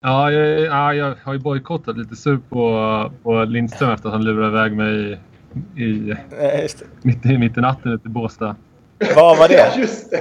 Ja, 0.00 0.30
jag, 0.30 0.60
ja, 0.60 0.94
jag 0.94 1.14
har 1.24 1.32
ju 1.32 1.38
bojkottat 1.38 1.98
lite 1.98 2.16
sur 2.16 2.40
på, 2.48 3.12
på 3.22 3.44
Lindström 3.44 3.90
efter 3.90 4.08
att 4.08 4.12
han 4.12 4.24
lurade 4.24 4.48
iväg 4.48 4.76
mig 4.76 5.20
i, 5.76 5.82
i, 5.82 6.14
mitt, 7.02 7.26
i, 7.26 7.38
mitt 7.38 7.58
i 7.58 7.60
natten 7.60 7.92
ute 7.92 8.08
i 8.08 8.10
Båstad. 8.10 8.56
Vad 9.16 9.38
var 9.38 9.48
det? 9.48 9.74
Just 9.78 10.10
det! 10.10 10.20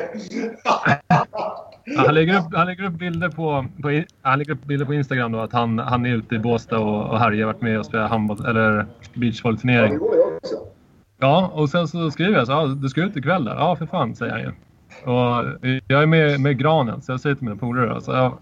Ja, 0.63 2.03
han, 2.05 2.13
lägger 2.13 2.37
upp, 2.37 2.45
han 2.53 2.67
lägger 2.67 2.83
upp 2.83 2.93
bilder 2.93 3.29
på, 3.29 3.65
på, 3.81 4.03
han 4.21 4.39
lägger 4.39 4.51
upp 4.51 4.65
bilder 4.65 4.85
på 4.85 4.93
Instagram 4.93 5.31
då 5.31 5.39
att 5.39 5.53
han, 5.53 5.79
han 5.79 6.05
är 6.05 6.15
ute 6.15 6.35
i 6.35 6.39
Båstad 6.39 6.79
och, 6.79 7.09
och 7.09 7.19
härjar. 7.19 7.45
varit 7.45 7.61
med 7.61 7.79
och 7.79 7.85
spelat 7.85 8.09
handboll 8.09 8.45
eller 8.45 8.85
beachvolleyturnering. 9.13 9.89
Det 9.89 9.95
gjorde 9.95 10.17
jag 10.17 10.37
också. 10.37 10.55
Ja, 11.19 11.51
och 11.53 11.69
sen 11.69 11.87
så 11.87 12.11
skriver 12.11 12.37
jag 12.37 12.47
så 12.47 12.53
ja, 12.53 12.65
du 12.65 12.89
ska 12.89 13.01
ut 13.01 13.17
ikväll 13.17 13.45
där? 13.45 13.55
Ja, 13.55 13.75
för 13.75 13.85
fan, 13.85 14.15
säger 14.15 14.31
han 14.31 14.41
ju. 14.41 14.51
Och 15.11 15.45
jag 15.87 16.03
är 16.03 16.05
med, 16.05 16.39
med 16.39 16.57
Granen, 16.59 17.01
så 17.01 17.11
jag 17.11 17.19
säger 17.19 17.35
till 17.35 17.45
mina 17.45 17.57
polare 17.57 17.93
då, 17.93 18.01
så 18.01 18.11
jag, 18.11 18.37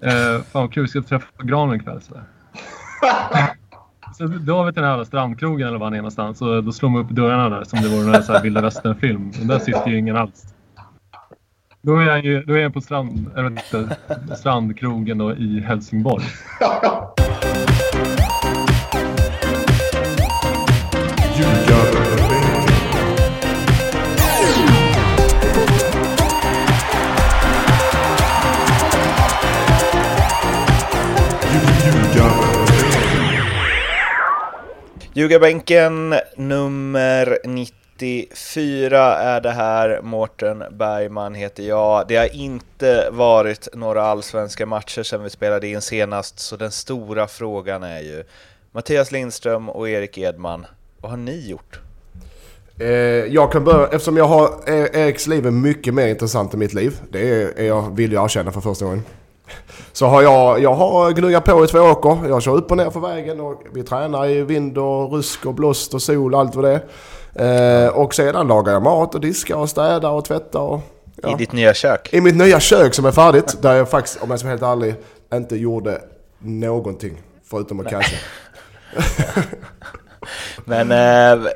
eh, 0.00 0.42
fan 0.42 0.62
vad 0.62 0.72
kul, 0.72 0.88
ska 0.88 1.02
träffa 1.02 1.26
Granen 1.42 1.80
ikväll? 1.80 2.00
Så, 2.02 2.14
så 4.18 4.26
då 4.26 4.56
har 4.56 4.64
vi 4.64 4.72
till 4.72 4.82
den 4.82 4.90
här 4.90 5.04
strandkrogen 5.04 5.68
eller 5.68 5.78
var 5.78 5.86
han 5.86 5.94
är 5.94 5.98
någonstans. 5.98 6.38
Så 6.38 6.60
då 6.60 6.72
slår 6.72 6.90
man 6.90 7.00
upp 7.00 7.10
dörrarna 7.10 7.48
där 7.48 7.64
som 7.64 7.82
det 7.82 7.88
vore 7.88 8.22
så 8.22 8.32
här 8.32 8.42
vilda 8.42 8.60
västern-film. 8.60 9.32
Och 9.40 9.46
där 9.46 9.58
sitter 9.58 9.88
ju 9.88 9.98
ingen 9.98 10.16
alls. 10.16 10.54
Då 11.82 11.96
är 11.96 12.02
jag, 12.02 12.24
ju, 12.24 12.42
då 12.42 12.54
är 12.54 12.58
jag 12.58 12.74
på 12.74 12.80
strand, 12.80 13.30
inte, 13.38 13.96
strandkrogen 14.36 15.18
då 15.18 15.32
i 15.32 15.60
Helsingborg. 15.60 16.24
Ljugarbänken 35.16 36.14
nummer 36.36 37.38
94 37.44 39.16
är 39.16 39.40
det 39.40 39.50
här. 39.50 40.00
Mårten 40.02 40.64
Bergman 40.70 41.34
heter 41.34 41.62
jag. 41.62 42.08
Det 42.08 42.16
har 42.16 42.34
inte 42.36 43.08
varit 43.10 43.68
några 43.74 44.02
allsvenska 44.02 44.66
matcher 44.66 45.02
sedan 45.02 45.22
vi 45.22 45.30
spelade 45.30 45.68
in 45.68 45.80
senast, 45.80 46.38
så 46.38 46.56
den 46.56 46.70
stora 46.70 47.26
frågan 47.26 47.82
är 47.82 48.00
ju 48.00 48.24
Mattias 48.72 49.12
Lindström 49.12 49.68
och 49.68 49.88
Erik 49.88 50.18
Edman, 50.18 50.66
vad 51.00 51.10
har 51.10 51.18
ni 51.18 51.48
gjort? 51.48 51.80
Eh, 52.78 52.88
jag 53.34 53.52
kan 53.52 53.64
börja, 53.64 53.86
eftersom 53.86 54.16
jag 54.16 54.28
har, 54.28 54.48
eh, 54.66 55.02
Eriks 55.02 55.26
liv 55.26 55.46
är 55.46 55.50
mycket 55.50 55.94
mer 55.94 56.06
intressant 56.06 56.52
än 56.54 56.58
mitt 56.58 56.74
liv. 56.74 57.00
Det 57.10 57.42
är, 57.42 57.58
är 57.58 57.66
jag, 57.66 57.96
vill 57.96 58.12
jag 58.12 58.24
erkänna 58.24 58.52
för 58.52 58.60
första 58.60 58.84
gången. 58.84 59.04
Så 59.92 60.06
har 60.06 60.22
jag, 60.22 60.60
jag 60.60 60.74
har 60.74 61.10
gnuggat 61.12 61.44
på 61.44 61.64
i 61.64 61.68
två 61.68 61.78
åker. 61.78 62.28
Jag 62.28 62.42
kör 62.42 62.56
upp 62.56 62.70
och 62.70 62.76
ner 62.76 62.90
för 62.90 63.00
vägen 63.00 63.40
och 63.40 63.62
vi 63.72 63.82
tränar 63.82 64.26
i 64.26 64.42
vind 64.42 64.78
och 64.78 65.12
rusk 65.12 65.46
och 65.46 65.54
blåst 65.54 65.94
och 65.94 66.02
sol 66.02 66.34
och 66.34 66.40
allt 66.40 66.54
vad 66.54 66.64
det 66.64 66.80
är. 67.34 67.84
Eh, 67.84 67.88
och 67.88 68.14
sedan 68.14 68.48
lagar 68.48 68.72
jag 68.72 68.82
mat 68.82 69.14
och 69.14 69.20
diskar 69.20 69.56
och 69.56 69.70
städar 69.70 70.10
och 70.10 70.24
tvättar. 70.24 70.60
Och, 70.60 70.80
ja. 71.22 71.32
I 71.32 71.34
ditt 71.34 71.52
nya 71.52 71.74
kök? 71.74 72.08
I 72.12 72.20
mitt 72.20 72.36
nya 72.36 72.60
kök 72.60 72.94
som 72.94 73.04
är 73.04 73.12
färdigt. 73.12 73.62
Där 73.62 73.74
jag 73.74 73.90
faktiskt, 73.90 74.22
om 74.22 74.30
jag 74.30 74.38
ska 74.38 74.48
vara 74.48 74.56
helt 74.56 74.82
ärlig, 74.82 74.94
inte 75.34 75.56
gjorde 75.56 76.00
någonting. 76.38 77.22
Förutom 77.44 77.80
att 77.80 77.90
casha. 77.90 78.16
Men 80.64 80.90
äh, 80.90 81.48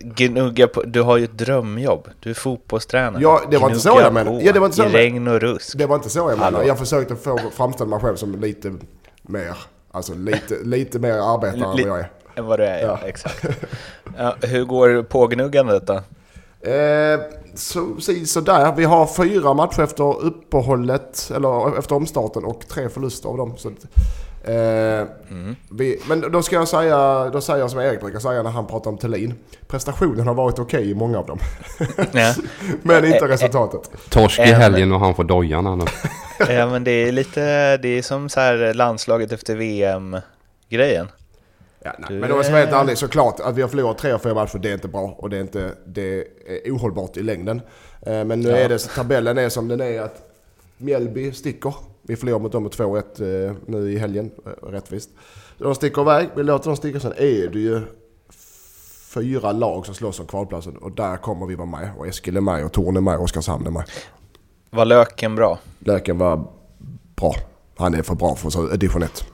gnugga 0.00 0.68
på, 0.68 0.82
du 0.82 1.02
har 1.02 1.16
ju 1.16 1.24
ett 1.24 1.38
drömjobb. 1.38 2.08
Du 2.20 2.30
är 2.30 2.34
fotbollstränare. 2.34 3.22
Ja, 3.22 3.42
det 3.50 3.58
var 3.58 3.68
inte 3.68 3.80
så 3.80 4.00
jag 4.00 4.12
menade. 4.12 4.42
Ja, 4.42 4.52
det 4.52 4.58
var 4.58 4.66
inte 4.66 4.76
så 4.76 4.84
I 4.84 4.88
regn 4.88 5.28
och 5.28 5.40
rusk. 5.40 5.78
Det 5.78 5.86
var 5.86 5.96
inte 5.96 6.10
så 6.10 6.18
jag 6.18 6.38
menade. 6.38 6.66
Jag 6.66 6.78
försökte 6.78 7.16
få 7.16 7.40
framställa 7.56 7.90
mig 7.90 8.00
själv 8.00 8.16
som 8.16 8.40
lite 8.40 8.74
mer, 9.22 9.56
alltså 9.90 10.14
lite, 10.14 10.54
lite 10.64 10.98
mer 10.98 11.12
arbetare 11.12 11.54
än 11.54 11.60
vad 11.60 11.80
jag 11.80 11.98
är. 11.98 12.10
Än 12.34 12.46
vad 12.46 12.58
du 12.58 12.64
är, 12.64 12.86
ja. 12.86 12.98
exakt. 13.04 13.44
Ja, 14.18 14.36
hur 14.42 14.64
går 14.64 15.02
pågnuggandet 15.02 15.86
då? 15.86 15.94
Eh, 16.70 17.20
så, 17.54 17.96
så 18.26 18.40
där. 18.40 18.72
Vi 18.76 18.84
har 18.84 19.06
fyra 19.06 19.54
matcher 19.54 19.82
efter 19.82 20.24
uppehållet, 20.24 21.30
eller 21.34 21.78
efter 21.78 21.94
omstarten 21.94 22.44
och 22.44 22.68
tre 22.68 22.88
förluster 22.88 23.28
av 23.28 23.36
dem. 23.36 23.56
Så 23.56 23.68
Eh, 23.68 23.74
mm. 24.44 25.56
vi, 25.70 26.00
men 26.08 26.32
då 26.32 26.42
ska 26.42 26.56
jag 26.56 26.68
säga, 26.68 27.30
då 27.30 27.40
säger 27.40 27.60
jag 27.60 27.70
som 27.70 27.80
Erik 27.80 28.00
brukar 28.00 28.18
säga 28.18 28.42
när 28.42 28.50
han 28.50 28.66
pratar 28.66 28.90
om 28.90 28.98
Thelin. 28.98 29.34
Prestationen 29.66 30.26
har 30.26 30.34
varit 30.34 30.58
okej 30.58 30.78
okay 30.78 30.90
i 30.90 30.94
många 30.94 31.18
av 31.18 31.26
dem. 31.26 31.38
men 32.82 33.04
inte 33.04 33.28
resultatet. 33.28 33.90
Torsk 34.10 34.38
i 34.38 34.42
helgen 34.42 34.92
och 34.92 35.00
han 35.00 35.14
får 35.14 35.24
dojan 35.24 35.78
nu. 35.78 35.84
ja 36.54 36.70
men 36.70 36.84
det 36.84 36.90
är 36.90 37.12
lite, 37.12 37.76
det 37.76 37.88
är 37.88 38.02
som 38.02 38.28
så 38.28 38.40
här 38.40 38.74
landslaget 38.74 39.32
efter 39.32 39.56
VM-grejen. 39.56 41.08
Ja, 41.84 41.92
nej. 41.98 42.18
Men 42.18 42.30
om 42.30 42.36
jag 42.36 42.44
ska 42.44 42.54
vara 42.54 42.64
helt 42.64 42.76
ärlig, 42.76 42.98
såklart 42.98 43.40
att 43.40 43.56
vi 43.56 43.62
har 43.62 43.68
förlorat 43.68 43.98
tre 43.98 44.12
av 44.12 44.18
fyra 44.18 44.34
matcher, 44.34 44.58
det 44.58 44.70
är 44.70 44.74
inte 44.74 44.88
bra 44.88 45.14
och 45.18 45.30
det 45.30 45.36
är, 45.36 45.40
inte, 45.40 45.70
det 45.86 46.18
är 46.46 46.70
ohållbart 46.70 47.16
i 47.16 47.22
längden. 47.22 47.60
Eh, 48.00 48.24
men 48.24 48.40
nu 48.40 48.48
ja. 48.48 48.56
är 48.56 48.68
det, 48.68 48.78
tabellen 48.78 49.38
är 49.38 49.48
som 49.48 49.68
den 49.68 49.80
är 49.80 50.00
att 50.00 50.28
Mjällby 50.76 51.32
sticker. 51.32 51.74
Vi 52.08 52.16
förlorar 52.16 52.38
mot 52.38 52.52
dem 52.52 52.62
med 52.62 52.72
2-1 52.72 53.48
eh, 53.48 53.54
nu 53.66 53.92
i 53.92 53.98
helgen, 53.98 54.30
eh, 54.46 54.66
rättvist. 54.66 55.10
De 55.58 55.74
sticker 55.74 56.02
iväg, 56.02 56.28
vi 56.36 56.42
låter 56.42 56.66
dem 56.66 56.76
sticka. 56.76 57.00
Sen 57.00 57.12
är 57.12 57.48
det 57.48 57.58
ju 57.58 57.82
fyra 59.14 59.52
lag 59.52 59.86
som 59.86 59.94
slåss 59.94 60.20
om 60.20 60.26
kvalplatsen 60.26 60.76
och 60.76 60.92
där 60.92 61.16
kommer 61.16 61.46
vi 61.46 61.54
vara 61.54 61.66
med. 61.66 61.90
Och 61.98 62.06
Eskil 62.06 62.36
är 62.36 62.40
med 62.40 62.64
och 62.64 62.72
Torn 62.72 62.96
är 62.96 63.00
med 63.00 63.16
och 63.16 63.24
Oskarshamn 63.24 63.66
är 63.66 63.70
med. 63.70 63.84
Var 64.70 64.84
Löken 64.84 65.34
bra? 65.34 65.58
Löken 65.78 66.18
var 66.18 66.44
bra. 67.16 67.34
Han 67.76 67.94
är 67.94 68.02
för 68.02 68.14
bra 68.14 68.34
för 68.34 68.76
division 68.76 69.02
1. 69.02 69.24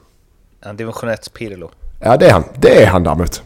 En 0.61 0.77
division 0.77 1.09
1 1.09 1.33
Pirlo? 1.33 1.69
Ja 2.01 2.17
det 2.17 2.27
är 2.27 2.33
han. 2.33 2.43
Det 2.55 2.83
är 2.83 2.87
han 2.87 3.03
däremot. 3.03 3.43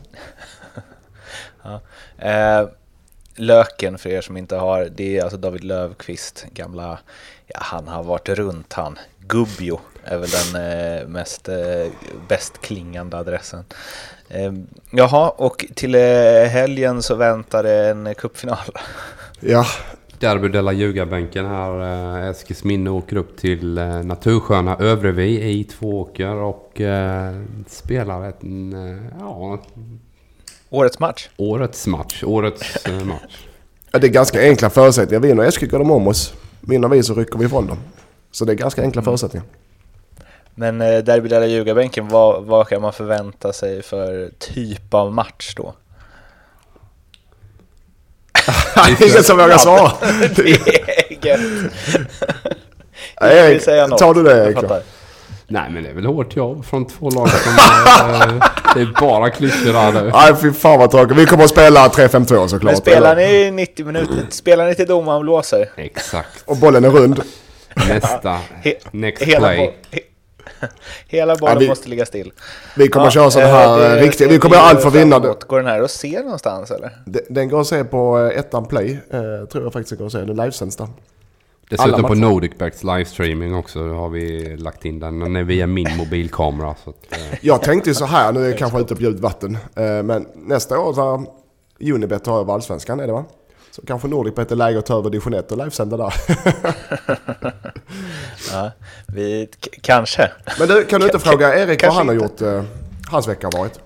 ja. 1.63 1.81
eh, 2.17 2.69
Löken 3.39 3.97
för 3.97 4.09
er 4.09 4.22
som 4.22 4.38
inte 4.38 4.55
har, 4.55 4.89
det 4.95 5.17
är 5.17 5.23
alltså 5.23 5.38
David 5.38 5.63
Lövqvist, 5.63 6.45
gamla 6.53 7.00
ja, 7.47 7.59
han 7.61 7.88
har 7.88 8.03
varit 8.03 8.29
runt 8.29 8.73
han. 8.73 8.97
Gubbio 9.27 9.79
är 10.03 10.17
väl 10.17 10.29
den 10.29 10.72
eh, 10.72 11.07
mest 11.07 11.49
eh, 11.49 11.88
bäst 12.28 12.61
klingande 12.61 13.17
adressen. 13.17 13.63
Eh, 14.29 14.53
jaha, 14.91 15.29
och 15.29 15.66
till 15.75 15.95
eh, 15.95 16.01
helgen 16.49 17.01
så 17.01 17.16
väntar 17.16 17.63
det 17.63 17.89
en 17.89 18.16
cupfinal. 18.16 18.57
Ja. 19.41 19.66
Derby 20.19 20.47
de 20.47 20.61
la 20.61 20.72
Ljugarbänken 20.72 21.45
här. 21.45 21.81
Eh, 21.81 22.29
Eskilsminne 22.29 22.89
åker 22.89 23.16
upp 23.16 23.38
till 23.38 23.78
eh, 23.78 24.03
natursköna 24.03 24.78
Övrevi 24.78 25.49
i 25.49 25.63
Tvååker 25.63 26.35
och 26.35 26.81
eh, 26.81 27.35
spelar 27.67 28.29
ett... 28.29 28.44
Eh, 28.44 29.19
ja, 29.19 29.59
Årets 30.69 31.00
match? 31.00 31.30
Årets 31.38 31.88
match. 31.88 32.24
Årets 32.24 32.85
eh, 32.85 33.06
match. 33.06 33.38
Ja, 33.91 34.00
det 34.00 34.07
är 34.07 34.12
ganska 34.12 34.41
enkla 34.41 34.69
förutsättningar. 34.69 35.22
Vinner 35.22 35.44
Eskil 35.44 35.69
går 35.69 35.80
de 35.80 35.91
om 35.91 36.07
oss. 36.07 36.34
Vinner 36.62 36.88
vi 36.88 37.03
så 37.03 37.13
rycker 37.13 37.40
vi 37.40 37.46
ifrån 37.46 37.68
dem. 37.68 37.78
Så 38.31 38.46
det 38.46 38.52
är 38.52 38.56
ganska 38.56 38.81
enkla 38.81 39.00
mm. 39.00 39.06
förutsättningar. 39.06 39.47
Men 40.56 40.81
eh, 40.81 40.97
Derby 40.97 41.29
där 41.29 41.46
ljugarbänken, 41.46 42.08
vad, 42.08 42.44
vad 42.44 42.68
kan 42.68 42.81
man 42.81 42.94
förvänta 42.94 43.53
sig 43.53 43.84
för 43.84 44.31
typ 44.40 44.94
av 44.94 45.13
match 45.13 45.53
då? 45.56 45.74
Ingen 49.02 49.24
som 49.24 49.38
vågar 49.38 49.58
svara. 49.58 49.91
Erik, 53.22 53.66
tar 53.97 54.13
du 54.13 54.24
det 54.24 54.46
Erik? 54.46 54.58
Nej 55.51 55.69
men 55.69 55.83
det 55.83 55.89
är 55.89 55.93
väl 55.93 56.05
hårt 56.05 56.35
jobb 56.35 56.65
från 56.65 56.85
två 56.85 57.09
lag 57.09 57.29
som 57.29 57.51
är, 57.51 58.73
Det 58.73 58.81
är 58.81 59.01
bara 59.01 59.29
klyschor 59.29 59.73
här 59.73 59.93
nu. 59.93 60.11
Nej 60.13 60.35
fy 60.41 60.51
fan 60.51 60.79
vad 60.79 60.91
tråkigt. 60.91 61.17
Vi 61.17 61.25
kommer 61.25 61.43
att 61.43 61.49
spela 61.49 61.87
3-5-2 61.87 62.47
såklart. 62.47 62.63
Men 62.63 62.75
spelar 62.75 63.15
ni 63.15 63.51
90 63.51 63.85
minuter? 63.85 64.25
Spelar 64.29 64.67
ni 64.67 64.75
till 64.75 64.87
domaren 64.87 65.21
blåser? 65.21 65.69
Exakt. 65.75 66.43
Och 66.45 66.57
bollen 66.57 66.85
är 66.85 66.89
rund. 66.89 67.21
Nästa. 67.75 68.39
Next 68.91 69.23
hela 69.23 69.39
play. 69.39 69.75
hela 71.07 71.35
bollen 71.35 71.53
ja, 71.53 71.59
vi, 71.59 71.67
måste 71.67 71.90
ligga 71.90 72.05
still. 72.05 72.31
Vi 72.75 72.87
kommer 72.87 73.05
ja, 73.05 73.11
köra 73.11 73.31
sådana 73.31 73.52
här 73.52 73.97
äh, 73.97 74.02
riktiga... 74.02 74.28
Vi 74.28 74.40
kommer 74.40 74.55
göra 74.55 74.66
allt 74.66 74.81
för 74.81 74.87
att 74.87 74.95
vinna. 74.95 75.19
Går 75.19 75.57
den 75.57 75.67
här 75.67 75.81
att 75.81 75.91
se 75.91 76.22
någonstans 76.22 76.72
eller? 76.72 76.91
Den, 77.05 77.22
den 77.29 77.49
går 77.49 77.61
att 77.61 77.67
se 77.67 77.84
på 77.84 78.19
eh, 78.19 78.40
ettan 78.40 78.66
play. 78.66 78.99
Eh, 79.09 79.47
tror 79.52 79.63
jag 79.63 79.73
faktiskt 79.73 79.97
går 79.97 80.05
att 80.05 80.11
se. 80.11 80.17
Den 80.17 80.35
livesänds 80.35 80.75
där. 80.75 80.87
Dessutom 81.69 82.03
på 82.03 82.16
Nordicbacks 82.16 82.83
livestreaming 82.83 83.55
också 83.55 83.93
har 83.93 84.09
vi 84.09 84.55
lagt 84.57 84.85
in 84.85 84.99
den. 84.99 85.19
Den 85.19 85.35
är 85.35 85.43
via 85.43 85.67
min 85.67 85.97
mobilkamera. 85.97 86.75
Så 86.83 86.89
att, 86.89 87.11
eh. 87.11 87.37
Jag 87.41 87.61
tänkte 87.61 87.89
ju 87.89 87.93
så 87.93 88.05
här, 88.05 88.31
nu 88.31 88.43
är 88.43 88.49
jag 88.49 88.57
kanske 88.57 88.79
ute 88.79 88.95
på 88.95 89.01
djupt 89.01 89.19
vatten. 89.19 89.57
Eh, 89.75 90.03
men 90.03 90.27
nästa 90.35 90.79
år 90.79 90.93
så 90.93 91.25
Unibet 91.79 92.23
tar 92.23 92.39
över 92.39 92.53
allsvenskan 92.53 92.99
är 92.99 93.07
det 93.07 93.13
va? 93.13 93.25
Så 93.71 93.81
kanske 93.85 94.07
Nordicbet 94.07 94.51
är 94.51 94.55
läge 94.55 94.79
att 94.79 94.85
ta 94.85 94.97
över 94.97 95.09
division 95.09 95.33
1 95.33 95.51
och 95.51 95.57
livesända 95.57 95.97
där. 95.97 96.13
ja, 98.53 98.71
vi, 99.07 99.49
kanske. 99.81 100.31
Men 100.59 100.67
du, 100.67 100.85
kan 100.85 100.99
du 100.99 101.05
inte 101.05 101.19
fråga 101.19 101.59
Erik 101.59 101.83
vad 101.83 101.93
han 101.93 102.07
har 102.07 102.16
gjort, 102.16 102.41
eh, 102.41 102.63
hans 103.11 103.27
vecka 103.27 103.47
har 103.47 103.59
varit? 103.59 103.79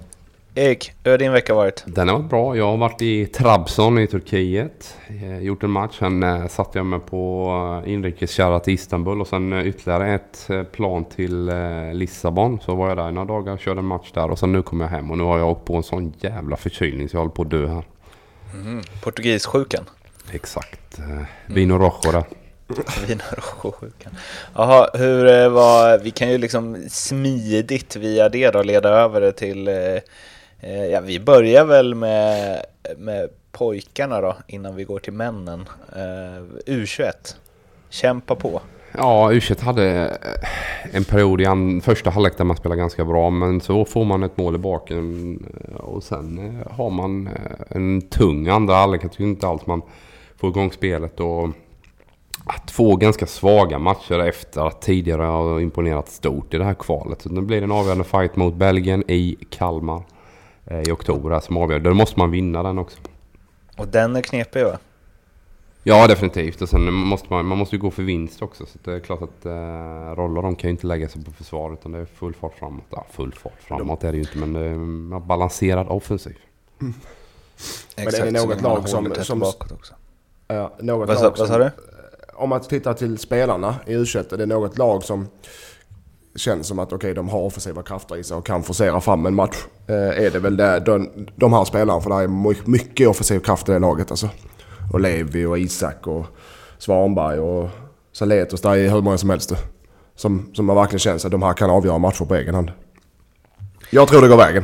Erik, 0.55 0.91
hur 1.03 1.11
har 1.11 1.17
din 1.17 1.31
vecka 1.31 1.53
varit? 1.53 1.83
Den 1.85 2.09
har 2.09 2.17
varit 2.17 2.29
bra. 2.29 2.57
Jag 2.57 2.65
har 2.65 2.77
varit 2.77 3.01
i 3.01 3.25
Trabzon 3.25 3.99
i 3.99 4.07
Turkiet. 4.07 4.97
Eh, 5.07 5.39
gjort 5.39 5.63
en 5.63 5.69
match. 5.69 5.99
Sen 5.99 6.23
eh, 6.23 6.47
satte 6.47 6.79
jag 6.79 6.85
mig 6.85 6.99
på 6.99 7.51
eh, 7.85 7.93
inrikeskärra 7.93 8.59
till 8.59 8.73
Istanbul 8.73 9.21
och 9.21 9.27
sen 9.27 9.53
ytterligare 9.53 10.13
ett 10.13 10.49
plan 10.71 11.05
till 11.05 11.51
Lissabon. 11.93 12.59
Så 12.59 12.75
var 12.75 12.87
jag 12.87 12.97
där 12.97 13.09
i 13.09 13.11
några 13.11 13.27
dagar 13.27 13.57
körde 13.57 13.79
en 13.79 13.85
match 13.85 14.11
där 14.13 14.31
och 14.31 14.39
sen 14.39 14.51
nu 14.51 14.61
kom 14.61 14.81
jag 14.81 14.87
hem 14.87 15.11
och 15.11 15.17
nu 15.17 15.23
har 15.23 15.37
jag 15.37 15.49
åkt 15.49 15.65
på 15.65 15.75
en 15.75 15.83
sån 15.83 16.13
jävla 16.19 16.57
förkylning 16.57 17.09
så 17.09 17.15
jag 17.15 17.21
håller 17.21 17.33
på 17.33 17.41
att 17.41 17.49
dö 17.49 17.67
här. 17.67 17.83
Mm. 18.53 18.81
Portugisjukan? 19.03 19.85
Exakt. 20.31 20.99
Vino 21.47 21.77
Rojo 21.77 22.11
där. 22.11 22.23
Wienerrojo-sjukan. 23.07 24.15
Jaha, 24.55 24.89
hur 24.93 25.49
var... 25.49 25.97
Vi 25.97 26.11
kan 26.11 26.29
ju 26.29 26.37
liksom 26.37 26.85
smidigt 26.89 27.95
via 27.95 28.29
det 28.29 28.51
då 28.51 28.63
leda 28.63 28.89
över 28.89 29.21
det 29.21 29.31
till... 29.31 29.69
Eh, 30.63 30.85
ja, 30.85 31.01
vi 31.01 31.19
börjar 31.19 31.65
väl 31.65 31.95
med, 31.95 32.65
med 32.97 33.29
pojkarna 33.51 34.21
då, 34.21 34.35
innan 34.47 34.75
vi 34.75 34.83
går 34.83 34.99
till 34.99 35.13
männen. 35.13 35.69
Eh, 35.95 36.71
U21. 36.73 37.11
Kämpa 37.89 38.35
på. 38.35 38.61
Ja, 38.97 39.31
u 39.31 39.41
hade 39.59 40.05
eh, 40.05 40.95
en 40.95 41.03
period 41.03 41.41
i 41.41 41.81
första 41.81 42.09
halvlek 42.09 42.37
där 42.37 42.45
man 42.45 42.57
spelade 42.57 42.81
ganska 42.81 43.05
bra. 43.05 43.29
Men 43.29 43.61
så 43.61 43.85
får 43.85 44.05
man 44.05 44.23
ett 44.23 44.37
mål 44.37 44.55
i 44.55 44.57
baken 44.57 45.37
och 45.73 46.03
sen 46.03 46.57
har 46.71 46.89
man 46.89 47.29
en 47.69 48.01
tung 48.01 48.47
andra 48.47 48.75
halvlek. 48.75 49.03
Jag 49.03 49.11
tycker 49.11 49.23
inte 49.23 49.47
alls 49.47 49.65
man 49.65 49.81
får 50.37 50.49
igång 50.49 50.71
spelet. 50.71 51.19
Och 51.19 51.43
ah, 51.43 51.51
att 52.45 52.71
få 52.71 52.95
ganska 52.95 53.25
svaga 53.25 53.79
matcher 53.79 54.19
efter 54.19 54.67
att 54.67 54.81
tidigare 54.81 55.23
ha 55.23 55.61
imponerat 55.61 56.09
stort 56.09 56.53
i 56.53 56.57
det 56.57 56.65
här 56.65 56.73
kvalet. 56.73 57.21
Så 57.21 57.29
nu 57.29 57.41
blir 57.41 57.57
det 57.57 57.63
en 57.63 57.71
avgörande 57.71 58.03
fight 58.03 58.35
mot 58.35 58.55
Belgien 58.55 59.03
i 59.07 59.37
Kalmar 59.49 59.95
eh, 59.97 60.03
i 60.71 60.91
oktober 60.91 61.29
här 61.29 61.39
som 61.39 61.57
avgör. 61.57 61.79
Då 61.79 61.93
måste 61.93 62.19
man 62.19 62.31
vinna 62.31 62.63
den 62.63 62.77
också. 62.77 62.97
Och 63.77 63.87
den 63.87 64.15
är 64.15 64.21
knepig 64.21 64.63
va? 64.63 64.77
Ja, 65.83 66.07
definitivt. 66.07 66.61
Och 66.61 66.69
sen 66.69 66.93
måste 66.93 67.27
man, 67.29 67.45
man 67.45 67.57
måste 67.57 67.75
ju 67.75 67.81
gå 67.81 67.91
för 67.91 68.03
vinst 68.03 68.41
också. 68.41 68.65
Så 68.65 68.77
det 68.83 68.91
är 68.93 68.99
klart 68.99 69.21
att 69.21 69.45
eh, 69.45 69.51
roller 70.15 70.41
de 70.41 70.55
kan 70.55 70.67
ju 70.67 70.71
inte 70.71 70.87
lägga 70.87 71.09
sig 71.09 71.23
på 71.23 71.31
försvar 71.31 71.73
utan 71.73 71.91
det 71.91 71.99
är 71.99 72.05
full 72.05 72.33
fart 72.33 72.53
framåt. 72.59 72.83
Ja, 72.89 73.05
full 73.11 73.33
fart 73.33 73.59
framåt 73.59 74.03
är 74.03 74.11
det 74.11 74.17
ju 74.17 74.23
inte 74.23 74.37
men 74.37 74.53
det 74.53 74.59
är 74.59 75.13
ja, 75.15 75.19
balanserad 75.19 75.87
offensiv. 75.87 76.37
Men 76.77 76.93
är 78.07 78.25
det 78.25 78.31
något 78.31 78.61
lag 78.61 78.89
som- 78.89 79.13
som- 79.15 79.39
bakåt 79.39 79.71
också. 79.71 79.93
Ja, 80.47 80.73
något 80.79 81.07
Vad 81.07 81.17
lag 81.17 81.29
vad 81.29 81.37
som- 81.37 81.47
sa 81.47 81.57
du? 81.57 81.71
Om 82.33 82.49
man 82.49 82.61
tittar 82.61 82.93
till 82.93 83.17
spelarna 83.17 83.75
i 83.87 83.93
u 83.93 84.01
är 84.01 84.37
det 84.37 84.45
något 84.45 84.77
lag 84.77 85.03
som 85.03 85.27
känns 86.35 86.67
som 86.67 86.79
att 86.79 86.93
okej, 86.93 87.13
de 87.13 87.29
har 87.29 87.39
offensiva 87.39 87.83
krafter 87.83 88.17
i 88.17 88.23
sig 88.23 88.37
och 88.37 88.45
kan 88.45 88.63
forcera 88.63 89.01
fram 89.01 89.25
en 89.25 89.35
match. 89.35 89.55
Eh, 89.87 89.95
är 90.25 90.29
det 90.31 90.39
väl 90.39 90.57
det, 90.57 90.79
de, 90.79 91.09
de 91.35 91.53
här 91.53 91.65
spelarna, 91.65 92.01
för 92.01 92.09
det 92.09 92.15
är 92.15 92.27
my- 92.27 92.61
mycket 92.65 93.07
offensiv 93.07 93.39
kraft 93.39 93.69
i 93.69 93.71
det 93.71 93.79
laget 93.79 94.11
alltså. 94.11 94.29
Och 94.93 94.99
Levi 94.99 95.45
och 95.45 95.59
Isak 95.59 96.07
och 96.07 96.25
Svanberg 96.77 97.39
och 97.39 97.69
Saletos, 98.11 98.61
det 98.61 98.69
är 98.69 98.89
hur 98.89 99.01
många 99.01 99.17
som 99.17 99.29
helst. 99.29 99.53
Som, 100.15 100.49
som 100.53 100.65
man 100.65 100.75
verkligen 100.75 100.99
känns 100.99 101.25
att 101.25 101.31
de 101.31 101.43
här 101.43 101.53
kan 101.53 101.69
avgöra 101.69 101.97
matcher 101.97 102.25
på 102.25 102.35
egen 102.35 102.55
hand. 102.55 102.71
Jag 103.89 104.07
tror 104.07 104.21
det 104.21 104.27
går 104.27 104.37
vägen. 104.37 104.63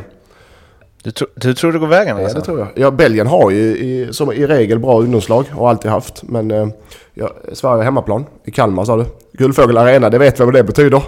Du, 1.04 1.12
tro, 1.12 1.27
du 1.36 1.54
tror 1.54 1.71
det 1.71 1.80
går 1.80 1.88
vägen 1.88 2.18
Ja, 2.18 2.24
alltså? 2.24 2.39
det 2.39 2.45
tror 2.45 2.60
jag. 2.60 2.68
Ja, 2.75 2.92
Belgien 2.92 3.27
har 3.27 3.51
ju 3.51 3.62
i, 3.77 4.07
som 4.12 4.31
i 4.31 4.48
regel 4.48 4.80
bra 4.80 5.00
ungdomslag 5.00 5.45
och 5.56 5.69
alltid 5.69 5.92
haft. 5.92 6.24
Men 6.24 6.51
eh, 6.51 6.68
ja, 7.13 7.30
Sverige 7.54 7.80
är 7.81 7.83
hemmaplan. 7.86 8.25
I 8.44 8.51
Kalmar 8.51 8.86
sa 8.86 8.98
du. 8.98 9.06
Guldfågel 9.40 9.78
Arena, 9.78 10.10
det 10.10 10.18
vet 10.18 10.40
vi 10.40 10.44
vad 10.44 10.54
det 10.54 10.64
betyder. 10.64 11.02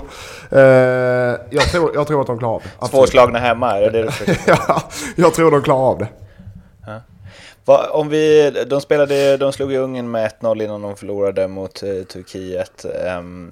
Eh, 0.50 0.60
jag, 1.50 1.64
tror, 1.72 1.92
jag 1.94 2.08
tror 2.08 2.22
att 2.22 2.28
de 2.28 2.40
klarar 2.40 2.56
av 2.56 2.62
det. 2.82 2.88
Svårslagna 2.88 3.40
hemma, 3.40 3.78
är 3.78 3.82
det 3.82 3.90
det 3.90 4.02
du 4.26 4.36
ja, 4.48 4.84
jag 5.16 5.34
tror 5.34 5.52
de 5.52 5.62
klarar 5.62 5.90
av 5.90 5.98
det. 5.98 6.08
Va, 7.66 7.90
om 7.92 8.10
vi, 8.10 8.52
de, 8.70 8.82
spelade, 8.82 9.38
de 9.38 9.54
slog 9.54 9.72
ju 9.72 9.78
Ungern 9.78 10.12
med 10.12 10.32
1-0 10.40 10.64
innan 10.64 10.82
de 10.82 10.96
förlorade 10.96 11.48
mot 11.48 11.84
eh, 11.84 12.04
Turkiet. 12.04 12.86
Ehm, 13.06 13.52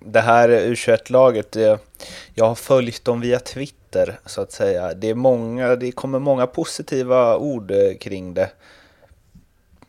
det 0.00 0.20
här 0.20 0.48
U21-laget, 0.48 1.52
det, 1.52 1.78
jag 2.34 2.44
har 2.44 2.54
följt 2.54 3.04
dem 3.04 3.20
via 3.20 3.38
Twitter 3.38 4.18
så 4.26 4.40
att 4.40 4.52
säga. 4.52 4.94
Det, 4.94 5.10
är 5.10 5.14
många, 5.14 5.76
det 5.76 5.92
kommer 5.92 6.18
många 6.18 6.46
positiva 6.46 7.36
ord 7.36 7.70
eh, 7.70 7.96
kring 8.00 8.34
det. 8.34 8.50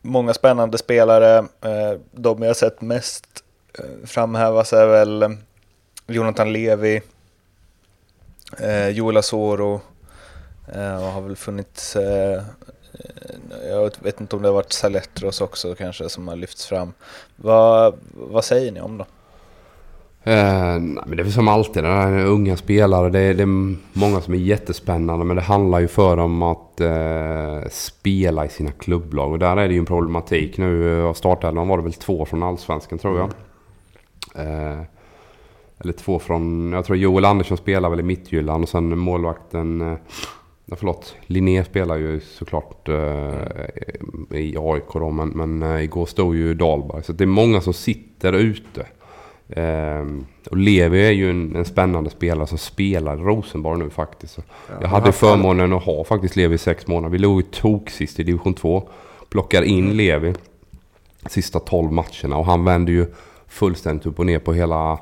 Många 0.02 0.34
spännande 0.34 0.78
spelare. 0.78 1.38
Eh, 1.38 1.98
de 2.12 2.42
jag 2.42 2.48
har 2.48 2.54
sett 2.54 2.80
mest 2.80 3.43
Eh, 3.78 4.06
framhävas 4.06 4.72
är 4.72 4.86
väl 4.86 5.22
eh, 5.22 5.30
Jonathan 6.06 6.52
Levi, 6.52 7.02
eh, 8.60 8.88
Joel 8.88 9.16
Asoro. 9.16 9.80
Eh, 10.74 10.96
och 10.96 11.12
har 11.12 11.20
väl 11.20 11.36
funnits 11.36 11.96
eh, 11.96 12.42
jag 13.70 13.90
vet 14.00 14.20
inte 14.20 14.36
om 14.36 14.42
det 14.42 14.48
har 14.48 14.54
varit 14.54 14.72
Saletros 14.72 15.40
också 15.40 15.74
kanske 15.74 16.08
som 16.08 16.28
har 16.28 16.36
lyfts 16.36 16.66
fram. 16.66 16.92
Vad, 17.36 17.94
vad 18.14 18.44
säger 18.44 18.72
ni 18.72 18.80
om 18.80 18.98
dem? 18.98 19.06
Eh, 20.26 20.78
nej, 20.80 21.04
men 21.06 21.16
det 21.16 21.22
är 21.22 21.24
väl 21.24 21.32
som 21.32 21.48
alltid, 21.48 21.84
det 21.84 21.88
är 21.88 22.26
unga 22.26 22.56
spelare. 22.56 23.10
Det 23.10 23.18
är, 23.18 23.34
det 23.34 23.42
är 23.42 23.76
många 23.92 24.20
som 24.20 24.34
är 24.34 24.38
jättespännande. 24.38 25.24
Men 25.24 25.36
det 25.36 25.42
handlar 25.42 25.78
ju 25.78 25.88
för 25.88 26.16
dem 26.16 26.42
att 26.42 26.80
eh, 26.80 27.70
spela 27.70 28.44
i 28.44 28.48
sina 28.48 28.70
klubblag. 28.72 29.32
Och 29.32 29.38
där 29.38 29.56
är 29.56 29.68
det 29.68 29.74
ju 29.74 29.80
en 29.80 29.86
problematik 29.86 30.58
nu. 30.58 30.98
Eh, 30.98 31.04
Av 31.06 31.14
startelvan 31.14 31.68
var 31.68 31.76
det 31.76 31.82
väl 31.82 31.92
två 31.92 32.24
från 32.24 32.42
Allsvenskan 32.42 32.98
tror 32.98 33.18
jag. 33.18 33.30
Eh, 34.34 34.80
eller 35.78 35.92
två 35.92 36.18
från... 36.18 36.72
Jag 36.72 36.84
tror 36.84 36.98
Joel 36.98 37.24
Andersson 37.24 37.56
spelar 37.56 37.90
väl 37.90 38.00
i 38.00 38.02
Midtjylland 38.02 38.62
och 38.62 38.68
sen 38.68 38.98
målvakten... 38.98 39.80
Eh, 39.80 39.98
ja, 40.64 40.76
förlåt, 40.76 41.14
Linné 41.26 41.64
spelar 41.64 41.96
ju 41.96 42.20
såklart 42.20 42.88
eh, 42.88 44.38
i 44.38 44.56
AIK 44.58 44.92
då. 44.92 45.10
Men, 45.10 45.28
men 45.28 45.62
eh, 45.62 45.84
igår 45.84 46.06
stod 46.06 46.36
ju 46.36 46.54
Dahlberg. 46.54 47.02
Så 47.02 47.12
det 47.12 47.24
är 47.24 47.26
många 47.26 47.60
som 47.60 47.72
sitter 47.72 48.32
ute. 48.32 48.86
Ehm, 49.48 50.26
och 50.50 50.56
Levi 50.56 51.06
är 51.06 51.10
ju 51.10 51.30
en, 51.30 51.56
en 51.56 51.64
spännande 51.64 52.10
spelare 52.10 52.46
som 52.46 52.58
spelar 52.58 53.16
Rosenborg 53.16 53.78
nu 53.78 53.90
faktiskt. 53.90 54.34
Så 54.34 54.42
jag 54.80 54.88
hade 54.88 55.12
förmånen 55.12 55.72
att 55.72 55.84
ha 55.84 56.04
faktiskt 56.04 56.36
Levi 56.36 56.54
i 56.54 56.58
sex 56.58 56.86
månader. 56.86 57.12
Vi 57.12 57.18
låg 57.18 57.40
ju 57.40 57.46
tok 57.50 57.90
sist 57.90 58.20
i 58.20 58.22
division 58.22 58.54
2. 58.54 58.88
Plockar 59.28 59.62
in 59.62 59.96
Levi 59.96 60.34
sista 61.26 61.60
12 61.60 61.92
matcherna 61.92 62.36
och 62.36 62.46
han 62.46 62.64
vände 62.64 62.92
ju 62.92 63.06
fullständigt 63.54 64.06
upp 64.06 64.18
och 64.18 64.26
ner 64.26 64.38
på 64.38 64.52
hela, 64.52 64.98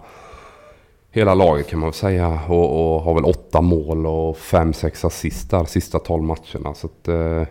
hela 1.10 1.34
laget 1.34 1.68
kan 1.68 1.80
man 1.80 1.88
väl 1.88 1.94
säga. 1.94 2.40
Och, 2.48 2.94
och 2.94 3.00
har 3.00 3.14
väl 3.14 3.24
åtta 3.24 3.60
mål 3.60 4.06
och 4.06 4.36
fem, 4.36 4.72
sex 4.72 5.04
assist 5.04 5.50
där 5.50 5.64
sista 5.64 5.98
12 5.98 6.22
matcherna. 6.22 6.74
Så 6.74 6.86
att, 6.86 7.08
eh, 7.08 7.42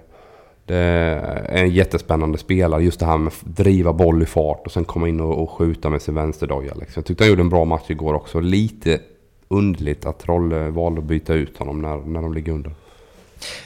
det 0.65 0.75
är 0.75 1.63
en 1.63 1.69
jättespännande 1.69 2.37
spelare. 2.37 2.83
Just 2.83 2.99
det 2.99 3.05
här 3.05 3.17
med 3.17 3.33
att 3.33 3.55
driva 3.55 3.93
boll 3.93 4.23
i 4.23 4.25
fart 4.25 4.65
och 4.65 4.71
sen 4.71 4.85
komma 4.85 5.07
in 5.07 5.19
och, 5.19 5.43
och 5.43 5.51
skjuta 5.51 5.89
med 5.89 6.01
sin 6.01 6.15
vänsterdoja. 6.15 6.73
Liksom. 6.73 6.93
Jag 6.95 7.05
tyckte 7.05 7.23
han 7.23 7.29
gjorde 7.29 7.41
en 7.41 7.49
bra 7.49 7.65
match 7.65 7.89
igår 7.89 8.13
också. 8.13 8.39
Lite 8.39 8.99
underligt 9.47 10.05
att 10.05 10.27
Rolle 10.27 10.69
valde 10.69 11.01
att 11.01 11.05
byta 11.05 11.33
ut 11.33 11.57
honom 11.57 11.81
när, 11.81 11.97
när 11.97 12.21
de 12.21 12.33
ligger 12.33 12.51
under. 12.51 12.71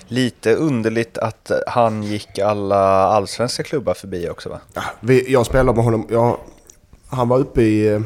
Lite 0.07 0.55
underligt 0.55 1.17
att 1.17 1.51
han 1.67 2.03
gick 2.03 2.39
alla 2.39 2.77
allsvenska 3.07 3.63
klubbar 3.63 3.93
förbi 3.93 4.29
också 4.29 4.49
va? 4.49 4.59
Ja, 4.73 4.81
vi, 4.99 5.31
jag 5.31 5.45
spelade 5.45 5.75
med 5.75 5.85
honom. 5.85 6.07
Jag, 6.09 6.37
han 7.15 7.29
var 7.29 7.39
uppe 7.39 7.61
i... 7.61 8.01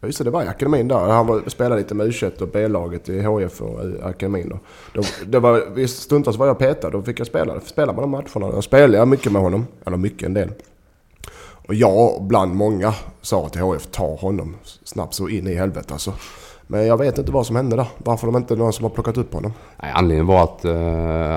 Ja 0.00 0.06
just 0.06 0.18
det, 0.18 0.24
det 0.24 0.30
var 0.30 0.42
i 0.42 0.48
akademin 0.48 0.88
där. 0.88 0.98
Han 0.98 1.26
var, 1.26 1.42
spelade 1.46 1.80
lite 1.80 1.94
med 1.94 2.06
u 2.06 2.30
och 2.40 2.48
B-laget 2.48 3.08
i 3.08 3.22
HF 3.22 3.62
och 3.62 3.84
i 3.84 4.02
akademin. 4.02 4.48
Då. 4.48 4.58
Då, 4.92 5.02
det 5.26 5.38
var, 5.38 5.86
stundtals 5.86 6.36
var 6.36 6.46
jag 6.46 6.58
petad. 6.58 6.90
Då 6.90 7.02
fick 7.02 7.20
jag 7.20 7.26
spela, 7.26 7.60
spela 7.60 7.92
med 7.92 8.02
de 8.02 8.10
matcherna. 8.10 8.54
Jag 8.54 8.64
spelade 8.64 9.06
mycket 9.06 9.32
med 9.32 9.42
honom. 9.42 9.66
Eller 9.86 9.96
mycket, 9.96 10.26
en 10.26 10.34
del. 10.34 10.50
Och 11.68 11.74
jag 11.74 12.22
bland 12.22 12.54
många 12.54 12.94
sa 13.20 13.48
till 13.48 13.60
HF, 13.60 13.86
ta 13.86 14.14
honom 14.16 14.56
snabbt 14.84 15.14
så 15.14 15.28
in 15.28 15.46
i 15.46 15.54
helvete 15.54 15.92
alltså. 15.92 16.12
Men 16.66 16.86
jag 16.86 16.96
vet 16.96 17.18
inte 17.18 17.32
vad 17.32 17.46
som 17.46 17.56
hände 17.56 17.76
där. 17.76 17.86
Varför 17.98 18.26
de 18.26 18.36
inte 18.36 18.56
någon 18.56 18.72
som 18.72 18.84
har 18.84 18.90
plockat 18.90 19.16
upp 19.16 19.34
honom. 19.34 19.52
Nej, 19.82 19.92
anledningen 19.94 20.26
var 20.26 20.44
att 20.44 20.64
uh, 20.64 20.76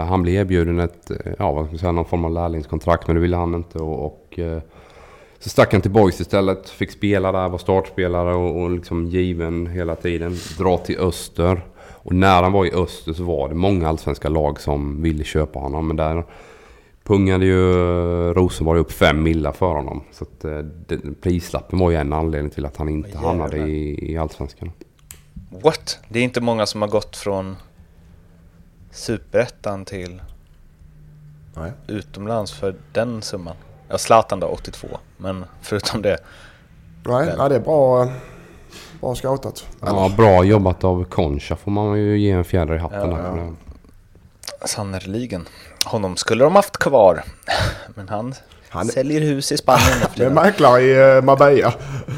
han 0.06 0.22
blev 0.22 0.36
erbjuden 0.36 0.80
ett, 0.80 1.12
eh, 1.12 1.18
ja 1.40 1.52
vad 1.52 1.66
ska 1.66 1.72
man 1.72 1.80
säga, 1.80 1.92
någon 1.92 2.06
form 2.06 2.26
av 2.26 2.32
lärlingskontrakt. 2.32 3.08
Men 3.08 3.16
det 3.16 3.22
ville 3.22 3.38
han 3.38 3.56
inte. 3.56 3.78
Och, 3.78 4.06
och 4.06 4.40
uh, 4.40 4.60
så 5.40 5.50
stack 5.50 5.72
han 5.72 5.82
till 5.82 5.92
Boys 5.92 6.22
istället. 6.22 6.70
Fick 6.70 6.92
spela 6.92 7.32
där, 7.32 7.50
var 7.50 7.58
startspelare 7.58 8.36
och, 8.36 8.62
och 8.62 8.72
liksom 8.72 9.06
given 9.06 9.68
hela 9.68 9.96
tiden. 9.96 10.38
Dra 10.58 10.78
till 10.78 11.00
Öster. 11.00 11.62
Och 11.80 12.14
när 12.14 12.44
han 12.44 12.52
var 12.52 12.66
i 12.66 12.72
Öster 12.72 13.14
så 13.14 13.24
var 13.24 13.50
det 13.50 13.56
många 13.56 13.90
allsvenska 13.90 14.30
lag 14.30 14.62
som 14.62 15.02
ville 15.02 15.24
köpa 15.24 15.60
honom. 15.60 15.88
Men 15.88 15.98
där 15.98 16.26
pungade 17.04 17.46
ju 17.46 17.74
Rosenborg 18.34 18.80
upp 18.80 18.92
fem 18.92 19.24
millar 19.24 19.52
för 19.52 19.74
honom. 19.74 20.04
Så 20.12 20.24
att, 20.24 20.46
eh, 20.46 20.58
det, 20.58 21.22
prislappen 21.22 21.80
var 21.80 21.92
ju 21.92 21.98
en 21.98 22.14
anledning 22.14 22.50
till 22.50 22.66
att 22.66 22.78
han 22.78 22.90
inte 22.90 23.18
hamnade 23.18 23.58
i, 23.58 24.12
i 24.12 24.18
allsvenskan. 24.18 24.72
What? 25.50 26.00
Det 26.10 26.20
är 26.20 26.24
inte 26.24 26.42
många 26.42 26.66
som 26.66 26.82
har 26.82 26.90
gått 26.90 27.16
från 27.16 27.56
superettan 28.92 29.86
till 29.86 30.22
Nej. 31.56 31.72
utomlands 31.88 32.54
för 32.54 32.76
den 32.94 33.22
summan. 33.22 33.56
Ja, 33.90 33.98
Zlatan 33.98 34.40
då, 34.40 34.48
82. 34.48 34.88
Men 35.18 35.46
förutom 35.62 36.02
det. 36.02 36.18
Nej, 37.06 37.34
nej 37.38 37.50
det 37.50 37.56
är 37.56 37.60
bra, 37.60 38.08
bra 39.02 39.16
scoutat. 39.16 39.66
Ja, 39.82 40.12
bra 40.18 40.44
jobbat 40.44 40.84
av 40.84 41.04
Concha 41.04 41.56
får 41.56 41.72
man 41.72 41.98
ju 42.00 42.18
ge 42.20 42.32
en 42.32 42.44
fjäder 42.46 42.76
i 42.76 42.78
hatten 42.78 43.12
Ja, 43.12 43.38
ja. 43.38 44.68
sannerligen. 44.68 45.48
Honom 45.86 46.16
skulle 46.18 46.44
de 46.44 46.56
haft 46.56 46.78
kvar. 46.78 47.24
Men 47.96 48.10
han, 48.10 48.34
Han- 48.70 48.88
säljer 48.88 49.22
hus 49.22 49.52
i 49.52 49.58
Spanien 49.58 49.98
Det 50.16 50.24
är 50.26 50.30
mäklare 50.30 50.82
i 50.82 51.16
eh, 51.18 51.22
Marbella. 51.24 51.74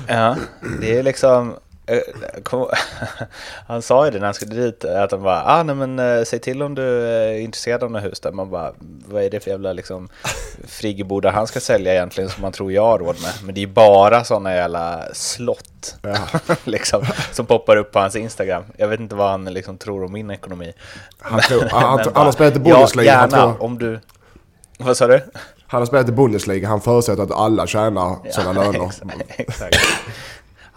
Ja, 0.07 0.35
det 0.81 0.97
är 0.97 1.03
liksom... 1.03 1.53
eh, 1.96 2.41
kom- 2.43 2.69
Han 3.67 3.81
sa 3.81 4.05
ju 4.05 4.12
det 4.12 4.19
när 4.19 4.25
han 4.25 4.34
skulle 4.34 4.55
dit, 4.55 4.86
att 4.86 5.12
han 5.12 5.24
bara 5.24 5.43
ah, 5.46 5.63
nej, 5.63 5.75
men 5.75 6.00
eh, 6.00 6.24
säg 6.24 6.39
till 6.39 6.62
om 6.63 6.75
du 6.75 6.84
är 7.08 7.39
intresserad 7.39 7.84
av 7.84 7.91
några 7.91 8.05
hus 8.05 8.19
där. 8.19 8.31
Man 8.31 8.50
bara, 8.50 8.74
vad 9.08 9.24
är 9.24 9.29
det 9.29 9.39
för 9.39 9.51
jävla 9.51 9.74
liksom, 9.74 10.10
friggebodar 10.67 11.31
han 11.31 11.48
ska 11.48 11.60
sälja 11.60 11.93
egentligen 11.93 12.29
som 12.29 12.41
man 12.41 12.51
tror 12.51 12.72
jag 12.72 12.84
har 12.86 13.00
råd 13.00 13.15
med? 13.22 13.31
Men 13.43 13.55
det 13.55 13.60
är 13.60 13.65
ju 13.65 13.74
bara 13.74 14.24
sådana 14.24 14.55
jävla 14.55 15.03
slott 15.13 15.96
liksom, 16.63 17.05
som 17.31 17.46
poppar 17.46 17.77
upp 17.77 17.91
på 17.91 18.00
hans 18.00 18.15
Instagram. 18.15 18.63
Jag 18.77 18.88
vet 18.88 19.00
inte 19.00 19.15
vad 19.15 19.29
han 19.29 19.46
liksom 19.46 19.77
tror 19.77 20.03
om 20.03 20.12
min 20.12 20.31
ekonomi. 20.31 20.74
Han, 21.19 21.39
tror, 21.39 21.62
han, 21.62 21.96
Men 21.96 22.05
han 22.05 22.13
bara, 22.13 22.24
har 22.24 22.31
spelat 22.31 22.55
i 22.55 22.60
Bundesliga. 22.60 23.13
Ja, 23.13 23.19
gärna 23.22 23.55
om 23.60 23.77
du... 23.77 24.00
Vad 24.77 24.98
sa 24.98 25.08
du? 25.08 25.22
han 25.72 25.81
har 25.81 25.86
spelat 25.86 26.10
i 26.10 26.12
Bundesliga. 26.12 26.67
Han 26.67 26.81
förutsätter 26.81 27.24
att 27.24 27.31
alla 27.31 27.67
tjänar 27.67 28.31
sådana 28.31 28.63
löner. 28.63 28.86
Exakt, 28.86 29.22
exakt. 29.38 29.86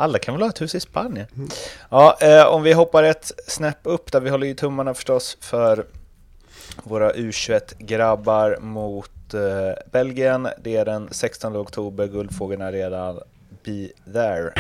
Alla 0.02 0.18
kan 0.18 0.35
väl 0.35 0.42
ha 0.42 0.49
ett 0.49 0.61
hus 0.61 0.75
i 0.75 0.80
Spanien? 0.80 1.26
Ja, 1.90 2.16
eh, 2.21 2.47
om 2.47 2.62
vi 2.62 2.73
hoppar 2.73 3.02
ett 3.02 3.32
snäpp 3.47 3.78
upp 3.82 4.12
där, 4.12 4.21
vi 4.21 4.30
håller 4.30 4.47
ju 4.47 4.54
tummarna 4.54 4.94
förstås 4.94 5.37
för 5.40 5.87
våra 6.82 7.12
U21-grabbar 7.12 8.59
mot 8.61 9.35
eh, 9.35 9.40
Belgien. 9.92 10.49
Det 10.62 10.76
är 10.76 10.85
den 10.85 11.09
16 11.11 11.56
oktober, 11.56 12.06
Guldfågeln 12.06 12.62
är 12.62 12.73
redan 12.73 13.21
be 13.64 13.88
there. 14.12 14.52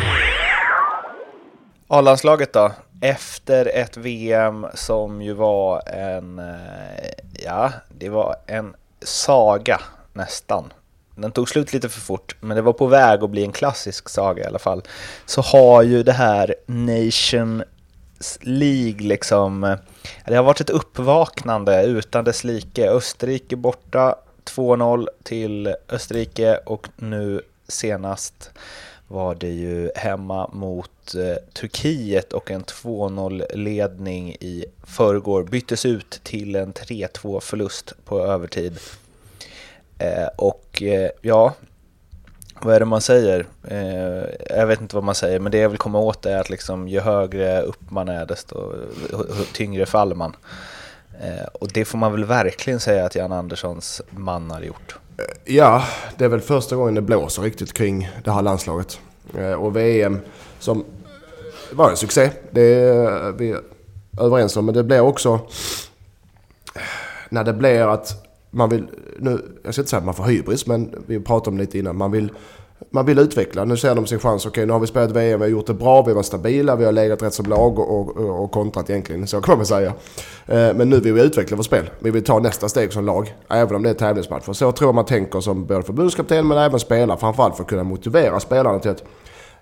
A-landslaget 1.88 2.52
då? 2.52 2.72
Efter 3.00 3.66
ett 3.66 3.96
VM 3.96 4.66
som 4.74 5.22
ju 5.22 5.32
var 5.32 5.88
en, 5.88 6.38
eh, 6.38 7.10
ja, 7.44 7.72
det 7.88 8.08
var 8.08 8.36
en 8.46 8.74
saga 9.00 9.80
nästan. 10.12 10.72
Den 11.14 11.32
tog 11.32 11.48
slut 11.48 11.72
lite 11.72 11.88
för 11.88 12.00
fort, 12.00 12.36
men 12.40 12.56
det 12.56 12.62
var 12.62 12.72
på 12.72 12.86
väg 12.86 13.22
att 13.22 13.30
bli 13.30 13.44
en 13.44 13.52
klassisk 13.52 14.08
saga 14.08 14.42
i 14.42 14.46
alla 14.46 14.58
fall. 14.58 14.82
Så 15.26 15.42
har 15.42 15.82
ju 15.82 16.02
det 16.02 16.12
här 16.12 16.54
Nations 16.66 17.64
League 18.40 19.08
liksom, 19.08 19.64
eh, 19.64 19.76
det 20.26 20.34
har 20.34 20.42
varit 20.42 20.60
ett 20.60 20.70
uppvaknande 20.70 21.84
utan 21.84 22.24
dess 22.24 22.44
like. 22.44 22.90
Österrike 22.90 23.56
borta 23.56 24.14
2-0 24.44 25.08
till 25.22 25.74
Österrike 25.88 26.56
och 26.56 26.88
nu 26.96 27.42
senast 27.68 28.50
var 29.08 29.34
det 29.34 29.50
ju 29.50 29.90
hemma 29.96 30.50
mot 30.52 31.14
eh, 31.14 31.52
Turkiet 31.52 32.32
och 32.32 32.50
en 32.50 32.64
2-0-ledning 32.64 34.30
i 34.30 34.64
förrgår 34.84 35.42
byttes 35.42 35.86
ut 35.86 36.20
till 36.22 36.56
en 36.56 36.72
3-2 36.72 37.40
förlust 37.40 37.92
på 38.04 38.20
övertid. 38.20 38.78
Eh, 40.02 40.28
och 40.36 40.82
eh, 40.82 41.10
ja, 41.20 41.54
vad 42.60 42.74
är 42.74 42.80
det 42.80 42.86
man 42.86 43.00
säger? 43.00 43.46
Eh, 43.68 44.56
jag 44.58 44.66
vet 44.66 44.80
inte 44.80 44.94
vad 44.94 45.04
man 45.04 45.14
säger, 45.14 45.40
men 45.40 45.52
det 45.52 45.58
jag 45.58 45.68
vill 45.68 45.78
komma 45.78 45.98
åt 45.98 46.26
är 46.26 46.38
att 46.38 46.50
liksom, 46.50 46.88
ju 46.88 47.00
högre 47.00 47.62
upp 47.62 47.90
man 47.90 48.08
är, 48.08 48.26
desto 48.26 48.72
tyngre 49.52 49.86
faller 49.86 50.14
man. 50.14 50.36
Eh, 51.22 51.46
och 51.52 51.68
det 51.68 51.84
får 51.84 51.98
man 51.98 52.12
väl 52.12 52.24
verkligen 52.24 52.80
säga 52.80 53.04
att 53.04 53.14
Jan 53.14 53.32
Anderssons 53.32 54.02
man 54.10 54.50
har 54.50 54.60
gjort. 54.60 54.96
Eh, 55.18 55.54
ja, 55.54 55.84
det 56.16 56.24
är 56.24 56.28
väl 56.28 56.40
första 56.40 56.76
gången 56.76 56.94
det 56.94 57.02
blåser 57.02 57.42
riktigt 57.42 57.72
kring 57.72 58.10
det 58.24 58.30
här 58.30 58.42
landslaget. 58.42 59.00
Eh, 59.38 59.52
Och 59.52 59.76
VM 59.76 60.20
som 60.58 60.84
var 61.72 61.90
en 61.90 61.96
succé. 61.96 62.30
Det 62.50 62.62
är 62.62 63.32
vi 63.32 63.56
överens 64.20 64.56
om. 64.56 64.66
Men 64.66 64.74
det 64.74 64.82
blir 64.84 65.00
också... 65.00 65.40
När 67.28 67.44
det 67.44 67.52
blir 67.52 67.92
att 67.92 68.31
man 68.54 68.68
vill... 68.68 68.86
Nu, 69.18 69.58
jag 69.62 69.74
ska 69.74 69.80
inte 69.80 69.90
säga 69.90 69.98
att 69.98 70.04
man 70.04 70.14
får 70.14 70.24
hybris, 70.24 70.66
men 70.66 70.94
vi 71.06 71.20
pratade 71.20 71.50
om 71.50 71.56
det 71.56 71.62
lite 71.62 71.78
innan. 71.78 71.96
Man 71.96 72.10
vill, 72.10 72.32
man 72.90 73.06
vill 73.06 73.18
utveckla. 73.18 73.64
Nu 73.64 73.76
ser 73.76 73.94
de 73.94 74.06
sin 74.06 74.18
chans. 74.18 74.46
Okej, 74.46 74.66
nu 74.66 74.72
har 74.72 74.80
vi 74.80 74.86
spelat 74.86 75.10
VM, 75.10 75.40
vi 75.40 75.46
har 75.46 75.50
gjort 75.50 75.66
det 75.66 75.74
bra, 75.74 76.02
vi 76.02 76.12
var 76.12 76.22
stabila, 76.22 76.76
vi 76.76 76.84
har 76.84 76.92
legat 76.92 77.22
rätt 77.22 77.34
som 77.34 77.46
lag 77.46 77.78
och, 77.78 78.16
och, 78.16 78.44
och 78.44 78.52
kontrat 78.52 78.90
egentligen. 78.90 79.26
Så 79.26 79.40
kan 79.40 79.52
man 79.52 79.58
väl 79.58 79.66
säga. 79.66 79.92
Eh, 80.46 80.74
men 80.76 80.90
nu 80.90 81.00
vill 81.00 81.12
vi 81.12 81.22
utveckla 81.22 81.56
vårt 81.56 81.66
spel. 81.66 81.90
Vi 81.98 82.10
vill 82.10 82.24
ta 82.24 82.38
nästa 82.38 82.68
steg 82.68 82.92
som 82.92 83.04
lag, 83.04 83.34
även 83.48 83.76
om 83.76 83.82
det 83.82 83.90
är 83.90 83.94
tävlingsmatcher. 83.94 84.52
Så 84.52 84.72
tror 84.72 84.88
jag 84.88 84.94
man 84.94 85.04
tänker 85.04 85.40
som 85.40 85.66
både 85.66 85.82
förbundskapten 85.82 86.48
men 86.48 86.58
även 86.58 86.80
spelare. 86.80 87.18
Framförallt 87.18 87.56
för 87.56 87.62
att 87.62 87.68
kunna 87.68 87.84
motivera 87.84 88.40
spelarna 88.40 88.78
till 88.78 88.90
att 88.90 89.04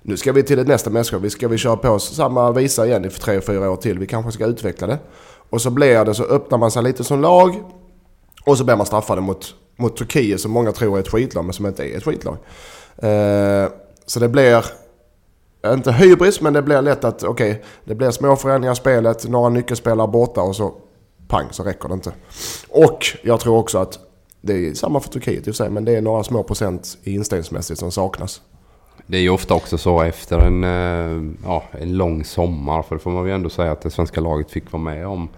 nu 0.03 0.17
ska 0.17 0.33
vi 0.33 0.43
till 0.43 0.59
ett 0.59 0.69
nästa 0.69 0.91
mästerskap. 0.91 1.23
Vi 1.23 1.31
ska 1.31 1.49
vi 1.49 1.59
köra 1.59 1.77
på 1.77 1.89
oss 1.89 2.15
samma 2.15 2.53
visa 2.53 2.87
igen 2.87 3.05
i 3.05 3.11
tre, 3.11 3.41
fyra 3.41 3.71
år 3.71 3.77
till. 3.77 3.99
Vi 3.99 4.07
kanske 4.07 4.33
ska 4.33 4.47
utveckla 4.47 4.87
det. 4.87 4.99
Och 5.51 5.61
så 5.61 5.71
blir 5.71 6.05
det 6.05 6.15
så 6.15 6.25
öppnar 6.25 6.59
man 6.59 6.71
sig 6.71 6.83
lite 6.83 7.05
som 7.05 7.21
lag. 7.21 7.55
Och 8.45 8.59
så 8.59 8.65
blir 8.65 8.77
man 8.77 8.87
straffade 8.87 9.21
mot, 9.21 9.55
mot 9.77 9.97
Turkiet 9.97 10.41
som 10.41 10.51
många 10.51 10.73
tror 10.73 10.97
är 10.97 11.01
ett 11.01 11.09
skitlag 11.09 11.45
men 11.45 11.53
som 11.53 11.67
inte 11.67 11.85
är 11.85 11.97
ett 11.97 12.05
skitlag. 12.05 12.37
Eh, 12.97 13.69
så 14.07 14.21
det 14.21 14.29
blir 14.29 14.65
eh, 15.65 15.73
inte 15.73 15.93
hybris 15.93 16.41
men 16.41 16.53
det 16.53 16.63
blir 16.63 16.83
lätt 16.83 17.05
att 17.05 17.23
okej, 17.23 17.63
det 17.85 17.95
blir 17.95 18.11
små 18.11 18.37
förändringar 18.37 18.73
i 18.73 18.77
spelet, 18.77 19.29
några 19.29 19.49
nyckelspelare 19.49 20.09
borta 20.09 20.43
och 20.43 20.57
så 20.57 20.75
pang 21.29 21.47
så 21.51 21.63
räcker 21.63 21.89
det 21.89 21.95
inte. 21.95 22.13
Och 22.69 23.07
jag 23.23 23.41
tror 23.41 23.59
också 23.59 23.79
att 23.79 23.99
det 24.41 24.53
är 24.53 24.75
samma 24.75 25.01
för 25.01 25.11
Turkiet 25.11 25.39
i 25.39 25.41
och 25.41 25.45
för 25.45 25.65
sig 25.65 25.71
men 25.71 25.85
det 25.85 25.97
är 25.97 26.01
några 26.01 26.25
små 26.25 26.43
procent 26.43 26.99
i 27.03 27.15
inställningsmässigt 27.15 27.81
som 27.81 27.93
saknas. 27.93 28.41
Det 29.07 29.17
är 29.17 29.23
ju 29.23 29.31
ofta 29.31 29.55
också 29.55 29.79
så 29.79 30.03
efter 30.03 30.39
en, 30.39 30.65
eh, 30.65 31.33
ja, 31.45 31.65
en 31.73 31.97
lång 31.97 32.25
sommar, 32.25 32.83
för 32.83 32.95
det 32.95 33.01
får 33.01 33.11
man 33.11 33.27
ju 33.27 33.33
ändå 33.33 33.51
säga 33.51 33.73
att 33.73 33.83
det 33.83 33.91
svenska 33.91 34.21
laget 34.21 34.51
fick 34.51 34.73
vara 34.73 34.83
med 34.83 35.07
om. 35.07 35.29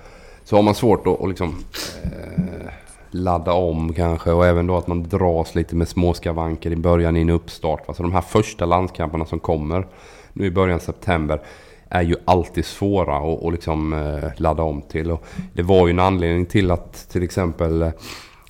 Så 0.45 0.57
har 0.57 0.63
man 0.63 0.75
svårt 0.75 1.07
att, 1.07 1.19
och 1.19 1.29
liksom, 1.29 1.65
eh, 2.03 2.73
ladda 3.15 3.53
om 3.53 3.93
kanske 3.93 4.33
och 4.33 4.47
även 4.47 4.67
då 4.67 4.77
att 4.77 4.87
man 4.87 5.03
dras 5.03 5.55
lite 5.55 5.77
med 5.77 5.89
småskavanker 5.89 6.71
i 6.71 6.77
början 6.77 7.17
i 7.17 7.21
en 7.21 7.31
uppstart. 7.31 7.83
Alltså 7.87 8.03
de 8.03 8.13
här 8.13 8.21
första 8.21 8.65
landskamperna 8.65 9.25
som 9.25 9.39
kommer 9.41 9.87
nu 10.33 10.47
i 10.47 10.51
början 10.51 10.75
av 10.75 10.81
september 10.81 11.41
är 11.89 12.03
ju 12.03 12.17
alltid 12.25 12.65
svåra 12.65 13.17
att, 13.17 13.43
och 13.43 13.53
liksom, 13.53 13.93
eh, 13.93 14.31
ladda 14.37 14.63
om 14.63 14.83
till. 14.83 15.11
Och 15.11 15.25
det 15.53 15.63
var 15.63 15.87
ju 15.87 15.91
en 15.91 15.99
anledning 15.99 16.47
till 16.47 16.71
att 16.71 17.09
till 17.09 17.23
exempel 17.23 17.83
eh, 17.83 17.91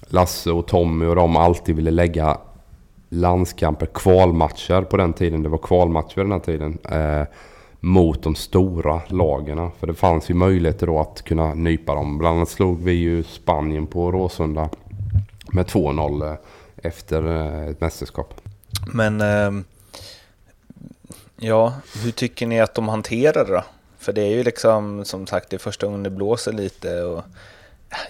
Lasse 0.09 0.51
och 0.51 0.67
Tommy 0.67 1.07
och 1.07 1.17
de 1.17 1.37
alltid 1.37 1.77
ville 1.77 1.91
lägga 1.91 2.39
landskamper, 3.09 3.87
kvalmatcher 3.87 4.83
på 4.83 4.97
den 4.97 5.13
tiden. 5.13 5.43
Det 5.43 5.49
var 5.49 5.59
kvalmatcher 5.59 6.17
den 6.21 6.33
här 6.33 6.39
tiden. 6.39 6.79
Eh, 6.91 7.27
mot 7.85 8.23
de 8.23 8.35
stora 8.35 9.01
lagerna. 9.09 9.71
För 9.81 9.87
det 9.87 9.95
fanns 9.95 10.31
ju 10.31 10.35
möjligheter 10.35 10.87
då 10.87 11.01
att 11.01 11.23
kunna 11.23 11.55
nypa 11.55 11.95
dem. 11.95 12.19
Bland 12.19 12.37
annat 12.37 12.49
slog 12.49 12.83
vi 12.83 12.93
ju 12.93 13.23
Spanien 13.23 13.87
på 13.87 14.13
Råsunda 14.13 14.69
med 15.53 15.67
2-0 15.67 16.31
eh, 16.31 16.37
efter 16.77 17.27
eh, 17.27 17.69
ett 17.69 17.81
mästerskap. 17.81 18.41
Men 18.95 19.21
ehm, 19.21 19.65
ja, 21.37 21.75
hur 22.03 22.11
tycker 22.11 22.47
ni 22.47 22.61
att 22.61 22.75
de 22.75 22.89
hanterar 22.89 23.45
det 23.45 23.53
då? 23.53 23.65
För 23.99 24.13
det 24.13 24.23
är 24.23 24.31
ju 24.31 24.45
liksom 24.45 25.05
som 25.05 25.27
sagt 25.27 25.51
det 25.51 25.57
är 25.57 25.59
första 25.59 25.87
gången 25.87 26.03
det 26.03 26.11
blåser 26.11 26.53
lite 26.53 27.03
och 27.03 27.23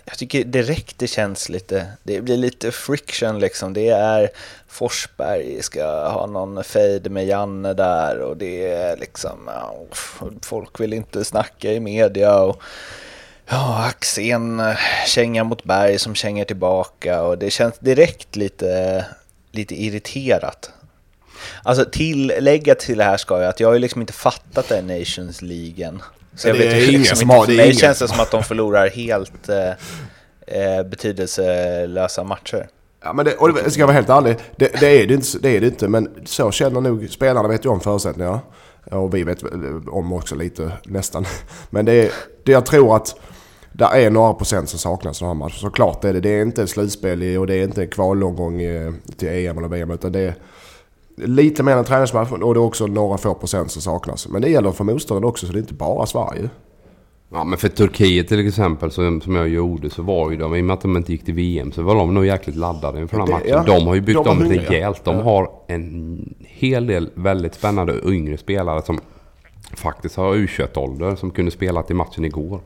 jag 0.04 0.18
tycker 0.18 0.44
direkt 0.44 0.98
det 0.98 1.06
känns 1.06 1.48
lite, 1.48 1.86
det 2.02 2.20
blir 2.20 2.36
lite 2.36 2.72
friction 2.72 3.38
liksom. 3.38 3.72
Det 3.72 3.88
är 3.88 4.30
Forsberg 4.68 5.62
ska 5.62 6.08
ha 6.08 6.26
någon 6.26 6.64
fade 6.64 7.10
med 7.10 7.26
Janne 7.26 7.74
där 7.74 8.20
och 8.20 8.36
det 8.36 8.72
är 8.72 8.96
liksom, 8.96 9.50
folk 10.42 10.80
vill 10.80 10.92
inte 10.92 11.24
snacka 11.24 11.72
i 11.72 11.80
media 11.80 12.38
och 12.38 12.62
ja, 13.46 13.84
Axén 13.86 14.60
eh, 14.60 14.76
känga 15.06 15.44
mot 15.44 15.64
Berg 15.64 15.98
som 15.98 16.14
känger 16.14 16.44
tillbaka 16.44 17.22
och 17.22 17.38
det 17.38 17.50
känns 17.50 17.78
direkt 17.78 18.36
lite, 18.36 19.04
lite 19.50 19.82
irriterat. 19.82 20.70
Alltså 21.62 21.84
tillägga 21.84 22.74
till 22.74 22.98
det 22.98 23.04
här 23.04 23.16
ska 23.16 23.40
jag 23.40 23.48
att 23.48 23.60
jag 23.60 23.68
har 23.68 23.74
ju 23.74 23.78
liksom 23.78 24.00
inte 24.00 24.12
fattat 24.12 24.68
den 24.68 24.86
Nations 24.86 25.42
League 25.42 25.86
än. 25.86 26.02
Så 26.34 26.48
jag 26.48 26.56
Det 26.58 26.64
vet 26.64 26.72
är 26.74 26.90
ingen 26.90 27.16
som 27.16 27.30
har- 27.30 27.44
för 27.44 27.52
det 27.52 27.62
är 27.62 27.66
mig 27.66 27.74
känns 27.76 27.98
det 27.98 28.08
som 28.08 28.20
att 28.20 28.30
de 28.30 28.42
förlorar 28.42 28.88
helt 28.90 29.48
eh, 29.48 29.68
eh, 30.46 30.82
betydelselösa 30.90 32.24
matcher. 32.24 32.68
Ja, 33.04 33.12
men 33.12 33.24
det, 33.24 33.34
och 33.36 33.52
det, 33.52 33.70
ska 33.70 33.80
jag 33.80 33.86
vara 33.86 33.94
helt 33.94 34.08
ärlig, 34.08 34.36
det, 34.56 34.80
det, 34.80 35.02
är 35.02 35.06
det, 35.06 35.14
inte, 35.14 35.38
det 35.38 35.56
är 35.56 35.60
det 35.60 35.66
inte. 35.66 35.88
Men 35.88 36.08
så 36.24 36.50
känner 36.50 36.80
nog 36.80 37.10
spelarna, 37.10 37.48
vet 37.48 37.64
ju 37.64 37.68
om 37.68 37.80
förutsättningarna. 37.80 38.40
Och 38.90 39.14
vi 39.14 39.22
vet 39.24 39.42
väl 39.42 39.88
om 39.88 40.12
också 40.12 40.34
lite 40.34 40.72
nästan. 40.84 41.24
Men 41.70 41.84
det 41.84 41.92
är, 41.92 42.10
det 42.44 42.52
jag 42.52 42.66
tror 42.66 42.96
att 42.96 43.14
det 43.72 43.84
är 43.84 44.10
några 44.10 44.34
procent 44.34 44.68
som 44.68 44.78
saknas 44.78 45.20
i 45.20 45.24
den 45.24 45.28
här 45.28 45.34
matchen. 45.34 45.58
Såklart 45.58 46.04
är 46.04 46.12
det. 46.12 46.20
Det 46.20 46.28
är 46.30 46.42
inte 46.42 46.66
slutspel 46.66 47.36
och 47.38 47.46
det 47.46 47.54
är 47.54 47.62
inte 47.64 47.82
en 47.82 47.88
kvalomgång 47.88 48.60
i- 48.62 48.92
till 49.16 49.28
EM 49.28 49.58
eller 49.58 49.68
VM. 49.68 49.90
Utan 49.90 50.12
det 50.12 50.20
är 50.20 50.34
lite 51.16 51.62
mer 51.62 51.76
än 51.76 51.84
träningsmatch 51.84 52.32
och 52.32 52.54
det 52.54 52.58
är 52.60 52.64
också 52.64 52.86
några 52.86 53.18
få 53.18 53.34
procent 53.34 53.70
som 53.70 53.82
saknas. 53.82 54.28
Men 54.28 54.42
det 54.42 54.48
gäller 54.48 54.70
för 54.72 54.84
motståndaren 54.84 55.28
också 55.28 55.46
så 55.46 55.52
det 55.52 55.58
är 55.58 55.60
inte 55.60 55.74
bara 55.74 56.06
Sverige. 56.06 56.48
Ja 57.34 57.44
men 57.44 57.58
för 57.58 57.68
Turkiet 57.68 58.28
till 58.28 58.48
exempel 58.48 58.90
som, 58.90 59.20
som 59.20 59.36
jag 59.36 59.48
gjorde 59.48 59.90
så 59.90 60.02
var 60.02 60.30
ju 60.30 60.36
de, 60.36 60.54
i 60.54 60.60
och 60.60 60.64
med 60.64 60.74
att 60.74 60.80
de 60.80 60.96
inte 60.96 61.12
gick 61.12 61.24
till 61.24 61.34
VM 61.34 61.72
så 61.72 61.82
var 61.82 61.94
de 61.94 62.14
nog 62.14 62.26
jäkligt 62.26 62.56
laddade 62.56 63.00
inför 63.00 63.18
den 63.18 63.26
här 63.26 63.34
matchen. 63.34 63.48
ja, 63.48 63.62
de 63.78 63.86
har 63.86 63.94
ju 63.94 64.00
byggt 64.00 64.26
om 64.26 64.42
rejält. 64.42 65.04
De 65.04 65.16
har 65.16 65.50
en 65.66 66.34
hel 66.40 66.86
del 66.86 67.10
väldigt 67.14 67.54
spännande 67.54 68.00
yngre 68.06 68.36
spelare 68.36 68.82
som 68.82 69.00
faktiskt 69.76 70.16
har 70.16 70.34
U21-ålder 70.34 71.16
som 71.16 71.30
kunde 71.30 71.50
spela 71.50 71.82
till 71.82 71.96
matchen 71.96 72.24
igår. 72.24 72.60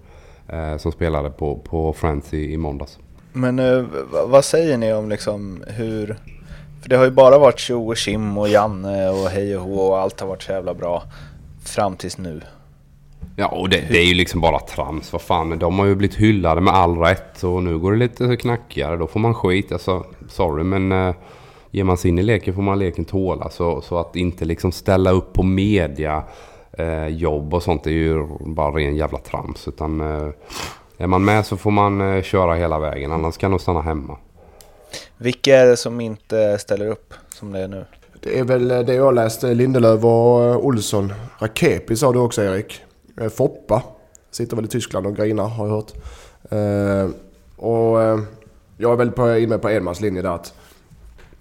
eh, 0.48 0.76
som 0.76 0.92
spelade 0.92 1.30
på, 1.30 1.56
på 1.56 1.92
Friends 1.92 2.34
i, 2.34 2.52
i 2.52 2.56
måndags. 2.56 2.98
Men 3.32 3.58
eh, 3.58 3.84
vad 4.26 4.44
säger 4.44 4.78
ni 4.78 4.92
om 4.92 5.08
liksom 5.08 5.64
hur... 5.66 6.16
För 6.82 6.88
det 6.88 6.96
har 6.96 7.04
ju 7.04 7.10
bara 7.10 7.38
varit 7.38 7.58
tjo 7.58 7.88
och 7.90 7.96
Kim 7.96 8.38
och 8.38 8.48
Janne 8.48 9.08
och 9.08 9.28
hej 9.28 9.56
och 9.56 9.62
hå 9.62 9.80
och 9.80 9.98
allt 9.98 10.20
har 10.20 10.28
varit 10.28 10.42
så 10.42 10.52
jävla 10.52 10.74
bra 10.74 11.02
fram 11.64 11.96
tills 11.96 12.18
nu. 12.18 12.40
Ja, 13.36 13.46
och 13.46 13.68
det, 13.68 13.84
det, 13.90 13.98
är 13.98 14.04
ju 14.04 14.14
liksom 14.14 14.40
bara 14.40 14.58
trams. 14.58 15.12
Vad 15.12 15.22
fan, 15.22 15.58
de 15.58 15.78
har 15.78 15.86
ju 15.86 15.94
blivit 15.94 16.16
hyllade 16.16 16.60
med 16.60 16.74
all 16.74 16.98
rätt 16.98 17.44
och 17.44 17.62
nu 17.62 17.78
går 17.78 17.92
det 17.92 17.98
lite 17.98 18.36
knackigare. 18.36 18.96
Då 18.96 19.06
får 19.06 19.20
man 19.20 19.34
skit. 19.34 19.72
Alltså, 19.72 20.04
sorry 20.28 20.64
men 20.64 20.92
eh, 20.92 21.14
ger 21.70 21.84
man 21.84 21.96
sig 21.96 22.08
in 22.08 22.18
i 22.18 22.22
leken 22.22 22.54
får 22.54 22.62
man 22.62 22.78
leken 22.78 23.04
tåla. 23.04 23.50
Så, 23.50 23.80
så 23.80 23.98
att 23.98 24.16
inte 24.16 24.44
liksom 24.44 24.72
ställa 24.72 25.10
upp 25.10 25.32
på 25.32 25.42
media, 25.42 26.22
eh, 26.72 27.06
jobb 27.06 27.54
och 27.54 27.62
sånt 27.62 27.86
är 27.86 27.90
ju 27.90 28.26
bara 28.40 28.70
ren 28.70 28.96
jävla 28.96 29.18
trams. 29.18 29.68
Utan 29.68 30.00
eh, 30.00 30.28
är 30.98 31.06
man 31.06 31.24
med 31.24 31.46
så 31.46 31.56
får 31.56 31.70
man 31.70 32.00
eh, 32.00 32.22
köra 32.22 32.54
hela 32.54 32.78
vägen. 32.78 33.12
Annars 33.12 33.36
kan 33.36 33.50
de 33.50 33.60
stanna 33.60 33.80
hemma. 33.80 34.18
Vilka 35.16 35.56
är 35.56 35.66
det 35.66 35.76
som 35.76 36.00
inte 36.00 36.58
ställer 36.58 36.86
upp 36.86 37.14
som 37.28 37.52
det 37.52 37.60
är 37.60 37.68
nu? 37.68 37.84
Det 38.20 38.38
är 38.38 38.44
väl 38.44 38.68
det 38.68 38.94
jag 38.94 39.14
läste. 39.14 39.54
Lindelöf 39.54 40.04
och 40.04 40.44
eh, 40.44 40.56
Olsson. 40.56 41.12
Rakepi 41.38 41.96
sa 41.96 42.12
du 42.12 42.18
också 42.18 42.42
Erik. 42.42 42.82
Eh, 43.20 43.28
Foppa. 43.28 43.82
Sitter 44.30 44.56
väl 44.56 44.64
i 44.64 44.68
Tyskland 44.68 45.06
och 45.06 45.16
grinar 45.16 45.48
har 45.48 45.66
jag 45.66 45.74
hört. 45.74 45.92
Eh, 46.50 47.10
och 47.56 47.98
jag 48.76 48.92
är 48.92 48.96
väl 48.96 49.10
på, 49.10 49.36
inne 49.36 49.58
på 49.58 49.70
Edmans 49.70 50.00
linje 50.00 50.22
där 50.22 50.34
att 50.34 50.54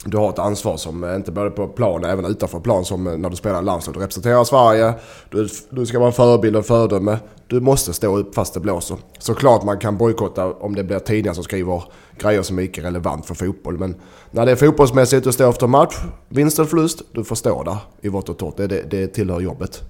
du 0.06 0.18
har 0.18 0.30
ett 0.30 0.40
ansvar 0.40 0.78
som 0.78 1.04
eh, 1.04 1.16
inte 1.16 1.32
bara 1.32 1.50
på 1.50 1.68
plan, 1.68 2.06
även 2.06 2.26
utanför 2.26 2.60
plan 2.60 2.86
som 2.86 3.08
eh, 3.08 3.18
när 3.18 3.30
du 3.30 3.36
spelar 3.36 3.62
landslag. 3.62 3.96
Du 3.96 4.00
representerar 4.00 4.44
Sverige, 4.44 4.94
du, 5.30 5.48
du 5.70 5.86
ska 5.86 6.00
vara 6.00 6.08
en 6.08 6.14
förebild 6.14 6.56
och 6.56 6.66
föredöme. 6.66 7.18
Du 7.48 7.60
måste 7.60 7.94
stå 7.94 8.18
upp 8.18 8.36
fast 8.36 8.54
det 8.54 8.60
blåser. 8.60 8.98
Såklart 9.20 9.64
man 9.64 9.80
kan 9.80 9.98
bojkotta 9.98 10.46
om 10.46 10.76
det 10.76 10.84
blir 10.84 11.00
tidningar 11.00 11.34
som 11.34 11.44
skriver 11.44 11.84
grejer 12.18 12.42
som 12.42 12.60
är 12.60 12.64
icke 12.64 12.84
relevant 12.84 13.26
för 13.26 13.36
fotboll. 13.36 13.78
Men 13.78 13.96
när 14.32 14.46
det 14.46 14.52
är 14.52 14.56
fotbollsmässigt, 14.56 15.24
du 15.24 15.32
står 15.32 15.50
efter 15.50 15.68
match, 15.68 15.96
vinst 16.30 16.60
eller 16.60 16.70
förlust, 16.70 17.02
du 17.12 17.24
får 17.24 17.36
stå 17.36 17.64
där 17.64 17.78
i 18.02 18.10
vått 18.10 18.30
och 18.30 18.38
torrt. 18.38 18.58
Det, 18.58 18.68
det, 18.68 18.82
det 18.82 19.08
tillhör 19.08 19.40
jobbet. 19.40 19.84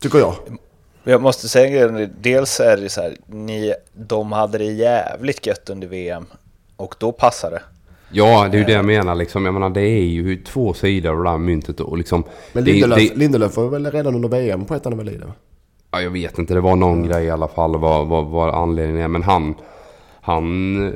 Tycker 0.00 0.18
jag. 0.18 0.34
Jag 1.04 1.22
måste 1.22 1.48
säga 1.48 1.84
en 1.84 1.96
grej. 1.96 2.10
dels 2.20 2.60
är 2.60 2.76
det 2.76 2.88
så 2.88 3.00
här, 3.00 3.16
ni, 3.26 3.74
de 3.92 4.32
hade 4.32 4.58
det 4.58 4.64
jävligt 4.64 5.46
gött 5.46 5.70
under 5.70 5.88
VM 5.88 6.26
och 6.76 6.94
då 6.98 7.12
passade 7.12 7.56
det. 7.56 7.62
Ja, 8.12 8.48
det 8.50 8.56
är 8.56 8.58
ju 8.58 8.64
det 8.64 8.72
jag 8.72 8.84
menar 8.84 9.14
liksom. 9.14 9.44
Jag 9.44 9.54
menar 9.54 9.70
det 9.70 9.80
är 9.80 10.04
ju 10.04 10.36
två 10.36 10.74
sidor 10.74 11.10
av 11.10 11.24
det 11.24 11.30
där 11.30 11.38
myntet 11.38 11.80
och 11.80 11.98
liksom... 11.98 12.24
Men 12.52 12.64
Lindelöf, 12.64 12.98
det, 12.98 13.08
det, 13.08 13.16
Lindelöf 13.16 13.56
var 13.56 13.68
väl 13.68 13.90
redan 13.90 14.14
under 14.14 14.28
VM 14.28 14.64
på 14.64 14.74
ett 14.74 14.86
av 14.86 14.96
väl 14.96 15.08
i 15.08 15.16
det? 15.16 15.32
Ja, 15.90 16.00
jag 16.00 16.10
vet 16.10 16.38
inte. 16.38 16.54
Det 16.54 16.60
var 16.60 16.76
någon 16.76 16.98
mm. 16.98 17.08
grej 17.08 17.24
i 17.24 17.30
alla 17.30 17.48
fall 17.48 17.78
vad, 17.78 18.06
vad, 18.06 18.26
vad 18.26 18.54
anledningen 18.54 19.02
är. 19.02 19.08
Men 19.08 19.22
han... 19.22 19.54
Han, 20.20 20.92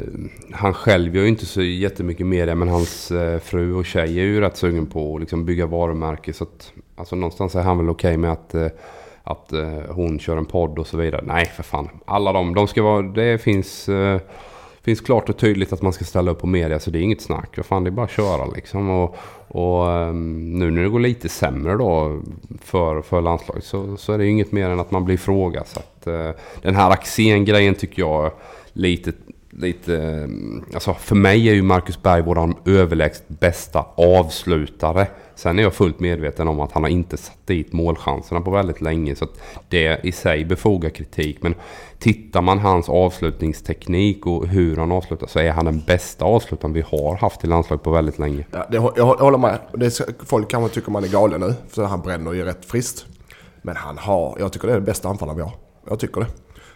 han 0.52 0.75
själv 0.75 1.16
gör 1.16 1.23
ju 1.23 1.28
inte 1.28 1.47
så 1.47 1.62
jättemycket 1.62 2.26
media 2.26 2.54
men 2.54 2.69
hans 2.69 3.11
eh, 3.11 3.38
fru 3.38 3.75
och 3.75 3.87
tjej 3.87 4.21
är 4.21 4.25
ju 4.25 4.40
rätt 4.40 4.57
sugen 4.57 4.87
på 4.87 5.14
att 5.14 5.21
liksom 5.21 5.45
bygga 5.45 5.66
varumärke. 5.66 6.33
Så 6.33 6.45
att, 6.45 6.73
alltså 6.97 7.16
någonstans 7.16 7.54
är 7.54 7.62
han 7.62 7.78
väl 7.78 7.90
okej 7.90 8.09
okay 8.09 8.16
med 8.16 8.33
att, 8.33 8.54
eh, 8.54 8.66
att 9.25 9.52
eh, 9.52 9.78
hon 9.88 10.19
kör 10.19 10.37
en 10.37 10.45
podd 10.45 10.78
och 10.78 10.87
så 10.87 10.97
vidare. 10.97 11.23
Nej, 11.26 11.47
för 11.47 11.62
fan. 11.62 11.88
Alla 12.04 12.33
de, 12.33 12.54
de 12.54 12.69
ska 12.69 12.83
vara... 12.83 13.02
Det 13.02 13.38
finns 13.38 13.88
finns 14.84 15.00
klart 15.00 15.28
och 15.28 15.36
tydligt 15.36 15.72
att 15.72 15.82
man 15.82 15.92
ska 15.92 16.04
ställa 16.04 16.30
upp 16.30 16.40
på 16.40 16.46
media 16.46 16.80
så 16.80 16.90
det 16.90 16.98
är 16.98 17.02
inget 17.02 17.20
snack. 17.20 17.56
Vad 17.56 17.66
fan, 17.66 17.84
det 17.84 17.88
är 17.88 17.92
bara 17.92 18.06
att 18.06 18.10
köra 18.10 18.46
liksom. 18.46 18.90
Och, 18.90 19.16
och 19.48 19.90
ehm, 19.90 20.58
nu 20.58 20.70
när 20.70 20.82
det 20.82 20.88
går 20.88 21.00
lite 21.00 21.28
sämre 21.28 21.76
då 21.76 22.22
för, 22.60 23.02
för 23.02 23.20
landslaget 23.20 23.64
så, 23.64 23.96
så 23.96 24.12
är 24.12 24.18
det 24.18 24.26
inget 24.26 24.52
mer 24.52 24.68
än 24.70 24.80
att 24.80 24.90
man 24.90 25.04
blir 25.04 25.14
ifrågasatt. 25.14 26.06
Eh, 26.06 26.30
den 26.62 26.76
här 26.76 26.90
Axén-grejen 26.90 27.74
tycker 27.74 28.02
jag 28.02 28.32
lite 28.72 29.12
lite... 29.56 29.97
Eh, 29.97 30.75
alltså 30.75 30.94
för 30.94 31.14
mig 31.14 31.49
är 31.49 31.54
ju 31.54 31.62
Marcus 31.62 32.02
Berg 32.02 32.23
våran 32.23 32.54
överlägset 32.64 33.28
bästa 33.28 33.87
avslutare. 33.94 35.06
Sen 35.35 35.59
är 35.59 35.62
jag 35.62 35.75
fullt 35.75 36.00
medveten 36.00 36.49
om 36.49 36.61
att 36.61 36.73
han 36.73 36.82
har 36.82 36.90
inte 36.90 37.16
satt 37.16 37.47
dit 37.47 37.73
målchanserna 37.73 38.40
på 38.40 38.50
väldigt 38.50 38.80
länge. 38.80 39.16
Så 39.16 39.25
att 39.25 39.40
det 39.68 40.00
i 40.04 40.12
sig 40.12 40.44
befogar 40.44 40.90
kritik. 40.90 41.42
Men 41.42 41.54
tittar 41.99 42.42
man 42.42 42.59
hans 42.59 42.88
avslutningsteknik 42.88 44.26
och 44.26 44.47
hur 44.47 44.76
han 44.76 44.92
avslutar 44.92 45.26
så 45.26 45.38
är 45.38 45.50
han 45.50 45.65
den 45.65 45.82
bästa 45.86 46.25
avslutaren 46.25 46.73
vi 46.73 46.80
har 46.80 47.17
haft 47.17 47.45
i 47.45 47.47
landslaget 47.47 47.84
på 47.84 47.91
väldigt 47.91 48.19
länge. 48.19 48.47
Ja, 48.50 48.67
det, 48.71 48.76
jag, 48.76 49.06
håller 49.06 49.38
med. 49.38 49.58
Det, 49.73 50.00
folk 50.26 50.50
kanske 50.50 50.75
tycker 50.75 50.91
man 50.91 51.04
är 51.04 51.08
galen 51.08 51.41
nu. 51.41 51.54
För 51.69 51.84
han 51.84 52.00
bränner 52.00 52.32
ju 52.32 52.45
rätt 52.45 52.65
friskt. 52.65 53.06
Men 53.62 53.76
han 53.76 53.99
har... 53.99 54.36
Jag 54.38 54.52
tycker 54.52 54.69
det 54.69 54.75
är 54.75 54.80
det 54.80 54.86
bästa 54.86 55.08
anfallaren 55.08 55.36
vi 55.36 55.43
har. 55.43 55.52
Jag 55.88 55.99
tycker 55.99 56.21
det. 56.21 56.26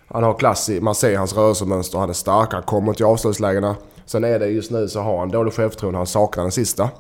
Han 0.09 0.23
har 0.23 0.35
klass 0.35 0.69
i, 0.69 0.81
man 0.81 0.95
ser 0.95 1.16
hans 1.16 1.37
rörelsemönster, 1.37 1.99
han 1.99 2.09
är 2.09 2.14
stark, 2.14 2.53
han 2.53 2.62
kommer 2.62 2.92
till 2.92 3.05
avslutslägena. 3.05 3.77
Sen 4.05 4.25
är 4.25 4.38
det 4.38 4.47
just 4.47 4.71
nu 4.71 4.88
så 4.88 5.01
har 5.01 5.19
han 5.19 5.29
dålig 5.29 5.53
självförtroende, 5.53 5.99
han 5.99 6.07
saknar 6.07 6.45
den 6.45 6.53
sista. 6.53 6.90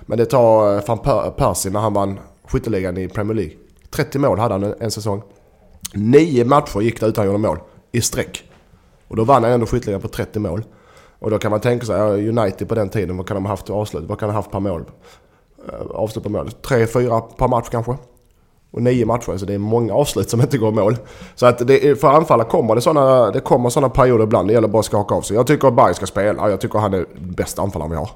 Men 0.00 0.18
det 0.18 0.26
tar 0.26 0.76
eh, 0.76 0.82
van 0.86 0.98
Persie 1.36 1.72
när 1.72 1.80
han 1.80 1.92
vann 1.92 2.20
skytteligan 2.44 2.98
i 2.98 3.08
Premier 3.08 3.34
League. 3.34 3.54
30 3.90 4.18
mål 4.18 4.38
hade 4.38 4.54
han 4.54 4.74
en 4.80 4.90
säsong. 4.90 5.22
Nio 5.94 6.44
matcher 6.44 6.80
gick 6.80 7.00
det 7.00 7.06
utan 7.06 7.22
att 7.22 7.28
göra 7.28 7.38
mål 7.38 7.58
i 7.92 8.00
sträck. 8.00 8.44
Och 9.08 9.16
då 9.16 9.24
vann 9.24 9.44
han 9.44 9.52
ändå 9.52 9.66
skytteligan 9.66 10.00
på 10.00 10.08
30 10.08 10.38
mål. 10.38 10.64
Och 11.18 11.30
då 11.30 11.38
kan 11.38 11.50
man 11.50 11.60
tänka 11.60 11.86
sig, 11.86 12.28
United 12.28 12.68
på 12.68 12.74
den 12.74 12.88
tiden, 12.88 13.16
vad 13.16 13.26
kan 13.26 13.34
de 13.34 13.44
ha 13.44 13.52
haft 13.52 13.70
avslut? 13.70 14.04
Vad 14.04 14.18
kan 14.18 14.28
de 14.28 14.34
ha 14.34 14.38
haft 14.38 14.50
per 14.50 14.60
mål? 14.60 14.84
Eh, 15.68 15.86
avslut 15.90 16.24
per 16.24 16.30
mål? 16.30 16.50
Tre, 16.50 16.86
fyra 16.86 17.20
per 17.20 17.48
match 17.48 17.68
kanske? 17.70 17.96
Och 18.70 18.82
nio 18.82 19.06
matcher, 19.06 19.36
så 19.36 19.46
det 19.46 19.54
är 19.54 19.58
många 19.58 19.94
avslut 19.94 20.30
som 20.30 20.40
inte 20.40 20.58
går 20.58 20.72
mål. 20.72 20.96
Så 21.34 21.46
att 21.46 21.66
det, 21.66 22.00
för 22.00 22.08
anfallare 22.08 22.48
kommer 22.48 22.74
det 22.74 22.80
sådana, 22.80 23.30
det 23.30 23.40
kommer 23.40 23.70
sådana 23.70 23.88
perioder 23.88 24.24
ibland. 24.24 24.48
Det 24.48 24.52
gäller 24.52 24.68
bara 24.68 24.80
att 24.80 24.84
skaka 24.84 25.14
av 25.14 25.22
sig. 25.22 25.36
Jag 25.36 25.46
tycker 25.46 25.68
att 25.68 25.74
Berg 25.74 25.94
ska 25.94 26.06
spela. 26.06 26.50
Jag 26.50 26.60
tycker 26.60 26.78
han 26.78 26.94
är 26.94 27.06
bästa 27.18 27.62
anfallaren 27.62 27.90
vi 27.90 27.96
har. 27.96 28.10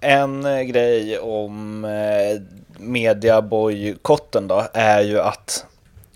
En 0.00 0.44
eh, 0.44 0.62
grej 0.62 1.18
om 1.18 1.84
eh, 1.84 2.42
mediabojkotten 2.78 4.48
då 4.48 4.62
är 4.72 5.00
ju 5.00 5.20
att, 5.20 5.66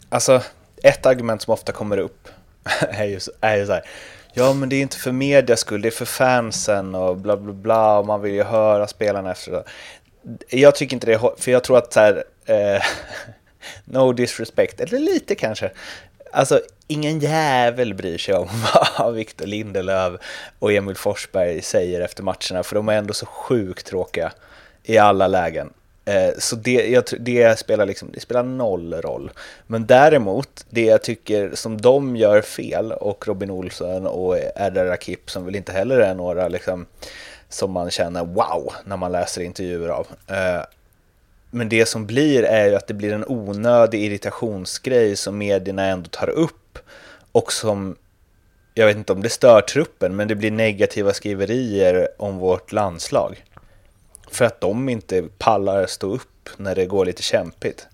alltså 0.09 0.41
ett 0.83 1.07
argument 1.07 1.43
som 1.43 1.55
ofta 1.55 1.73
kommer 1.73 1.99
upp 1.99 2.29
är 2.81 3.05
ju, 3.05 3.21
är 3.41 3.57
ju 3.57 3.67
så 3.67 3.73
här, 3.73 3.83
ja 4.33 4.53
men 4.53 4.69
det 4.69 4.77
är 4.77 4.83
inte 4.83 4.97
för 4.97 5.13
medias 5.13 5.61
skull, 5.61 5.83
det 5.83 5.89
är 5.89 5.91
för 5.91 6.05
fansen 6.05 6.95
och 6.95 7.17
bla 7.17 7.37
bla 7.37 7.53
bla 7.53 7.99
och 7.99 8.07
man 8.07 8.21
vill 8.23 8.35
ju 8.35 8.43
höra 8.43 8.87
spelarna 8.87 9.31
efter 9.31 9.53
det. 9.53 9.65
Jag 10.49 10.75
tycker 10.75 10.97
inte 10.97 11.07
det, 11.07 11.21
för 11.39 11.51
jag 11.51 11.65
tror 11.65 11.79
att 11.79 11.93
så 11.93 12.01
här, 12.01 12.25
eh, 12.47 12.83
no 13.85 14.13
disrespect, 14.13 14.81
eller 14.81 14.99
lite 14.99 15.35
kanske. 15.35 15.71
Alltså, 16.33 16.61
ingen 16.87 17.19
jävel 17.19 17.95
bryr 17.95 18.19
sig 18.19 18.35
om 18.35 18.49
vad 18.99 19.15
Victor 19.15 19.47
Lindelöf 19.47 20.21
och 20.59 20.73
Emil 20.73 20.97
Forsberg 20.97 21.63
säger 21.63 22.01
efter 22.01 22.23
matcherna, 22.23 22.63
för 22.63 22.75
de 22.75 22.89
är 22.89 22.97
ändå 22.97 23.15
så 23.15 23.27
sjukt 23.27 23.87
tråkiga 23.87 24.33
i 24.83 24.99
alla 24.99 25.29
lägen. 25.29 25.73
Eh, 26.05 26.31
så 26.39 26.57
det, 26.57 26.89
jag, 26.89 27.05
det, 27.21 27.59
spelar 27.59 27.87
liksom, 27.87 28.11
det 28.13 28.21
spelar 28.21 28.43
noll 28.43 28.95
roll. 28.95 29.31
Men 29.67 29.87
däremot, 29.87 30.65
det 30.71 30.85
jag 30.85 31.03
tycker 31.03 31.51
som 31.55 31.81
de 31.81 32.17
gör 32.17 32.41
fel, 32.41 32.93
och 32.93 33.27
Robin 33.27 33.51
Olsson 33.51 34.07
och 34.07 34.37
Erdar 34.57 34.87
Rakip, 34.87 35.31
som 35.31 35.45
väl 35.45 35.57
inte 35.57 35.73
heller 35.73 35.99
är 35.99 36.15
några 36.15 36.49
liksom, 36.49 36.87
som 37.51 37.73
man 37.73 37.91
känner 37.91 38.25
wow 38.25 38.73
när 38.85 38.97
man 38.97 39.13
läser 39.13 39.41
intervjuer 39.41 39.89
av. 39.89 40.07
Eh, 40.27 40.65
men 41.51 41.69
det 41.69 41.87
som 41.87 42.07
blir 42.07 42.43
är 42.43 42.69
ju 42.69 42.75
att 42.75 42.87
det 42.87 42.95
blir 42.95 43.13
en 43.13 43.25
onödig 43.29 44.05
irritationsgrej 44.05 45.17
som 45.17 45.39
medierna 45.39 45.85
ändå 45.85 46.09
tar 46.09 46.31
upp 46.31 46.79
och 47.33 47.53
som, 47.53 47.97
jag 48.75 48.87
vet 48.87 48.97
inte 48.97 49.13
om 49.13 49.23
det 49.23 49.29
stör 49.29 49.61
truppen, 49.61 50.17
men 50.17 50.29
det 50.29 50.35
blir 50.35 50.51
negativa 50.51 51.13
skriverier 51.13 52.09
om 52.19 52.39
vårt 52.39 52.73
landslag. 52.73 53.45
För 54.31 54.45
att 54.45 54.61
de 54.61 54.89
inte 54.89 55.25
pallar 55.39 55.87
stå 55.87 56.15
upp 56.15 56.49
när 56.57 56.75
det 56.75 56.87
går 56.87 57.05
lite 57.05 57.23
kämpigt. 57.23 57.87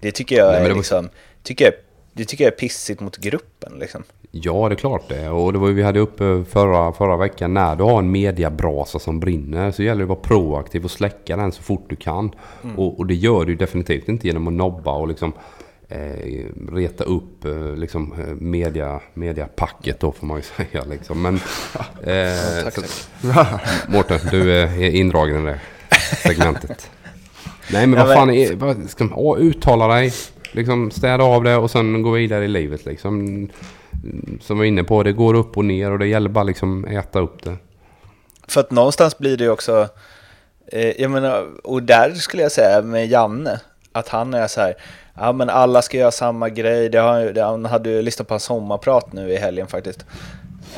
Det 0.00 0.12
tycker 0.12 0.36
jag 0.36 0.54
är, 0.54 0.74
liksom, 0.74 1.08
tycker 1.42 1.64
jag, 1.64 1.74
det 2.12 2.24
tycker 2.24 2.44
jag 2.44 2.52
är 2.52 2.56
pissigt 2.56 3.00
mot 3.00 3.16
gruppen. 3.16 3.72
Liksom. 3.78 4.02
Ja, 4.30 4.68
det 4.68 4.74
är 4.74 4.76
klart 4.76 5.08
det. 5.08 5.28
Och 5.28 5.52
det 5.52 5.58
var 5.58 5.68
ju 5.68 5.74
vi 5.74 5.82
hade 5.82 6.00
uppe 6.00 6.44
förra, 6.44 6.92
förra 6.92 7.16
veckan. 7.16 7.54
När 7.54 7.76
du 7.76 7.84
har 7.84 7.98
en 7.98 8.10
mediabrasa 8.10 8.98
som 8.98 9.20
brinner 9.20 9.70
så 9.70 9.82
gäller 9.82 9.98
det 9.98 10.04
att 10.04 10.08
vara 10.08 10.18
proaktiv 10.18 10.84
och 10.84 10.90
släcka 10.90 11.36
den 11.36 11.52
så 11.52 11.62
fort 11.62 11.84
du 11.88 11.96
kan. 11.96 12.34
Mm. 12.64 12.78
Och, 12.78 12.98
och, 12.98 13.06
det 13.06 13.14
gör 13.14 13.44
du 13.44 13.54
definitivt 13.54 14.08
inte 14.08 14.26
genom 14.26 14.46
att 14.46 14.52
nobba 14.52 14.92
och 14.92 15.08
liksom 15.08 15.32
eh, 15.88 16.46
reta 16.72 17.04
upp 17.04 17.44
eh, 17.44 17.76
liksom, 17.76 18.12
eh, 18.12 18.34
media, 18.34 19.00
mediapacket 19.14 20.00
då 20.00 20.12
får 20.12 20.26
man 20.26 20.36
ju 20.36 20.42
säga. 20.66 20.84
Liksom. 20.84 21.22
Men, 21.22 21.34
eh, 22.02 22.14
ja, 22.14 22.62
tack, 22.64 22.74
tack. 22.74 23.88
Mårten, 23.88 24.20
du 24.30 24.52
är 24.52 24.94
indragen 24.94 25.42
i 25.42 25.50
det 25.50 25.60
segmentet. 26.22 26.90
Nej 27.72 27.86
men 27.86 28.06
vad 28.06 28.16
fan, 28.16 28.30
är, 28.30 28.54
vad, 28.54 28.90
ska 28.90 29.04
man, 29.04 29.38
uttala 29.38 29.88
dig, 29.88 30.12
liksom 30.52 30.90
städa 30.90 31.24
av 31.24 31.44
det 31.44 31.56
och 31.56 31.70
sen 31.70 32.02
gå 32.02 32.10
vidare 32.10 32.44
i 32.44 32.48
livet 32.48 32.86
liksom 32.86 33.48
som 34.40 34.56
vi 34.56 34.58
var 34.58 34.64
inne 34.64 34.84
på, 34.84 35.02
det 35.02 35.12
går 35.12 35.34
upp 35.34 35.56
och 35.56 35.64
ner 35.64 35.90
och 35.90 35.98
det 35.98 36.06
gäller 36.06 36.28
bara 36.28 36.44
liksom 36.44 36.84
äta 36.84 37.20
upp 37.20 37.42
det. 37.42 37.56
För 38.48 38.60
att 38.60 38.70
någonstans 38.70 39.18
blir 39.18 39.36
det 39.36 39.44
ju 39.44 39.50
också, 39.50 39.88
eh, 40.66 41.00
jag 41.00 41.10
menar, 41.10 41.46
och 41.64 41.82
där 41.82 42.10
skulle 42.10 42.42
jag 42.42 42.52
säga 42.52 42.82
med 42.82 43.06
Janne, 43.06 43.60
Att 43.92 44.08
han 44.08 44.34
är 44.34 44.46
så 44.46 44.60
här, 44.60 44.74
ja 45.14 45.32
men 45.32 45.50
alla 45.50 45.82
ska 45.82 45.96
göra 45.96 46.10
samma 46.10 46.48
grej. 46.48 46.88
Det 46.88 46.98
har, 46.98 47.20
det, 47.24 47.42
han 47.42 47.64
hade 47.64 47.90
ju 47.90 48.02
lyssnat 48.02 48.28
på 48.28 48.34
en 48.34 48.40
sommarprat 48.40 49.12
nu 49.12 49.32
i 49.32 49.36
helgen 49.36 49.66
faktiskt. 49.66 50.06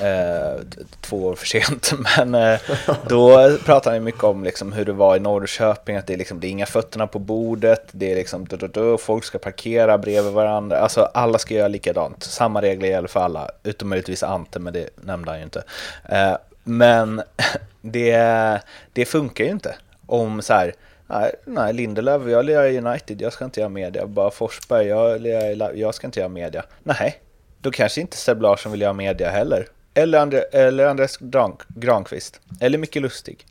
Eh, 0.03 0.61
två 1.01 1.25
år 1.27 1.35
för 1.35 1.47
sent, 1.47 1.93
men 2.17 2.35
eh, 2.35 2.61
då 3.09 3.57
pratade 3.65 3.97
han 3.97 4.05
mycket 4.05 4.25
om 4.25 4.45
liksom, 4.45 4.73
hur 4.73 4.85
det 4.85 4.93
var 4.93 5.17
i 5.17 5.21
Norrköping, 5.21 5.97
att 5.97 6.07
det 6.07 6.13
är, 6.13 6.19
liksom, 6.19 6.41
det 6.41 6.47
är 6.47 6.51
inga 6.51 6.67
fötterna 6.67 7.07
på 7.07 7.19
bordet, 7.19 7.89
det 7.93 8.13
är 8.13 8.17
liksom, 8.17 8.45
du, 8.45 8.57
du, 8.57 8.69
du, 8.69 8.99
folk 8.99 9.25
ska 9.25 9.39
parkera 9.39 9.99
bredvid 9.99 10.33
varandra, 10.33 10.79
alltså 10.79 11.01
alla 11.15 11.39
ska 11.39 11.55
göra 11.55 11.69
likadant, 11.69 12.23
samma 12.23 12.63
regler 12.63 12.89
gäller 12.89 13.09
för 13.09 13.21
alla, 13.21 13.51
utom 13.63 13.89
möjligtvis 13.89 14.23
Ante, 14.23 14.59
men 14.59 14.73
det 14.73 14.89
nämnde 14.97 15.31
han 15.31 15.39
ju 15.39 15.45
inte. 15.45 15.63
Eh, 16.09 16.37
men 16.65 17.23
det, 17.81 18.61
det 18.93 19.05
funkar 19.05 19.45
ju 19.45 19.51
inte 19.51 19.75
om 20.07 20.43
så 20.43 20.53
här, 20.53 20.75
Nej, 21.07 21.35
nej 21.45 21.73
Lindelöf, 21.73 22.23
jag 22.29 22.45
lirar 22.45 22.87
United, 22.87 23.23
jag 23.23 23.33
ska 23.33 23.45
inte 23.45 23.61
göra 23.61 23.69
media. 23.69 24.07
Bara 24.07 24.31
Forsberg, 24.31 24.87
jag, 24.87 25.21
lirar, 25.21 25.73
jag 25.75 25.95
ska 25.95 26.07
inte 26.07 26.21
göra 26.21 26.29
media. 26.29 26.65
Nej, 26.83 27.21
då 27.61 27.71
kanske 27.71 28.01
inte 28.01 28.17
Seb 28.17 28.43
Larsson 28.43 28.73
vill 28.73 28.81
göra 28.81 28.93
media 28.93 29.31
heller. 29.31 29.67
Eller, 29.95 30.19
Andre, 30.19 30.41
eller 30.41 30.87
Andres 30.87 31.17
Gran, 31.17 31.57
Granqvist. 31.69 32.41
Eller 32.61 32.79
Micke 32.79 32.97
Lustig. 32.97 33.47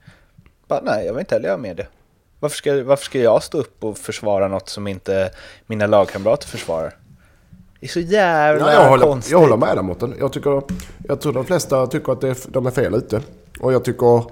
Bara, 0.68 0.82
nej, 0.84 1.06
jag 1.06 1.14
vill 1.14 1.20
inte 1.20 1.36
heller 1.36 1.48
göra 1.48 1.58
media. 1.58 1.86
Varför 2.40 2.58
ska, 2.58 2.84
varför 2.84 3.06
ska 3.06 3.20
jag 3.20 3.44
stå 3.44 3.58
upp 3.58 3.84
och 3.84 3.98
försvara 3.98 4.48
något 4.48 4.70
som 4.70 4.88
inte 4.88 5.32
mina 5.66 5.88
lagkamrater 5.88 6.48
försvarar? 6.48 6.96
Det 7.80 7.86
är 7.86 7.90
så 7.90 8.00
jävla 8.00 8.74
ja, 8.74 8.82
jag 8.82 8.90
håller, 8.90 9.06
konstigt. 9.06 9.32
Jag 9.32 9.40
håller 9.40 9.58
med 9.58 9.78
dig 9.78 9.84
Mårten. 9.84 10.16
Jag, 10.20 10.34
tycker, 10.34 10.62
jag 11.08 11.22
tror 11.22 11.34
de 11.34 11.46
flesta 11.46 11.88
tycker 11.88 12.12
att 12.12 12.22
det 12.22 12.54
de 12.54 12.66
är 12.66 12.72
fel 12.72 12.96
ute. 12.96 13.22
Och 13.60 13.74
jag 13.74 13.84
tycker, 13.84 14.24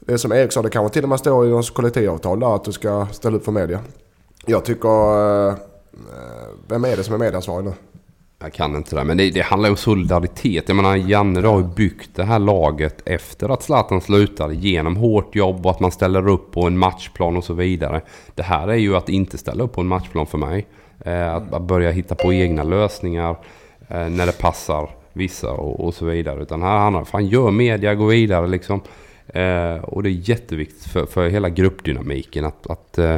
det 0.00 0.18
som 0.18 0.32
Erik 0.32 0.52
sa, 0.52 0.62
det 0.62 0.70
kanske 0.70 0.94
till 0.94 1.02
och 1.02 1.08
med 1.08 1.18
står 1.18 1.46
i 1.46 1.48
någons 1.48 1.70
kollektivavtal 1.70 2.40
där 2.40 2.54
att 2.54 2.64
du 2.64 2.72
ska 2.72 3.06
ställa 3.12 3.36
upp 3.36 3.44
för 3.44 3.52
media. 3.52 3.80
Jag 4.46 4.64
tycker, 4.64 5.48
eh, 5.48 5.54
vem 6.68 6.84
är 6.84 6.96
det 6.96 7.04
som 7.04 7.14
är 7.14 7.18
mediansvarig 7.18 7.64
nu? 7.64 7.72
Jag 8.42 8.52
kan 8.52 8.76
inte 8.76 8.96
det, 8.96 9.04
men 9.04 9.16
det, 9.16 9.30
det 9.30 9.40
handlar 9.40 9.68
ju 9.68 9.70
om 9.70 9.76
solidaritet. 9.76 10.68
Jag 10.68 10.76
menar, 10.76 10.96
Janne 10.96 11.40
har 11.40 11.58
ju 11.58 11.64
byggt 11.64 12.10
det 12.14 12.24
här 12.24 12.38
laget 12.38 13.02
efter 13.08 13.48
att 13.48 13.62
Zlatan 13.62 14.00
slutade 14.00 14.54
genom 14.54 14.96
hårt 14.96 15.36
jobb 15.36 15.66
och 15.66 15.70
att 15.70 15.80
man 15.80 15.92
ställer 15.92 16.28
upp 16.28 16.52
på 16.52 16.66
en 16.66 16.78
matchplan 16.78 17.36
och 17.36 17.44
så 17.44 17.54
vidare. 17.54 18.00
Det 18.34 18.42
här 18.42 18.68
är 18.68 18.76
ju 18.76 18.96
att 18.96 19.08
inte 19.08 19.38
ställa 19.38 19.64
upp 19.64 19.72
på 19.72 19.80
en 19.80 19.86
matchplan 19.86 20.26
för 20.26 20.38
mig. 20.38 20.66
Eh, 21.04 21.34
att, 21.34 21.52
att, 21.52 21.62
börja 21.62 21.90
hitta 21.90 22.14
på 22.14 22.32
egna 22.32 22.62
lösningar 22.62 23.36
eh, 23.88 24.08
när 24.08 24.26
det 24.26 24.38
passar 24.38 24.90
vissa 25.12 25.50
och, 25.50 25.86
och, 25.86 25.94
så 25.94 26.04
vidare. 26.04 26.42
Utan 26.42 26.62
här 26.62 26.78
handlar 26.78 27.00
det 27.00 27.06
fan 27.06 27.26
gör 27.26 27.50
media, 27.50 27.94
gå 27.94 28.06
vidare 28.06 28.46
liksom. 28.46 28.80
Eh, 29.26 29.76
och 29.76 30.02
det 30.02 30.08
är 30.08 30.28
jätteviktigt 30.28 30.84
för, 30.92 31.06
för 31.06 31.28
hela 31.28 31.48
gruppdynamiken 31.48 32.44
att, 32.44 32.70
att 32.70 32.98
eh, 32.98 33.16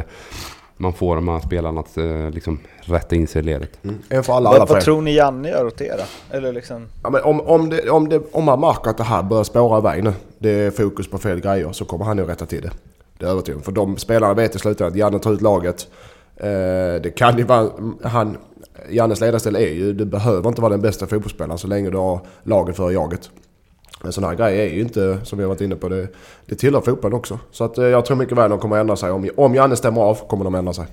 man 0.77 0.93
får 0.93 1.15
de 1.15 1.27
här 1.27 1.39
spelarna 1.39 1.79
att 1.79 1.97
eh, 1.97 2.29
liksom 2.29 2.59
rätta 2.81 3.15
in 3.15 3.27
sig 3.27 3.39
i 3.39 3.43
ledet. 3.43 3.79
Mm. 3.83 4.23
För 4.23 4.33
alla, 4.33 4.49
vad, 4.49 4.61
alla 4.61 4.65
vad 4.65 4.81
tror 4.81 5.01
ni 5.01 5.15
Janne 5.15 5.49
gör 5.49 5.65
åt 5.65 5.77
det 5.77 5.97
då? 5.97 6.37
Eller 6.37 6.53
liksom... 6.53 6.87
ja, 7.03 7.09
men 7.09 7.23
om, 7.23 7.41
om, 7.41 7.69
det, 7.69 7.89
om, 7.89 8.09
det, 8.09 8.21
om 8.31 8.43
man 8.43 8.59
märker 8.59 8.89
att 8.89 8.97
det 8.97 9.03
här 9.03 9.23
börjar 9.23 9.43
spåra 9.43 9.77
iväg 9.77 10.03
nu, 10.03 10.13
det 10.37 10.49
är 10.49 10.71
fokus 10.71 11.09
på 11.09 11.17
fel 11.17 11.39
grejer, 11.39 11.71
så 11.71 11.85
kommer 11.85 12.05
han 12.05 12.17
nog 12.17 12.29
rätta 12.29 12.45
till 12.45 12.61
det. 12.61 12.71
Det 13.17 13.25
är 13.25 13.29
övertygad 13.29 13.63
För 13.63 13.71
de 13.71 13.97
spelarna 13.97 14.33
vet 14.33 14.55
i 14.55 14.59
slutändan 14.59 14.93
att 14.93 14.97
Janne 14.97 15.19
tar 15.19 15.33
ut 15.33 15.41
laget. 15.41 15.87
Eh, 16.35 16.47
det 17.03 17.15
kan 17.17 17.37
ju 17.37 17.43
vara... 17.43 17.69
Han, 18.03 18.37
Jannes 18.89 19.19
ledarstil 19.19 19.55
är 19.55 19.73
ju, 19.73 19.93
du 19.93 20.05
behöver 20.05 20.49
inte 20.49 20.61
vara 20.61 20.71
den 20.71 20.81
bästa 20.81 21.07
fotbollsspelaren 21.07 21.57
så 21.57 21.67
länge 21.67 21.89
du 21.89 21.97
har 21.97 22.19
laget 22.43 22.75
för 22.75 22.91
jaget. 22.91 23.29
En 24.05 24.13
sån 24.13 24.23
här 24.23 24.35
grej 24.35 24.59
är 24.59 24.73
ju 24.73 24.81
inte, 24.81 25.19
som 25.23 25.37
vi 25.37 25.43
har 25.43 25.49
varit 25.49 25.61
inne 25.61 25.75
på, 25.75 25.89
det, 25.89 26.07
det 26.45 26.55
tillhör 26.55 26.81
fotbollen 26.81 27.17
också. 27.17 27.39
Så 27.51 27.63
att 27.63 27.77
eh, 27.77 27.85
jag 27.85 28.05
tror 28.05 28.17
mycket 28.17 28.37
väl 28.37 28.49
de 28.49 28.59
kommer 28.59 28.77
ändra 28.77 28.95
sig. 28.95 29.11
Om, 29.11 29.29
om 29.37 29.55
Janne 29.55 29.75
stämmer 29.75 30.01
av 30.01 30.27
kommer 30.27 30.43
de 30.43 30.55
ändra 30.55 30.73
sig. 30.73 30.85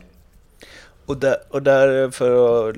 Och 1.07 1.17
där, 1.17 1.37
och 1.51 1.63
där 1.63 2.11
för 2.11 2.69
att 2.69 2.77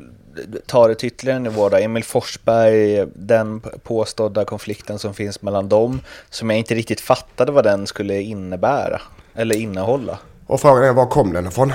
ta 0.66 0.88
det 0.88 0.94
till 0.94 1.06
ytterligare 1.06 1.38
nivå 1.38 1.68
då, 1.68 1.76
Emil 1.76 2.04
Forsberg, 2.04 3.06
den 3.14 3.60
påstådda 3.82 4.44
konflikten 4.44 4.98
som 4.98 5.14
finns 5.14 5.42
mellan 5.42 5.68
dem, 5.68 6.00
som 6.30 6.50
jag 6.50 6.58
inte 6.58 6.74
riktigt 6.74 7.00
fattade 7.00 7.52
vad 7.52 7.64
den 7.64 7.86
skulle 7.86 8.20
innebära, 8.20 9.00
eller 9.34 9.56
innehålla. 9.56 10.18
Och 10.46 10.60
frågan 10.60 10.84
är, 10.84 10.92
var 10.92 11.06
kom 11.06 11.32
den 11.32 11.46
ifrån? 11.46 11.72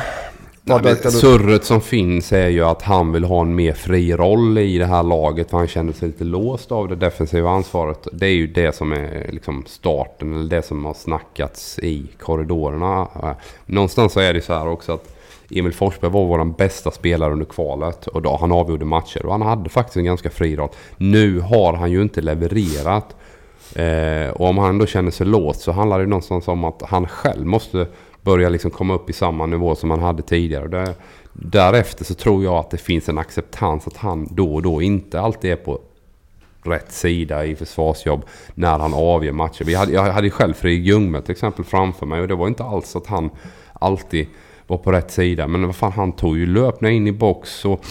Ja, 0.70 0.96
surret 1.12 1.66
som 1.66 1.82
finns 1.82 2.34
är 2.34 2.48
ju 2.48 2.66
att 2.66 2.82
han 2.82 3.12
vill 3.12 3.24
ha 3.24 3.42
en 3.42 3.56
mer 3.56 3.74
fri 3.74 4.16
roll 4.16 4.58
i 4.58 4.78
det 4.78 4.86
här 4.86 5.04
laget. 5.04 5.50
För 5.50 5.58
han 5.58 5.68
känner 5.68 5.94
sig 5.94 6.08
lite 6.08 6.24
låst 6.24 6.72
av 6.72 6.88
det 6.88 6.96
defensiva 6.96 7.50
ansvaret. 7.50 8.08
Det 8.12 8.26
är 8.26 8.34
ju 8.34 8.48
det 8.48 8.76
som 8.76 8.92
är 8.92 9.30
liksom 9.32 9.64
starten, 9.68 10.34
eller 10.34 10.50
det 10.50 10.62
som 10.62 10.86
har 10.86 10.94
snackats 10.94 11.80
i 11.80 12.06
korridorerna. 12.20 13.08
Någonstans 13.66 14.14
så 14.14 14.20
är 14.20 14.34
det 14.34 14.42
så 14.42 14.54
här 14.54 14.68
också 14.68 14.94
att 14.94 15.16
Emil 15.52 15.74
Forsberg 15.74 16.12
var 16.12 16.26
vår 16.26 16.46
bästa 16.46 16.92
spelare 16.92 17.32
under 17.32 17.46
kvalet 17.46 18.08
och 18.08 18.22
då 18.22 18.38
han 18.38 18.52
avgjorde 18.52 18.86
matcher 18.86 19.26
och 19.26 19.32
han 19.32 19.42
hade 19.42 19.70
faktiskt 19.70 19.98
en 19.98 20.06
ganska 20.06 20.30
fri 20.30 20.56
roll. 20.56 20.70
Nu 20.98 21.40
har 21.40 21.74
han 21.74 21.92
ju 21.92 22.02
inte 22.02 22.22
levererat. 22.22 23.16
Eh, 23.76 24.30
och 24.30 24.48
om 24.48 24.58
han 24.58 24.78
då 24.78 24.86
känner 24.86 25.12
sig 25.12 25.28
låst 25.28 25.62
så 25.62 25.72
handlar 25.72 26.00
det 26.00 26.06
någonstans 26.06 26.48
om 26.48 26.64
att 26.64 26.82
han 26.82 27.08
själv 27.08 27.46
måste 27.46 27.88
Börjar 28.30 28.50
liksom 28.50 28.72
komma 28.72 28.94
upp 28.94 29.10
i 29.10 29.14
samma 29.14 29.46
nivå 29.46 29.76
som 29.76 29.90
man 29.90 30.00
hade 30.00 30.22
tidigare. 30.22 30.68
Det, 30.68 30.96
därefter 31.34 32.06
så 32.06 32.14
tror 32.14 32.44
jag 32.44 32.54
att 32.54 32.72
det 32.72 32.78
finns 32.78 33.10
en 33.10 33.18
acceptans 33.18 33.88
att 33.88 33.98
han 33.98 34.28
då 34.32 34.56
och 34.56 34.62
då 34.62 34.82
inte 34.82 35.22
alltid 35.22 35.52
är 35.52 35.56
på 35.56 35.80
rätt 36.64 36.92
sida 36.92 37.46
i 37.46 37.56
försvarsjobb 37.56 38.26
när 38.56 38.80
han 38.80 38.94
avgör 38.94 39.32
matcher. 39.32 39.64
Vi 39.66 39.76
hade, 39.76 39.92
jag 39.92 40.04
hade 40.04 40.30
själv 40.30 40.54
Fredrik 40.54 40.88
Ljungberg 40.88 41.24
till 41.24 41.32
exempel 41.32 41.66
framför 41.66 42.06
mig 42.06 42.22
och 42.22 42.28
det 42.28 42.36
var 42.36 42.48
inte 42.48 42.64
alls 42.64 42.96
att 42.96 43.08
han 43.08 43.30
alltid 43.74 44.28
var 44.68 44.78
på 44.78 44.92
rätt 44.92 45.12
sida. 45.12 45.48
Men 45.48 45.66
vad 45.66 45.76
fan, 45.76 45.92
han 45.92 46.12
tog 46.12 46.38
ju 46.38 46.46
löpningar 46.46 46.96
in 46.96 47.08
i 47.08 47.12
box 47.12 47.66
och 47.66 47.86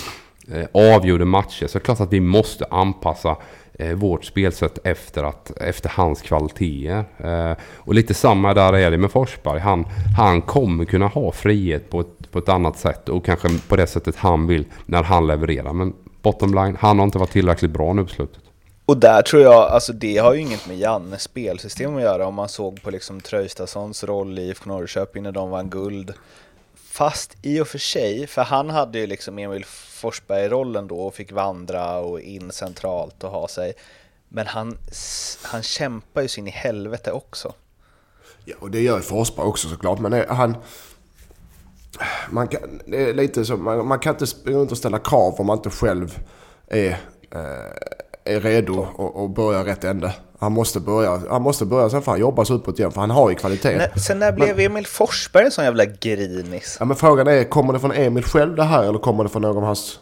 eh, 0.53 0.95
avgjorde 0.95 1.25
matcher. 1.25 1.67
Så 1.67 1.79
det 1.79 1.83
är 1.83 1.85
klart 1.85 2.01
att 2.01 2.13
vi 2.13 2.21
måste 2.21 2.67
anpassa 2.71 3.31
eh, 3.31 3.37
Eh, 3.81 3.93
vårt 3.93 4.25
spelsätt 4.25 4.79
efter, 4.85 5.25
att, 5.25 5.51
efter 5.57 5.89
hans 5.89 6.23
kvaliteter. 6.23 7.05
Eh, 7.19 7.57
och 7.77 7.95
lite 7.95 8.15
samma 8.15 8.55
där 8.55 8.73
är 8.73 8.91
det 8.91 8.99
med 8.99 9.11
Forsberg. 9.11 9.61
Han, 9.61 9.87
han 10.17 10.43
kommer 10.43 10.85
kunna 10.85 11.07
ha 11.07 11.33
frihet 11.33 11.91
på 11.91 12.01
ett, 12.01 12.31
på 12.33 12.39
ett 12.39 12.49
annat 12.49 12.79
sätt 12.79 13.09
och 13.09 13.25
kanske 13.25 13.49
på 13.69 13.77
det 13.77 13.87
sättet 13.87 14.17
han 14.17 14.47
vill 14.47 14.65
när 14.87 15.03
han 15.03 15.27
levererar. 15.27 15.73
Men 15.73 15.95
bottom 16.23 16.55
line, 16.55 16.77
han 16.81 16.99
har 16.99 17.05
inte 17.05 17.19
varit 17.19 17.31
tillräckligt 17.31 17.71
bra 17.71 17.93
nu 17.93 18.03
på 18.05 18.09
slutet. 18.09 18.43
Och 18.85 18.97
där 18.97 19.23
tror 19.23 19.43
jag, 19.43 19.55
alltså 19.55 19.93
det 19.93 20.17
har 20.17 20.35
ju 20.35 20.41
inget 20.41 20.69
med 20.69 20.79
Jannes 20.79 21.23
spelsystem 21.23 21.97
att 21.97 22.03
göra 22.03 22.27
om 22.27 22.35
man 22.35 22.49
såg 22.49 22.83
på 22.83 22.91
liksom 22.91 23.21
Traustatssons 23.21 24.05
roll 24.05 24.39
i 24.39 24.49
IFK 24.49 24.69
Norrköping 24.69 25.23
när 25.23 25.33
de 25.33 25.51
vann 25.51 25.71
guld. 25.71 26.13
Fast 26.99 27.37
i 27.43 27.61
och 27.61 27.69
för 27.69 27.79
sig, 27.79 28.27
för 28.27 28.43
han 28.43 28.71
hade 28.71 28.99
ju 28.99 29.07
liksom 29.07 29.39
Emil 29.39 29.65
Forsberg-rollen 29.65 30.89
då 30.89 31.01
och 31.01 31.15
fick 31.15 31.33
vandra 31.33 31.99
och 31.99 32.21
in 32.21 32.53
centralt 32.53 33.25
och 33.25 33.31
ha 33.31 33.49
sig. 33.49 33.73
Men 34.29 34.47
han, 34.47 34.79
han 35.43 35.63
kämpar 35.63 36.23
ju 36.23 36.29
sin 36.29 36.49
i 36.49 36.51
helvete 36.51 37.13
också. 37.13 37.55
Ja, 38.45 38.57
och 38.61 38.71
det 38.71 38.81
gör 38.81 38.97
ju 38.97 39.03
Forsberg 39.03 39.47
också 39.47 39.69
såklart. 39.69 39.99
Men 39.99 40.25
han... 40.29 40.57
Man 42.31 42.49
kan, 42.49 42.81
det 42.87 43.11
är 43.11 43.15
lite 43.15 43.45
så, 43.45 43.57
man, 43.57 43.87
man 43.87 43.99
kan 43.99 44.15
inte 44.15 44.27
springa 44.27 44.59
runt 44.59 44.73
och 44.73 44.79
ställa 44.79 44.99
krav 44.99 45.35
om 45.41 45.47
man 45.47 45.57
inte 45.59 45.71
själv 45.71 46.19
är, 46.67 46.91
eh, 47.31 47.98
är 48.29 48.41
redo 48.41 48.87
och, 48.97 49.23
och 49.23 49.31
börja 49.31 49.65
rätt 49.65 49.85
ände. 49.85 50.15
Han 50.39 50.53
måste 50.53 50.81
börja, 50.81 51.23
han 51.31 51.43
måste 51.43 51.65
börja 51.65 51.91
sen 51.91 52.03
får 52.03 52.13
han 52.13 52.21
jobba 52.21 52.45
sig 52.45 52.57
uppåt 52.57 52.79
igen 52.79 52.93
för 52.93 53.01
han 53.01 53.11
har 53.11 53.31
ju 53.31 53.37
kvalitet. 53.37 53.77
Nej, 53.77 53.91
sen 53.97 54.19
när 54.19 54.33
blev 54.33 54.57
men, 54.57 54.67
Emil 54.67 54.87
Forsberg 54.87 55.45
en 55.45 55.51
sån 55.51 55.65
jävla 55.65 55.85
grinis? 55.85 56.77
Ja 56.81 56.85
men 56.85 56.97
frågan 56.97 57.27
är, 57.27 57.45
kommer 57.45 57.73
det 57.73 57.79
från 57.79 57.93
Emil 57.93 58.25
själv 58.25 58.57
det 58.57 58.65
här 58.65 58.83
eller 58.83 58.99
kommer 58.99 59.25
det 59.25 59.31
från 59.31 59.43
någon 59.43 59.57
av 59.57 59.63
hans 59.63 59.99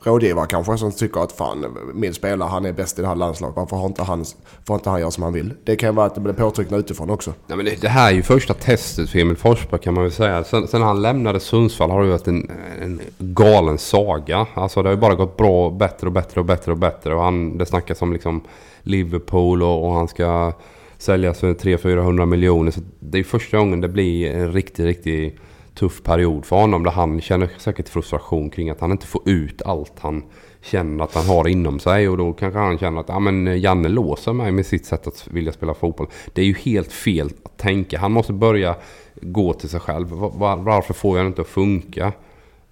rådgivare 0.00 0.46
kanske 0.46 0.78
som 0.78 0.92
tycker 0.92 1.20
att 1.20 1.32
fan 1.32 1.76
min 1.94 2.14
spelare 2.14 2.48
han 2.48 2.66
är 2.66 2.72
bäst 2.72 2.98
i 2.98 3.02
det 3.02 3.08
här 3.08 3.14
landslaget. 3.14 3.56
Varför 3.56 3.76
har 3.76 3.86
inte 3.86 4.02
han, 4.02 4.24
får 4.66 4.76
inte 4.76 4.90
han 4.90 5.00
göra 5.00 5.10
som 5.10 5.22
han 5.22 5.32
vill? 5.32 5.54
Det 5.64 5.76
kan 5.76 5.94
vara 5.94 6.06
att 6.06 6.14
det 6.14 6.20
blir 6.20 6.32
påtryckningar 6.32 6.80
utifrån 6.80 7.10
också. 7.10 7.32
Ja, 7.46 7.56
men 7.56 7.64
det, 7.64 7.80
det, 7.80 7.88
här 7.88 8.10
är 8.10 8.14
ju 8.14 8.22
första 8.22 8.54
testet 8.54 9.10
för 9.10 9.18
Emil 9.18 9.36
Forsberg 9.36 9.80
kan 9.80 9.94
man 9.94 10.02
väl 10.02 10.12
säga. 10.12 10.44
Sen, 10.44 10.68
sen 10.68 10.82
han 10.82 11.02
lämnade 11.02 11.40
Sundsvall 11.40 11.90
har 11.90 12.02
det 12.02 12.10
varit 12.10 12.28
en, 12.28 12.50
en 12.82 13.00
galen 13.18 13.78
saga. 13.78 14.46
Alltså 14.54 14.82
det 14.82 14.88
har 14.88 14.94
ju 14.94 15.00
bara 15.00 15.14
gått 15.14 15.36
bra, 15.36 15.70
bättre 15.70 16.06
och 16.06 16.12
bättre 16.12 16.40
och 16.40 16.46
bättre 16.46 16.72
och 16.72 16.78
bättre. 16.78 17.14
Och 17.14 17.22
han, 17.22 17.58
det 17.58 17.66
snackas 17.66 18.02
om 18.02 18.12
liksom 18.12 18.40
Liverpool 18.82 19.62
och, 19.62 19.86
och 19.86 19.92
han 19.92 20.08
ska 20.08 20.52
säljas 20.98 21.38
för 21.38 21.54
300-400 21.54 22.26
miljoner. 22.26 22.70
Så 22.70 22.80
det 23.00 23.18
är 23.18 23.24
första 23.24 23.58
gången 23.58 23.80
det 23.80 23.88
blir 23.88 24.30
en 24.30 24.52
riktig, 24.52 24.84
riktig 24.84 25.38
tuff 25.78 26.02
period 26.02 26.44
för 26.44 26.56
honom. 26.56 26.84
Där 26.84 26.90
han 26.90 27.20
känner 27.20 27.48
säkert 27.58 27.88
frustration 27.88 28.50
kring 28.50 28.70
att 28.70 28.80
han 28.80 28.92
inte 28.92 29.06
får 29.06 29.28
ut 29.28 29.62
allt 29.62 29.92
han 30.00 30.22
känner 30.62 31.04
att 31.04 31.14
han 31.14 31.26
har 31.26 31.48
inom 31.48 31.80
sig. 31.80 32.08
Och 32.08 32.16
då 32.16 32.32
kanske 32.32 32.58
han 32.58 32.78
känner 32.78 33.00
att 33.00 33.08
ja, 33.08 33.18
men 33.18 33.60
Janne 33.60 33.88
låser 33.88 34.32
mig 34.32 34.52
med 34.52 34.66
sitt 34.66 34.86
sätt 34.86 35.06
att 35.06 35.26
vilja 35.30 35.52
spela 35.52 35.74
fotboll. 35.74 36.06
Det 36.32 36.40
är 36.42 36.46
ju 36.46 36.54
helt 36.54 36.92
fel 36.92 37.30
att 37.44 37.58
tänka. 37.58 37.98
Han 37.98 38.12
måste 38.12 38.32
börja 38.32 38.76
gå 39.14 39.52
till 39.52 39.68
sig 39.68 39.80
själv. 39.80 40.08
Var, 40.10 40.56
varför 40.56 40.94
får 40.94 41.16
jag 41.16 41.26
det 41.26 41.28
inte 41.28 41.40
att 41.42 41.48
funka? 41.48 42.12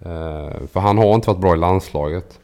Uh, 0.05 0.67
för 0.71 0.79
han 0.79 0.97
har 0.97 1.15
inte 1.15 1.27
varit 1.27 1.41
bra 1.41 1.53
i 1.53 1.57
landslaget. 1.57 2.39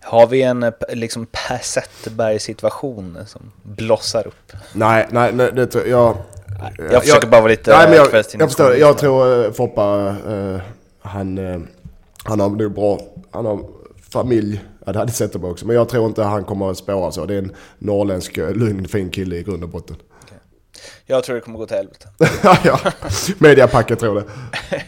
Har 0.00 0.26
vi 0.26 0.42
en 0.42 0.62
eh, 0.62 0.72
liksom 0.92 1.26
Per 1.26 1.58
Zetterberg-situation 1.58 3.18
som 3.26 3.52
blossar 3.62 4.26
upp? 4.26 4.52
Nej, 4.72 5.06
nej, 5.10 5.32
nej 5.32 5.50
det 5.52 5.66
tror 5.66 5.86
jag... 5.86 6.16
Jag 6.90 7.02
försöker 7.02 7.28
bara 7.28 7.40
vara 7.40 7.50
lite... 7.50 7.70
Nej, 7.70 7.88
men 7.88 7.96
jag, 7.96 8.06
jag, 8.12 8.24
jag 8.32 8.48
förstår. 8.48 8.76
Jag 8.76 8.98
tror 8.98 9.26
uh, 9.26 9.52
Foppa 9.52 10.16
uh, 10.28 10.60
han, 11.02 11.38
eh, 11.38 11.60
han 12.24 12.40
har 12.40 12.48
nog 12.48 12.74
bra, 12.74 13.00
han 13.30 13.46
har 13.46 13.60
familj. 14.10 14.64
Ja, 14.86 14.92
det 14.92 14.98
hade 14.98 15.12
Zetterberg 15.12 15.50
också. 15.50 15.66
Men 15.66 15.76
jag 15.76 15.88
tror 15.88 16.06
inte 16.06 16.22
han 16.22 16.44
kommer 16.44 16.70
att 16.70 16.76
spåra 16.76 17.12
så. 17.12 17.26
Det 17.26 17.34
är 17.34 17.38
en 17.38 17.52
norrländsk, 17.78 18.36
lugn, 18.36 18.88
fin 18.88 19.10
kille 19.10 19.36
i 19.36 19.42
grund 19.42 19.62
och 19.62 19.68
botten. 19.68 19.96
Jag 21.06 21.24
tror 21.24 21.34
det 21.34 21.40
kommer 21.40 21.58
gå 21.58 21.66
till 21.66 21.76
helvete. 21.76 22.08
ja, 22.64 22.78
mediapacket 23.38 23.98
tror 23.98 24.14
det. 24.14 24.24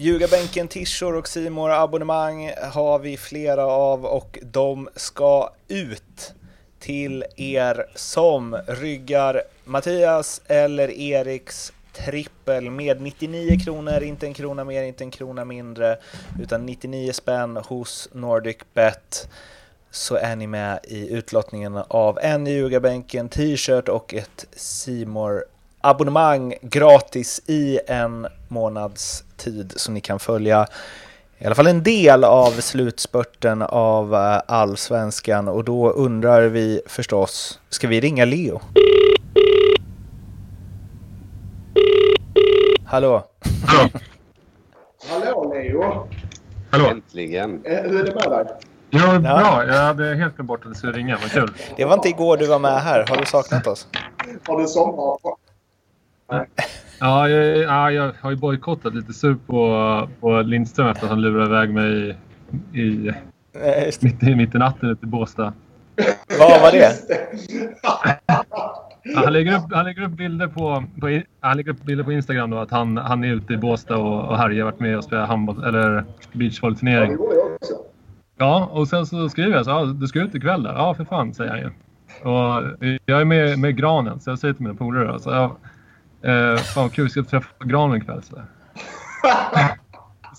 Ljugarbänken, 0.00 0.68
tishor 0.68 1.16
och 1.16 1.28
Simor 1.28 1.70
abonnemang 1.70 2.50
har 2.72 2.98
vi 2.98 3.16
flera 3.16 3.66
av 3.66 4.04
och 4.04 4.38
de 4.42 4.88
ska 4.96 5.50
ut 5.68 6.34
till 6.78 7.24
er 7.36 7.86
som 7.94 8.56
ryggar 8.66 9.42
Mattias 9.64 10.40
eller 10.46 10.90
Eriks 10.90 11.72
trippel 11.92 12.70
med 12.70 13.00
99 13.00 13.58
kronor, 13.64 14.02
inte 14.02 14.26
en 14.26 14.34
krona 14.34 14.64
mer, 14.64 14.82
inte 14.82 15.04
en 15.04 15.10
krona 15.10 15.44
mindre, 15.44 15.96
utan 16.42 16.66
99 16.66 17.12
spänn 17.12 17.56
hos 17.56 18.08
NordicBet 18.12 19.28
så 19.90 20.16
är 20.16 20.36
ni 20.36 20.46
med 20.46 20.78
i 20.82 21.10
utlottningen 21.10 21.76
av 21.88 22.18
en 22.22 22.46
Ljugarbänken 22.46 23.28
t-shirt 23.28 23.88
och 23.88 24.14
ett 24.14 24.46
Simor 24.52 25.44
abonnemang 25.80 26.54
gratis 26.60 27.40
i 27.46 27.80
en 27.86 28.26
månads 28.48 29.24
tid 29.36 29.72
så 29.76 29.92
ni 29.92 30.00
kan 30.00 30.18
följa 30.18 30.66
i 31.40 31.46
alla 31.46 31.54
fall 31.54 31.66
en 31.66 31.82
del 31.82 32.24
av 32.24 32.50
slutspurten 32.50 33.62
av 33.62 34.14
eh, 34.14 34.40
allsvenskan 34.46 35.48
och 35.48 35.64
då 35.64 35.90
undrar 35.90 36.42
vi 36.42 36.80
förstås, 36.86 37.60
ska 37.68 37.88
vi 37.88 38.00
ringa 38.00 38.24
Leo? 38.24 38.60
Hallå? 42.84 43.24
Hallå? 43.66 43.90
Hallå 45.10 45.52
Leo! 45.54 46.08
Hallå? 46.70 46.86
Äntligen! 46.86 47.64
Eh, 47.64 47.82
Hur 47.82 48.00
är 48.00 48.04
det 48.04 48.14
med 48.14 48.30
dig? 48.30 48.46
Jo, 48.90 49.00
bra. 49.20 49.64
Jag 49.66 49.74
hade 49.82 50.14
helt 50.14 50.34
glömt 50.36 50.48
bort 50.48 50.64
att 50.64 50.72
du 50.72 50.78
skulle 50.78 50.92
ringa. 50.92 51.18
Vad 51.22 51.30
kul. 51.30 51.52
Det 51.76 51.84
var 51.84 51.94
inte 51.94 52.08
igår 52.08 52.36
du 52.36 52.46
var 52.46 52.58
med 52.58 52.80
här, 52.82 53.06
har 53.08 53.16
du 53.16 53.24
saknat 53.26 53.66
oss? 53.66 53.86
Har 54.46 54.60
du 54.60 54.66
somnat? 54.68 55.18
Ja, 57.00 57.28
jag, 57.28 57.58
ja, 57.58 57.90
jag 57.90 58.12
har 58.20 58.30
ju 58.30 58.36
bojkottat 58.36 58.94
lite 58.94 59.12
sur 59.12 59.36
på, 59.46 60.08
på 60.20 60.42
Lindström 60.42 60.88
efter 60.88 61.04
att 61.04 61.10
han 61.10 61.20
lurade 61.20 61.46
iväg 61.46 61.70
mig 61.70 62.16
i, 62.72 62.78
i, 62.80 63.12
mitt, 64.00 64.22
i, 64.22 64.34
mitt 64.34 64.54
i 64.54 64.58
natten 64.58 64.90
ute 64.90 65.06
i 65.06 65.08
Båstad. 65.08 65.52
Vad 66.38 66.60
var 66.60 66.72
det? 66.72 66.92
Ja, 67.82 68.44
Han 69.16 69.32
lägger 69.32 69.56
upp, 69.56 69.72
han 69.72 69.84
lägger 69.84 70.02
upp 70.02 70.10
bilder 70.10 70.46
på, 70.46 70.84
på, 71.00 71.20
han 71.40 71.56
lägger 71.56 71.70
upp 71.70 71.82
bilder 71.82 72.04
på 72.04 72.12
Instagram 72.12 72.50
då 72.50 72.58
att 72.58 72.70
han, 72.70 72.96
han 72.96 73.24
är 73.24 73.28
ute 73.28 73.52
i 73.52 73.56
Båstad 73.56 73.96
och, 73.96 74.28
och 74.28 74.38
härjar. 74.38 74.64
varit 74.64 74.80
med 74.80 74.96
och 74.96 75.04
spelat 75.04 75.28
handboll 75.28 75.64
eller 75.64 76.04
beachvolleyturnering. 76.32 77.16
Ja, 78.38 78.68
och 78.72 78.88
sen 78.88 79.06
så 79.06 79.28
skriver 79.28 79.56
jag 79.56 79.64
så 79.64 79.70
ja, 79.70 79.84
du 79.84 80.06
ska 80.06 80.20
ut 80.20 80.34
ikväll 80.34 80.62
där? 80.62 80.72
Ja, 80.72 80.94
för 80.94 81.04
fan, 81.04 81.34
säger 81.34 81.50
han 81.50 81.60
ju. 81.60 81.70
Och 82.30 82.62
jag 83.06 83.20
är 83.20 83.24
med, 83.24 83.58
med 83.58 83.76
Granen, 83.76 84.20
så 84.20 84.30
jag 84.30 84.38
säger 84.38 84.54
till 84.54 84.62
mina 84.62 84.74
polare 84.74 85.20
så 85.20 85.30
jag, 85.30 85.56
eh, 86.22 86.56
fan 86.56 86.82
vad 86.82 86.92
kul, 86.92 87.10
ska 87.10 87.22
träffa 87.22 87.48
Granen 87.64 88.02
ikväll. 88.02 88.22
Så. 88.22 88.36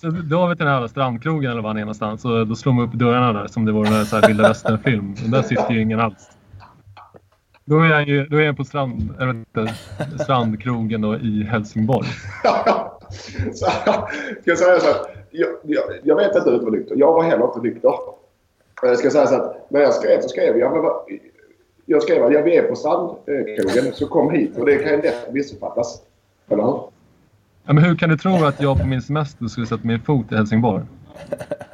så 0.00 0.10
då 0.10 0.40
har 0.40 0.48
vi 0.48 0.56
till 0.56 0.66
den 0.66 0.74
här 0.74 0.88
strandkrogen 0.88 1.50
eller 1.50 1.62
var 1.62 1.70
han 1.70 1.76
är 1.76 1.80
någonstans 1.80 2.24
och 2.24 2.46
då 2.46 2.54
slår 2.54 2.72
man 2.72 2.84
upp 2.84 2.92
dörrarna 2.92 3.32
där 3.32 3.46
som 3.46 3.64
det 3.64 3.72
vore 3.72 3.88
en 3.88 4.06
så 4.06 4.16
här 4.16 4.28
Vilda 4.28 4.48
Västern-film. 4.48 5.14
Där 5.26 5.42
sitter 5.42 5.70
ju 5.70 5.82
ingen 5.82 6.00
alls. 6.00 6.30
Då 7.64 7.80
är 7.80 7.90
jag, 7.90 8.08
ju, 8.08 8.26
då 8.26 8.36
är 8.36 8.42
jag 8.42 8.56
på 8.56 8.64
strand, 8.64 9.14
vet 9.18 9.34
inte, 9.34 9.74
strandkrogen 10.22 11.00
då 11.00 11.16
i 11.16 11.44
Helsingborg. 11.44 12.08
så, 13.54 13.66
ska 14.40 14.50
jag 14.50 14.58
säga 14.58 14.80
så 14.80 14.86
här. 14.86 14.96
Jag, 15.30 15.48
jag, 15.62 15.84
jag 16.02 16.16
vet 16.16 16.36
inte 16.36 16.50
hur 16.50 16.58
det 16.58 16.64
var 16.64 16.70
nykter. 16.70 16.96
Jag 16.96 17.12
var 17.12 17.22
heller 17.22 17.44
inte 17.44 17.60
nykter. 17.60 17.92
Jag 18.82 18.98
ska 18.98 19.10
säga 19.10 19.26
så 19.26 19.34
att 19.34 19.70
när 19.70 19.80
jag 19.80 19.94
skrev 19.94 20.20
så 20.20 20.28
skrev 20.28 20.58
jag. 20.58 20.72
Men, 20.72 20.82
jag 21.90 22.02
skrev 22.02 22.24
att 22.24 22.32
jag 22.32 22.48
är 22.48 22.62
på 22.62 22.76
strandkrogen 22.76 23.92
så 23.94 24.06
kom 24.06 24.30
hit. 24.30 24.58
Och 24.58 24.66
det 24.66 24.76
kan 24.76 24.92
ju 24.92 25.02
lätt 25.02 25.32
missuppfattas. 25.32 26.02
Eller 26.48 26.62
hur? 26.62 26.82
Ja, 27.64 27.72
men 27.72 27.84
hur 27.84 27.96
kan 27.96 28.08
du 28.10 28.16
tro 28.16 28.44
att 28.44 28.60
jag 28.60 28.78
på 28.80 28.86
min 28.86 29.02
semester 29.02 29.46
skulle 29.46 29.66
sätta 29.66 29.86
min 29.86 30.00
fot 30.00 30.32
i 30.32 30.34
Helsingborg? 30.34 30.82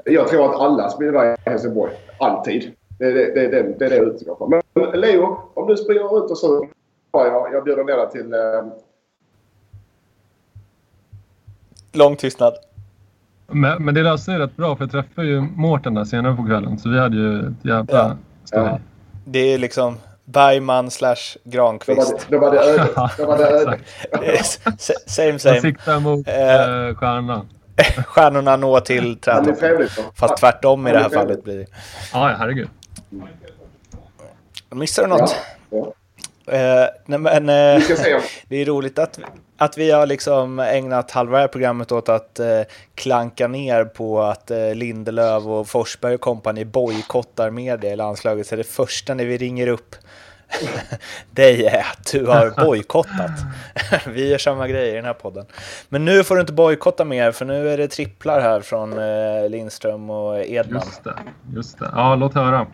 Jag 0.04 0.28
tror 0.28 0.44
att 0.44 0.60
alla 0.60 0.90
skulle 0.90 1.10
vara 1.10 1.32
i 1.32 1.36
Helsingborg. 1.44 1.92
Alltid. 2.18 2.72
Det 2.98 3.04
är 3.04 3.14
det, 3.14 3.34
det, 3.34 3.48
det, 3.48 3.78
det, 3.78 3.84
är 3.84 3.90
det 3.90 3.96
jag 3.96 4.06
utgår 4.06 4.36
från. 4.36 4.50
Men 4.74 5.00
Leo, 5.00 5.38
om 5.54 5.66
du 5.66 5.76
springer 5.76 6.02
runt 6.02 6.30
och 6.30 6.38
så. 6.38 6.68
Ja, 7.12 7.26
jag, 7.26 7.54
jag 7.54 7.64
bjuder 7.64 7.84
ner 7.84 7.96
dig 7.96 8.10
till... 8.10 8.32
Eh, 8.34 8.40
Lång 11.92 12.16
tystnad. 12.16 12.54
Men, 13.46 13.84
men 13.84 13.94
det 13.94 14.02
löste 14.02 14.24
sig 14.24 14.38
rätt 14.38 14.56
bra 14.56 14.76
för 14.76 14.84
jag 14.84 14.90
träffade 14.90 15.26
ju 15.28 15.40
Mårten 15.40 15.94
där 15.94 16.04
senare 16.04 16.36
på 16.36 16.46
kvällen. 16.46 16.78
Så 16.78 16.88
vi 16.88 16.98
hade 16.98 17.16
ju 17.16 17.38
ett 17.38 17.64
jävla 17.64 17.98
Ja. 17.98 18.16
ståhej. 18.44 18.68
Ja. 18.72 18.78
Det 19.28 19.38
är 19.54 19.58
liksom 19.58 19.98
Bergman 20.24 20.90
slash 20.90 21.16
Granqvist. 21.44 22.10
det, 22.18 22.24
då 22.28 22.38
var 22.38 22.50
det 22.50 22.58
ödet. 22.64 22.90
Då 23.18 23.26
var 23.26 23.38
det 23.38 23.44
ödet. 23.50 23.80
Det 24.20 24.26
är 24.36 24.40
s- 24.40 24.60
Same 25.06 25.28
Jag 25.28 25.40
same. 25.40 25.60
siktar 25.60 26.00
mot 26.00 26.28
Eh. 26.28 26.86
eh, 26.88 26.94
stjärnan. 26.94 27.48
Stjärnorna 28.06 28.56
når 28.56 28.80
till 28.80 29.02
Men 29.04 29.12
det 29.14 29.30
är 29.30 29.34
trädtoppen. 29.34 29.56
trevligt. 29.56 29.96
då. 29.96 30.02
Fast 30.14 30.36
tvärtom 30.36 30.86
i 30.86 30.92
det 30.92 30.98
här 30.98 31.08
fallet 31.08 31.44
blir 31.44 31.58
det. 31.58 31.66
Ja, 32.12 32.30
ja, 32.30 32.36
herregud. 32.38 32.68
Missar 34.70 35.02
du 35.02 35.08
något? 35.08 35.36
Ja. 35.70 35.92
Eh, 36.46 36.86
nej, 37.06 37.18
men, 37.18 37.48
eh, 37.48 37.82
det 38.48 38.56
är 38.56 38.64
roligt 38.64 38.98
att, 38.98 39.18
att 39.56 39.78
vi 39.78 39.90
har 39.90 40.06
liksom 40.06 40.58
ägnat 40.58 41.10
halva 41.10 41.36
det 41.36 41.40
här 41.40 41.48
programmet 41.48 41.92
åt 41.92 42.08
att 42.08 42.38
eh, 42.38 42.60
klanka 42.94 43.48
ner 43.48 43.84
på 43.84 44.22
att 44.22 44.50
eh, 44.50 44.74
Lindelöf 44.74 45.46
och 45.46 45.68
Forsberg 45.68 46.14
och 46.14 46.20
kompani 46.20 46.64
bojkottar 46.64 47.50
media 47.50 47.92
i 47.92 47.96
landslaget. 47.96 48.46
Så 48.46 48.56
det 48.56 48.64
första 48.64 49.14
när 49.14 49.24
vi 49.24 49.36
ringer 49.36 49.66
upp 49.66 49.94
dig 51.30 51.66
är 51.66 51.80
att 51.80 52.12
du 52.12 52.26
har 52.26 52.64
bojkottat. 52.64 53.30
vi 54.06 54.30
gör 54.30 54.38
samma 54.38 54.68
grej 54.68 54.88
i 54.88 54.94
den 54.94 55.04
här 55.04 55.14
podden. 55.14 55.46
Men 55.88 56.04
nu 56.04 56.24
får 56.24 56.34
du 56.34 56.40
inte 56.40 56.52
bojkotta 56.52 57.04
mer 57.04 57.32
för 57.32 57.44
nu 57.44 57.68
är 57.68 57.76
det 57.76 57.88
tripplar 57.88 58.40
här 58.40 58.60
från 58.60 58.98
eh, 58.98 59.48
Lindström 59.48 60.10
och 60.10 60.38
Edman. 60.38 60.82
Just 60.86 61.04
det. 61.04 61.14
Just 61.54 61.78
det. 61.78 61.90
Ja, 61.92 62.14
låt 62.14 62.34
höra. 62.34 62.66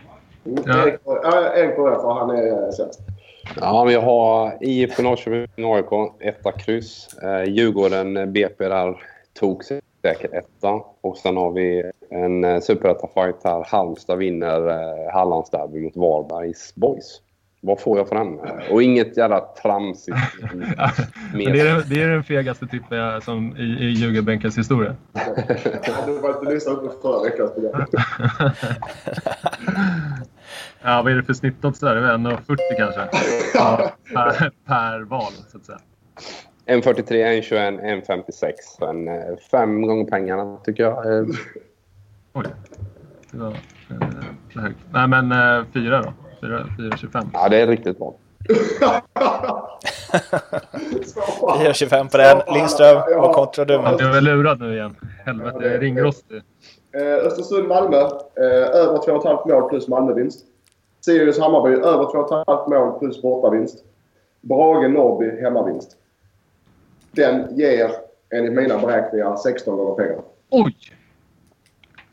Ja. 0.44 0.86
Erik 0.86 1.00
ja, 1.04 1.54
Erik 1.54 1.76
börjar 1.76 1.96
för 2.00 2.14
han 2.14 2.30
är 2.30 2.72
sämst. 2.72 3.00
Ja, 3.60 3.84
men 3.84 3.94
jag 3.94 4.00
har 4.02 4.58
IFK 4.60 5.02
Norrköping, 5.02 5.64
AIK, 5.74 6.12
etta 6.20 6.52
kryss. 6.52 7.08
Eh, 7.22 7.44
Djurgården, 7.44 8.32
BP 8.32 8.68
där 8.68 9.02
tog 9.40 9.62
säkert 10.02 10.32
etta. 10.32 10.80
Och 11.00 11.16
sen 11.16 11.36
har 11.36 11.50
vi 11.52 11.90
en 12.10 12.44
eh, 12.44 12.60
superetta-fight 12.60 13.40
här. 13.44 13.64
Halmstad 13.68 14.18
vinner 14.18 14.68
eh, 14.68 15.12
Hallandsderby 15.12 15.80
mot 15.84 15.96
Varbergs 15.96 16.74
Boys. 16.74 17.20
Vad 17.64 17.80
får 17.80 17.98
jag 17.98 18.08
för 18.08 18.16
den? 18.16 18.38
Eh, 18.40 18.72
Och 18.72 18.82
inget 18.82 19.16
jävla 19.16 19.40
tramsigt. 19.40 20.16
Det, 21.34 21.44
är, 21.44 21.64
den- 21.74 21.82
det 21.88 22.02
är 22.02 22.08
den 22.08 22.24
fegaste 22.24 22.66
tippen 22.66 23.20
som 23.20 23.56
i, 23.56 23.62
i 23.62 23.90
Ljugarbänkens 23.90 24.58
historia. 24.58 24.96
Du 26.06 26.18
var 26.18 26.30
inte 26.40 26.54
lyssnat 26.54 26.80
på 26.80 26.92
förra 27.02 27.22
veckans 27.22 27.52
program. 27.54 27.86
Ja, 30.84 31.02
vad 31.02 31.12
är 31.12 31.16
det 31.16 31.22
för 31.22 31.32
snittodds 31.32 31.80
där? 31.80 31.94
Det 31.94 32.00
är 32.00 32.18
väl 32.18 32.20
1,40 32.20 32.56
kanske? 32.78 33.00
Ja, 33.54 33.90
per, 34.14 34.50
per 34.66 35.00
val, 35.04 35.32
så 35.48 35.56
att 35.56 35.64
säga. 35.64 35.78
En 36.66 36.82
43, 36.82 37.36
en 37.36 37.42
21, 37.42 37.74
en 37.82 38.02
56. 38.02 38.56
Så 38.78 38.86
en 38.86 39.08
eh, 39.08 39.14
fem 39.50 39.82
gånger 39.82 40.04
pengarna 40.04 40.56
tycker 40.64 40.82
jag. 40.82 41.18
Eh, 41.18 41.24
Oj. 42.34 42.44
Det 43.32 43.38
var 43.38 43.48
eh, 43.50 43.54
för 44.52 44.60
högt. 44.60 44.76
Nej, 44.92 45.08
men 45.08 45.32
eh, 45.32 45.64
fyra 45.74 46.02
då. 46.02 46.12
Fyra- 46.40 46.66
4,25. 46.78 47.26
Ja, 47.32 47.48
det 47.48 47.60
är 47.60 47.66
riktigt 47.66 47.98
bra. 47.98 48.14
Vi 51.58 51.64
gör 51.64 51.72
25 51.72 52.08
på 52.08 52.16
den. 52.18 52.42
Lindström, 52.54 52.96
vad 53.16 53.34
kontrar 53.34 53.64
du 53.64 53.78
med? 53.78 53.98
du 53.98 54.04
är 54.06 54.12
väl 54.12 54.24
lurad 54.24 54.60
nu 54.60 54.74
igen. 54.74 54.96
Helvete, 55.26 55.56
jag 55.62 55.72
är 55.72 55.78
ringrostig. 55.80 56.36
Eh, 56.96 57.26
Östersund-Malmö. 57.26 57.96
Eh, 57.96 58.44
över 58.80 58.98
2,5 58.98 59.48
mål 59.48 59.68
plus 59.68 59.88
Malmövinst. 59.88 60.44
Sirius-Hammarby. 61.06 61.74
Över 61.84 62.04
2,5 62.04 62.70
mål 62.70 62.98
plus 62.98 63.22
bortavinst. 63.22 63.84
Brage-Norrby 64.40 65.40
hemmavinst. 65.42 65.96
Den 67.12 67.56
ger 67.56 67.90
enligt 68.34 68.52
mina 68.52 68.78
beräkningar 68.78 69.36
16 69.36 69.76
gånger 69.76 69.94
pengarna. 69.94 70.22
Oj! 70.50 70.76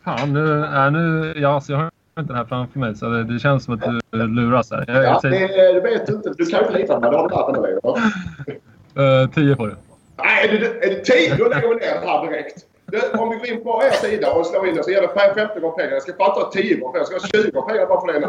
Fan, 0.03 0.33
nu... 0.33 0.63
Äh, 0.63 0.91
nu 0.91 1.33
ja, 1.37 1.49
alltså, 1.49 1.71
jag 1.71 1.79
har 1.79 1.91
inte 2.19 2.33
den 2.33 2.35
här 2.37 2.45
framför 2.45 2.79
mig, 2.79 2.95
så 2.95 3.05
det, 3.09 3.23
det 3.23 3.39
känns 3.39 3.63
som 3.63 3.73
att 3.73 3.81
du 4.11 4.27
luras 4.27 4.71
här. 4.71 4.85
Jag, 4.87 4.97
Ja, 4.97 5.03
jag 5.03 5.15
det, 5.15 5.19
säger 5.21 5.73
det 5.73 5.81
vet 5.81 6.07
du 6.07 6.13
inte. 6.13 6.33
Du 6.37 6.45
kan 6.45 6.61
inte 6.65 6.77
lita 6.77 6.93
på 6.95 7.01
mig. 7.01 7.11
Det 7.11 7.17
har 7.17 7.29
du 7.29 7.35
lärt 7.61 7.63
dig 7.63 8.59
nu. 8.95 9.23
eh, 9.23 9.29
10 9.29 9.55
på 9.55 9.65
det. 9.67 9.75
Nej, 10.17 10.47
är 10.49 10.59
det, 10.59 10.85
är 10.85 10.89
det 10.89 11.05
10 11.05 11.35
då 11.35 11.43
lägger 11.49 11.67
vi 11.69 11.75
ner 11.75 12.01
det 12.01 12.07
här 12.07 12.27
direkt. 12.27 12.65
Det, 12.85 13.19
om 13.19 13.29
vi 13.29 13.35
går 13.35 13.47
in 13.47 13.63
på 13.63 13.81
er 13.83 13.91
sida 13.91 14.31
och 14.33 14.45
slår 14.45 14.67
in 14.67 14.75
det 14.75 14.83
så 14.83 14.91
ger 14.91 15.01
det 15.01 15.07
15 15.35 15.61
gånger 15.61 15.75
pengar. 15.75 15.91
Jag 15.91 16.01
ska 16.01 16.13
fan 16.13 16.33
ta 16.41 16.51
10 16.51 16.75
gånger 16.75 16.91
pengar. 16.93 17.07
Jag 17.11 17.21
ska 17.21 17.37
ha 17.37 17.43
20 17.43 17.51
gånger 17.51 17.67
pengar 17.67 17.85
bara 17.85 18.01
för 18.01 18.13
det 18.13 18.19
nu. 18.19 18.27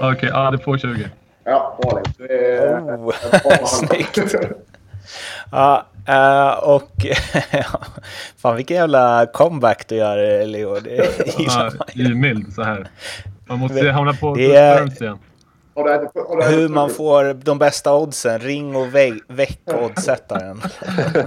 Okej, 0.00 0.28
ja, 0.32 0.50
det 0.50 0.58
får 0.58 0.78
20. 0.78 1.10
Ja, 1.44 1.78
Oh, 3.44 3.64
snyggt. 3.66 4.34
Ja, 5.50 5.86
Uh, 6.08 6.68
och 6.68 6.90
fan 8.36 8.56
vilken 8.56 8.76
jävla 8.76 9.26
comeback 9.26 9.88
du 9.88 9.96
gör 9.96 10.46
Leo. 10.46 10.80
Det 10.80 10.98
är 10.98 11.08
ja, 11.38 11.70
mild 12.14 12.54
så 12.54 12.62
här. 12.62 12.88
Man 13.46 13.58
måste 13.58 13.90
hamna 13.90 14.12
på 14.12 14.34
det 14.34 14.56
är, 14.56 15.02
igen. 15.02 15.18
Hur 16.48 16.68
man 16.68 16.90
får 16.90 17.34
de 17.34 17.58
bästa 17.58 17.94
oddsen. 17.94 18.38
Ring 18.38 18.76
och 18.76 18.94
väck 19.28 19.60
oddsättaren. 19.66 20.60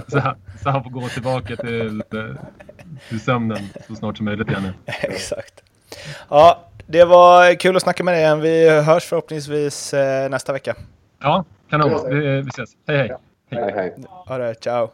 så, 0.08 0.34
så 0.62 0.70
han 0.70 0.82
får 0.82 0.90
gå 0.90 1.08
tillbaka 1.08 1.56
till, 1.56 2.02
till 3.08 3.20
sömnen 3.20 3.68
så 3.88 3.94
snart 3.94 4.16
som 4.16 4.24
möjligt 4.24 4.48
igen. 4.48 4.72
Exakt. 4.86 5.62
Ja, 6.28 6.65
det 6.86 7.04
var 7.04 7.54
kul 7.54 7.76
att 7.76 7.82
snacka 7.82 8.04
med 8.04 8.14
dig 8.14 8.20
igen. 8.20 8.40
Vi 8.40 8.68
hörs 8.68 9.04
förhoppningsvis 9.04 9.94
eh, 9.94 10.30
nästa 10.30 10.52
vecka. 10.52 10.74
Ja, 11.20 11.44
kanon. 11.70 12.10
Vi, 12.10 12.40
vi 12.40 12.48
ses. 12.48 12.70
Hej, 12.86 12.98
hej. 12.98 13.16
Hej, 13.50 13.72
hej. 13.72 13.94
Ha 14.26 14.38
det, 14.38 14.54
ciao. 14.54 14.90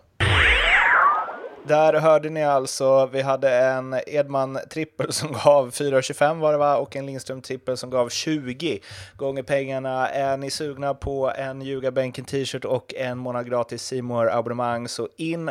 Där 1.67 1.95
hörde 1.95 2.31
ni 2.31 2.45
alltså, 2.45 3.07
vi 3.07 3.23
hade 3.23 3.51
en 3.51 3.97
Edman 4.07 4.59
trippel 4.71 5.13
som 5.13 5.33
gav 5.33 5.71
4,25 5.71 6.39
var 6.39 6.53
det 6.53 6.59
va? 6.59 6.77
Och 6.77 6.97
en 6.97 7.07
Lindström 7.07 7.43
trippel 7.43 7.77
som 7.77 7.91
gav 7.91 8.09
20 8.09 8.81
gånger 9.17 9.43
pengarna. 9.43 10.09
Är 10.09 10.37
ni 10.37 10.51
sugna 10.51 10.95
på 10.95 11.33
en 11.37 11.63
Ljugarbänken 11.63 12.25
t-shirt 12.25 12.65
och 12.65 12.95
en 12.95 13.19
månad 13.19 13.47
gratis 13.51 13.83
Simor 13.83 14.31
abonnemang 14.31 14.89
så 14.89 15.09
in 15.17 15.51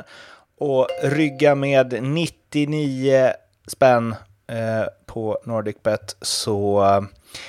och 0.57 0.87
rygga 1.03 1.55
med 1.55 2.03
99 2.03 3.31
spänn 3.67 4.15
Eh, 4.51 4.85
på 5.05 5.37
NordicBet 5.45 6.15
så 6.21 6.81
eh, 6.83 7.01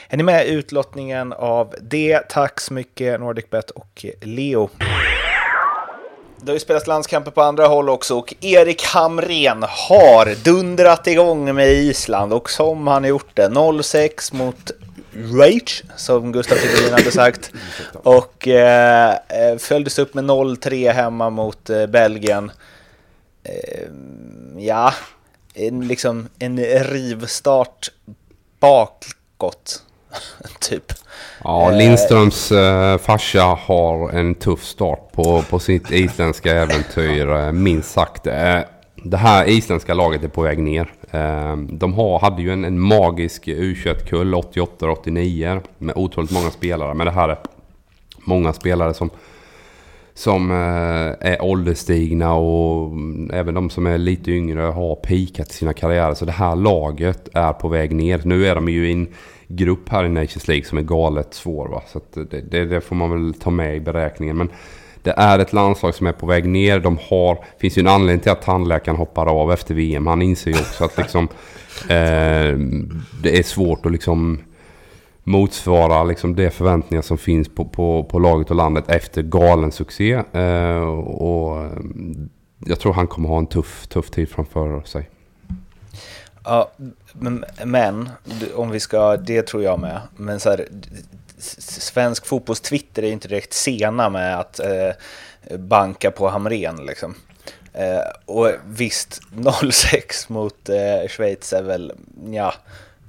är 0.09 0.17
ni 0.17 0.23
med 0.23 0.47
i 0.47 0.51
utlottningen 0.51 1.33
av 1.33 1.75
det. 1.81 2.29
Tack 2.29 2.61
så 2.61 2.75
mycket 2.75 3.21
NordicBet 3.21 3.71
och 3.71 4.07
Leo. 4.21 4.71
Det 6.41 6.51
har 6.51 6.55
ju 6.55 6.61
spelats 6.61 6.87
landskamper 6.87 7.31
på 7.31 7.43
andra 7.43 7.67
håll 7.67 7.89
också 7.89 8.19
och 8.19 8.35
Erik 8.41 8.85
Hamren 8.85 9.65
har 9.69 10.45
dundrat 10.45 11.07
igång 11.07 11.55
med 11.55 11.73
Island 11.73 12.33
och 12.33 12.51
som 12.51 12.87
han 12.87 13.05
gjort 13.05 13.37
det 13.37 13.49
0-6 13.49 14.35
mot 14.35 14.71
Rage 15.15 15.85
som 15.97 16.33
Gustav 16.33 16.57
Fridolin 16.57 16.93
hade 16.93 17.11
sagt 17.11 17.53
och 17.93 18.49
eh, 18.49 19.11
eh 19.13 19.59
följdes 19.59 19.99
upp 19.99 20.15
med 20.15 20.25
0-3 20.25 20.93
hemma 20.93 21.31
mot 21.31 21.71
eh, 21.71 21.87
Belgien. 21.87 22.53
Eh, 23.45 23.89
ja, 24.59 24.93
en, 25.55 25.89
liksom 25.89 26.29
en 26.39 26.59
rivstart 26.65 27.89
bakåt 28.61 29.83
typ. 30.61 30.93
Ja, 31.45 31.71
Lindströms 31.71 32.53
eh, 32.53 32.99
farsa 32.99 33.43
har 33.43 34.11
en 34.11 34.35
tuff 34.35 34.65
start 34.65 35.13
på, 35.13 35.43
på 35.43 35.59
sitt 35.59 35.91
isländska 35.91 36.55
äventyr, 36.55 37.31
eh, 37.31 37.53
minst 37.53 37.91
sagt. 37.91 38.27
Eh, 38.27 38.59
det 39.05 39.17
här 39.17 39.49
isländska 39.49 39.95
laget 39.95 40.25
är 40.25 40.29
på 40.29 40.43
väg 40.43 40.59
ner. 40.59 40.93
Eh, 41.11 41.57
de 41.57 41.95
har, 41.95 42.19
hade 42.19 42.43
ju 42.43 42.53
en, 42.53 42.65
en 42.65 42.81
magisk 42.81 43.47
U21-kull 43.47 44.35
88-89 44.35 45.61
med 45.79 45.97
otroligt 45.97 46.31
många 46.31 46.51
spelare. 46.51 46.95
Men 46.95 47.07
det 47.07 47.13
här 47.13 47.29
är 47.29 47.39
många 48.19 48.53
spelare 48.53 48.95
som 48.95 49.11
som 50.15 50.51
eh, 50.51 51.31
är 51.31 51.43
ålderstigna 51.43 52.35
och 52.35 52.93
även 53.33 53.55
de 53.55 53.71
som 53.71 53.87
är 53.87 53.99
lite 53.99 54.31
yngre 54.31 54.61
har 54.61 54.97
pikat 54.97 55.51
i 55.51 55.55
sina 55.55 55.73
karriärer. 55.73 56.15
Så 56.15 56.25
det 56.25 56.33
här 56.33 56.57
laget 56.57 57.29
är 57.33 57.53
på 57.53 57.69
väg 57.69 57.95
ner. 57.95 58.21
Nu 58.25 58.47
är 58.47 58.55
de 58.55 58.69
ju 58.69 58.89
i 58.89 58.93
en 58.93 59.09
grupp 59.49 59.89
här 59.89 60.05
i 60.05 60.09
Nations 60.09 60.49
League 60.49 60.65
som 60.65 60.79
är 60.79 60.83
galet 60.83 61.35
svår. 61.35 61.69
Va? 61.69 61.83
Så 61.87 62.01
det, 62.15 62.41
det, 62.41 62.65
det, 62.65 62.81
får 62.81 62.97
man 62.97 63.11
väl 63.11 63.35
ta 63.35 63.51
med 63.51 63.77
i 63.77 63.81
beräkningen. 63.81 64.37
Men 64.37 64.49
det 65.03 65.15
är 65.17 65.39
ett 65.39 65.53
landslag 65.53 65.95
som 65.95 66.07
är 66.07 66.13
på 66.13 66.27
väg 66.27 66.49
ner. 66.49 66.81
De 66.81 66.99
har, 67.09 67.35
det 67.35 67.61
finns 67.61 67.79
ju 67.79 67.81
en 67.81 67.89
anledning 67.89 68.21
till 68.21 68.33
att 68.33 68.43
tandläkaren 68.43 68.97
hoppar 68.97 69.27
av 69.27 69.53
efter 69.53 69.75
VM. 69.75 70.07
Han 70.07 70.23
inser 70.23 70.51
ju 70.51 70.57
också 70.57 70.85
att 70.85 70.99
liksom, 70.99 71.25
eh, 71.89 72.59
det 73.23 73.39
är 73.39 73.43
svårt 73.43 73.87
att 73.87 73.93
liksom 73.93 74.39
motsvara 75.25 76.05
liksom 76.05 76.35
de 76.35 76.51
förväntningar 76.51 77.03
som 77.03 77.19
finns 77.19 77.49
på, 77.49 77.65
på, 77.65 78.05
på 78.05 78.19
laget 78.19 78.51
och 78.51 78.57
landet 78.57 78.85
efter 78.89 79.23
galen 79.23 79.73
succé. 79.73 80.13
Eh, 80.33 80.83
och 80.99 81.65
eh, 81.65 81.71
jag 82.67 82.81
tror 82.81 82.93
han 82.93 83.07
kommer 83.07 83.29
ha 83.29 83.39
en 83.39 83.47
tuff, 83.47 83.87
tuff 83.87 84.11
tid 84.11 84.29
framför 84.29 84.83
sig. 84.83 85.11
Ja, 86.45 86.71
men, 87.13 87.45
men, 87.65 88.11
om 88.55 88.71
vi 88.71 88.81
ska, 88.81 89.17
det 89.17 89.43
tror 89.43 89.63
jag 89.63 89.81
med. 89.81 90.01
Men 90.17 90.41
så 90.41 90.51
här, 90.51 90.69
svensk 91.39 92.27
fotbolls-Twitter 92.27 93.03
är 93.03 93.13
inte 93.13 93.29
direkt 93.29 93.53
sena 93.53 94.09
med 94.09 94.39
att 94.39 94.61
eh, 94.61 95.59
banka 95.59 96.11
på 96.11 96.29
Hamren 96.29 96.87
liksom. 96.87 97.15
Eh, 97.73 98.13
och 98.27 98.51
visst, 98.67 99.21
0-6 99.35 100.33
mot 100.33 100.69
eh, 100.69 101.09
Schweiz 101.09 101.53
är 101.53 101.63
väl, 101.63 101.93
ja, 102.31 102.55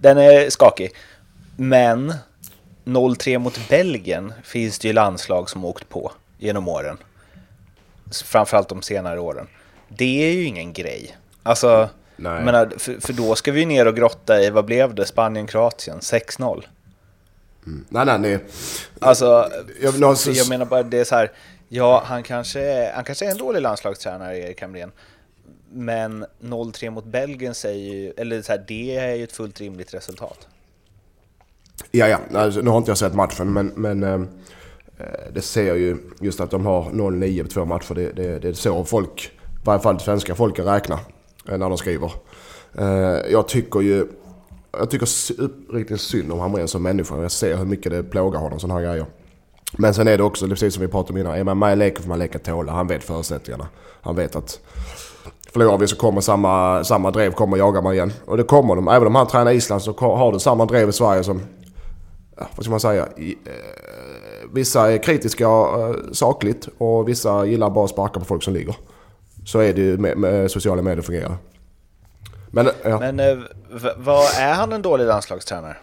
den 0.02 0.18
är 0.18 0.50
skakig. 0.50 0.92
Men 1.56 2.14
0-3 2.86 3.38
mot 3.38 3.70
Belgien 3.70 4.34
finns 4.44 4.80
det 4.80 4.88
ju 4.88 4.94
landslag 4.94 5.50
som 5.50 5.66
åkt 5.66 5.90
på 5.90 6.12
genom 6.38 6.68
åren. 6.68 6.98
Framförallt 8.26 8.70
de 8.70 8.82
senare 8.82 9.20
åren. 9.20 9.48
Det 9.88 10.24
är 10.24 10.34
ju 10.34 10.44
ingen 10.44 10.74
grej. 10.74 11.18
Alltså. 11.44 11.90
Menar, 12.16 12.74
för, 12.78 13.02
för, 13.02 13.14
då 13.14 13.36
ska 13.36 13.52
vi 13.52 13.66
ner 13.66 13.88
och 13.88 13.96
grotta 13.96 14.42
i, 14.42 14.50
vad 14.50 14.66
blev 14.66 14.96
det, 14.96 15.06
Spanien-Kroatien, 15.06 16.00
6-0. 16.00 16.64
Mm. 17.66 17.86
Nej, 17.90 18.06
nej, 18.06 18.20
nej. 18.20 18.40
Alltså, 19.00 19.50
jag, 19.82 19.96
jag, 20.00 20.18
jag 20.26 20.50
menar 20.50 20.66
bara 20.66 20.84
det 20.84 21.00
är 21.00 21.04
så 21.04 21.16
här, 21.16 21.32
ja, 21.70 22.04
han 22.06 22.24
kanske, 22.24 22.92
han 22.96 23.04
kanske 23.04 23.26
är 23.26 23.32
en 23.32 23.38
dålig 23.38 23.62
landslagstränare, 23.62 24.38
Erik 24.38 24.62
Hamrén. 24.62 24.92
Men 25.72 26.26
0-3 26.42 26.90
mot 26.90 27.06
Belgien 27.06 27.56
säger 27.56 27.94
ju, 27.94 28.14
eller 28.18 28.42
så 28.42 28.52
här, 28.52 28.66
det 28.68 28.98
är 28.98 29.16
ju 29.16 29.24
ett 29.24 29.32
fullt 29.32 29.62
rimligt 29.62 29.94
resultat. 29.94 30.48
Ja, 31.92 32.08
ja. 32.08 32.20
Alltså, 32.34 32.62
nu 32.62 32.70
har 32.70 32.78
inte 32.78 32.92
jag 32.92 32.98
sett 32.98 33.14
matchen, 33.14 33.54
men, 33.54 33.68
men 33.68 34.04
eh, 34.04 34.20
det 35.34 35.42
ser 35.42 35.68
jag 35.68 35.78
ju 35.78 35.98
just 36.22 36.42
att 36.42 36.52
de 36.52 36.66
har 36.66 36.84
0-9 36.84 37.44
på 37.44 37.50
två 37.50 37.66
matcher. 37.66 37.94
Det, 37.94 38.12
det, 38.12 38.40
det 38.40 38.48
är 38.48 38.54
så 38.54 38.84
folk, 38.84 39.32
i 39.46 39.66
varje 39.66 39.80
fall 39.80 40.00
svenska 40.00 40.36
folket 40.36 40.66
räknar 40.66 41.00
eh, 41.50 41.58
när 41.58 41.70
de 41.70 41.78
skriver. 41.78 42.12
Eh, 42.78 43.32
jag 43.32 43.48
tycker 43.48 43.82
ju... 43.82 44.08
Jag 44.78 44.90
tycker 44.90 45.08
uppriktigt 45.38 46.02
synd 46.02 46.32
om 46.32 46.40
Hamrén 46.40 46.68
som 46.68 46.84
människa. 46.84 47.22
Jag 47.22 47.32
ser 47.32 47.58
hur 47.58 47.66
mycket 47.66 47.92
det 47.92 48.04
plågar 48.04 48.40
honom, 48.40 48.60
sådana 48.60 48.80
här 48.80 48.88
grejer. 48.88 49.06
Men 49.78 49.94
sen 49.94 50.08
är 50.08 50.18
det 50.18 50.24
också, 50.24 50.48
precis 50.48 50.74
som 50.74 50.82
vi 50.82 50.88
pratade 50.88 51.14
om 51.14 51.18
innan, 51.18 51.34
är 51.34 51.44
man 51.44 51.60
med 51.60 51.74
i 51.74 51.76
leken 51.76 52.04
får 52.04 52.10
man 52.10 52.20
leka 52.20 52.40
tåla. 52.40 52.72
Han 52.72 52.88
vet 52.88 53.04
förutsättningarna. 53.04 53.68
Han 54.02 54.16
vet 54.16 54.36
att 54.36 54.60
Förlorar 55.54 55.78
vi 55.78 55.88
så 55.88 55.96
kommer 55.96 56.22
samma, 56.22 56.84
samma 56.84 57.12
drev 57.12 57.32
kommer 57.32 57.58
jaga 57.58 57.82
mig 57.82 57.96
igen. 57.96 58.14
Och 58.26 58.38
det 58.38 58.44
kommer 58.44 58.76
de. 58.76 58.88
Även 58.88 59.08
om 59.08 59.16
han 59.16 59.28
tränar 59.28 59.52
Island 59.52 59.82
så 59.82 59.94
har 60.00 60.32
du 60.32 60.40
samma 60.40 60.66
drev 60.66 60.90
i 60.90 60.92
Sverige 60.92 61.24
som 61.24 61.42
vad 62.36 62.66
ska 62.66 62.72
man 62.72 62.80
säga, 62.80 63.08
eh, 63.18 63.34
vissa 64.54 64.92
är 64.92 64.98
kritiska 64.98 65.46
eh, 65.46 66.12
sakligt 66.12 66.70
och 66.78 67.10
vissa 67.10 67.46
gillar 67.46 67.70
bara 67.70 67.86
att 67.86 67.92
sparka 67.92 68.20
på 68.20 68.26
folk 68.26 68.44
som 68.44 68.54
ligger. 68.54 68.76
Så 69.46 69.60
är 69.60 69.74
det 69.74 69.82
ju 69.82 69.98
med, 69.98 70.18
med 70.18 70.52
sociala 70.52 70.82
medier 70.82 71.02
fungerar. 71.02 71.38
Men, 72.52 72.70
ja. 72.84 73.00
Men 73.00 73.20
eh, 73.20 73.38
vad 73.98 74.26
är 74.40 74.54
han 74.54 74.74
en 74.74 74.82
dålig 74.82 75.06
landslagstränare? 75.06 75.76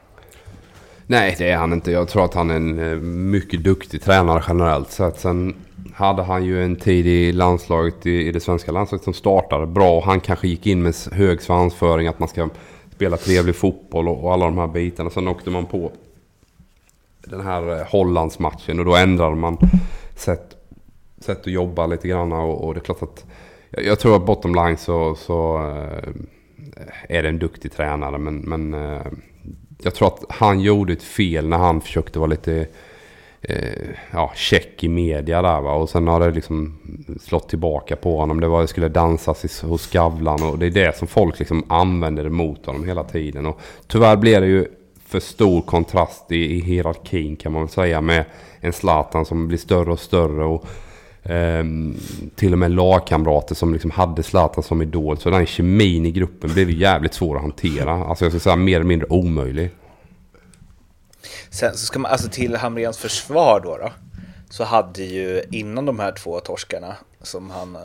Nej, 1.06 1.34
det 1.38 1.50
är 1.50 1.56
han 1.56 1.72
inte. 1.72 1.90
Jag 1.90 2.08
tror 2.08 2.24
att 2.24 2.34
han 2.34 2.50
är 2.50 2.56
en 2.56 2.78
eh, 2.78 2.96
mycket 3.06 3.64
duktig 3.64 4.02
tränare 4.02 4.42
generellt 4.48 4.90
sett. 4.90 5.20
Sen 5.20 5.54
hade 5.94 6.22
han 6.22 6.44
ju 6.44 6.64
en 6.64 6.76
tid 6.76 7.06
i 7.06 7.32
landslaget, 7.32 8.06
i, 8.06 8.32
det 8.32 8.40
svenska 8.40 8.72
landslaget 8.72 9.04
som 9.04 9.14
startade 9.14 9.66
bra. 9.66 10.02
Han 10.04 10.20
kanske 10.20 10.48
gick 10.48 10.66
in 10.66 10.82
med 10.82 10.94
hög 11.12 11.42
svansföring, 11.42 12.06
att 12.06 12.18
man 12.18 12.28
ska 12.28 12.48
spela 12.94 13.16
trevlig 13.16 13.56
fotboll 13.56 14.08
och, 14.08 14.24
och 14.24 14.32
alla 14.32 14.44
de 14.44 14.58
här 14.58 14.66
bitarna. 14.66 15.10
Sen 15.10 15.28
åkte 15.28 15.50
man 15.50 15.66
på 15.66 15.92
den 17.30 17.40
här 17.40 17.78
eh, 17.78 17.86
Hollandsmatchen 17.86 18.78
och 18.78 18.84
då 18.84 18.96
ändrade 18.96 19.36
man 19.36 19.58
sätt, 20.14 20.56
sätt 21.20 21.40
att 21.40 21.46
jobba 21.46 21.86
lite 21.86 22.08
grann 22.08 22.32
och, 22.32 22.64
och 22.64 22.74
det 22.74 22.80
är 22.80 22.84
klart 22.84 23.02
att 23.02 23.24
jag, 23.70 23.84
jag 23.84 23.98
tror 23.98 24.16
att 24.16 24.26
bottom 24.26 24.54
line 24.54 24.76
så, 24.76 25.14
så 25.14 25.58
äh, 25.58 26.12
är 27.08 27.22
det 27.22 27.28
en 27.28 27.38
duktig 27.38 27.72
tränare 27.72 28.18
men, 28.18 28.36
men 28.36 28.74
äh, 28.74 29.06
jag 29.82 29.94
tror 29.94 30.08
att 30.08 30.24
han 30.28 30.60
gjorde 30.60 30.92
ett 30.92 31.02
fel 31.02 31.48
när 31.48 31.58
han 31.58 31.80
försökte 31.80 32.18
vara 32.18 32.30
lite 32.30 32.66
eh, 33.42 33.88
ja, 34.12 34.32
check 34.34 34.84
i 34.84 34.88
media 34.88 35.42
där 35.42 35.60
va. 35.60 35.74
Och 35.74 35.88
sen 35.88 36.08
har 36.08 36.20
det 36.20 36.30
liksom 36.30 36.78
slått 37.20 37.48
tillbaka 37.48 37.96
på 37.96 38.16
honom. 38.16 38.40
Det 38.40 38.48
var 38.48 38.60
det 38.60 38.68
skulle 38.68 38.88
dansas 38.88 39.62
hos 39.62 39.82
Skavlan 39.82 40.42
och 40.42 40.58
det 40.58 40.66
är 40.66 40.70
det 40.70 40.96
som 40.96 41.08
folk 41.08 41.38
liksom 41.38 41.64
använder 41.68 42.26
emot 42.26 42.66
honom 42.66 42.84
hela 42.84 43.04
tiden. 43.04 43.46
Och 43.46 43.60
tyvärr 43.86 44.16
blir 44.16 44.40
det 44.40 44.46
ju 44.46 44.66
för 45.10 45.20
stor 45.20 45.62
kontrast 45.62 46.32
i, 46.32 46.36
i 46.36 46.60
hierarkin 46.60 47.36
kan 47.36 47.52
man 47.52 47.62
väl 47.62 47.70
säga 47.70 48.00
med 48.00 48.24
en 48.60 48.72
Zlatan 48.72 49.26
som 49.26 49.48
blir 49.48 49.58
större 49.58 49.92
och 49.92 50.00
större. 50.00 50.44
och 50.44 50.66
Um, 51.22 51.96
Till 52.34 52.52
och 52.52 52.58
med 52.58 52.70
lagkamrater 52.70 53.54
som 53.54 53.72
liksom 53.72 53.90
hade 53.90 54.22
Zlatan 54.22 54.64
som 54.64 54.82
idol. 54.82 55.18
Så 55.18 55.30
den 55.30 55.46
kemin 55.46 56.06
i 56.06 56.10
gruppen 56.10 56.52
blev 56.52 56.70
jävligt 56.70 57.14
svår 57.14 57.36
att 57.36 57.42
hantera. 57.42 57.92
Alltså 57.92 58.24
jag 58.24 58.32
skulle 58.32 58.40
säga 58.40 58.56
mer 58.56 58.76
eller 58.76 58.86
mindre 58.86 59.08
omöjlig. 59.08 59.70
Sen 61.50 61.72
så 61.72 61.86
ska 61.86 61.98
man, 61.98 62.10
alltså 62.12 62.28
till 62.28 62.56
Hamrens 62.56 62.98
försvar 62.98 63.60
då, 63.64 63.76
då 63.76 63.92
så 64.50 64.64
hade 64.64 65.02
ju 65.02 65.42
innan 65.50 65.86
de 65.86 65.98
här 65.98 66.12
två 66.12 66.40
torskarna 66.40 66.96
som, 67.22 67.50
han, 67.50 67.76
eh, 67.76 67.82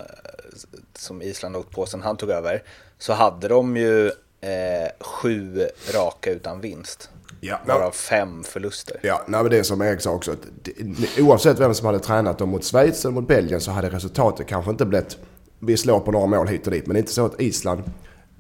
som 0.94 1.22
Island 1.22 1.56
åkt 1.56 1.72
på 1.72 1.86
sen 1.86 2.02
han 2.02 2.18
tog 2.18 2.30
över 2.30 2.64
så 2.98 3.14
hade 3.14 3.48
de 3.48 3.78
ju 3.78 4.12
eh, 4.42 5.06
sju 5.06 5.68
raka 5.94 6.32
utan 6.32 6.62
vinst. 6.62 7.10
Ja, 7.40 7.60
Varav 7.68 7.92
fem 7.92 8.44
förluster. 8.44 9.00
Ja, 9.04 9.22
nej, 9.28 9.42
men 9.42 9.52
det 9.52 9.64
som 9.64 9.82
Erik 9.82 10.02
sa 10.02 10.12
också. 10.12 10.32
Att 10.32 10.38
det, 10.64 11.22
oavsett 11.22 11.60
vem 11.60 11.74
som 11.74 11.86
hade 11.86 12.00
tränat 12.00 12.38
dem 12.38 12.50
mot 12.50 12.64
Schweiz 12.64 13.06
eller 13.06 13.14
mot 13.16 13.28
Belgien 13.28 13.62
så 13.62 13.72
hade 13.72 13.90
resultatet 13.90 14.48
kanske 14.48 14.72
inte 14.72 14.86
blivit... 14.86 15.18
Vi 15.60 15.78
slår 15.78 16.00
på 16.00 16.12
några 16.12 16.26
mål 16.26 16.48
hit 16.48 16.68
och 16.68 16.74
dit. 16.74 16.88
Men 16.88 16.94
det 16.94 16.98
är 16.98 17.02
inte 17.02 17.14
så 17.14 17.26
att 17.26 17.42
Island 17.42 17.84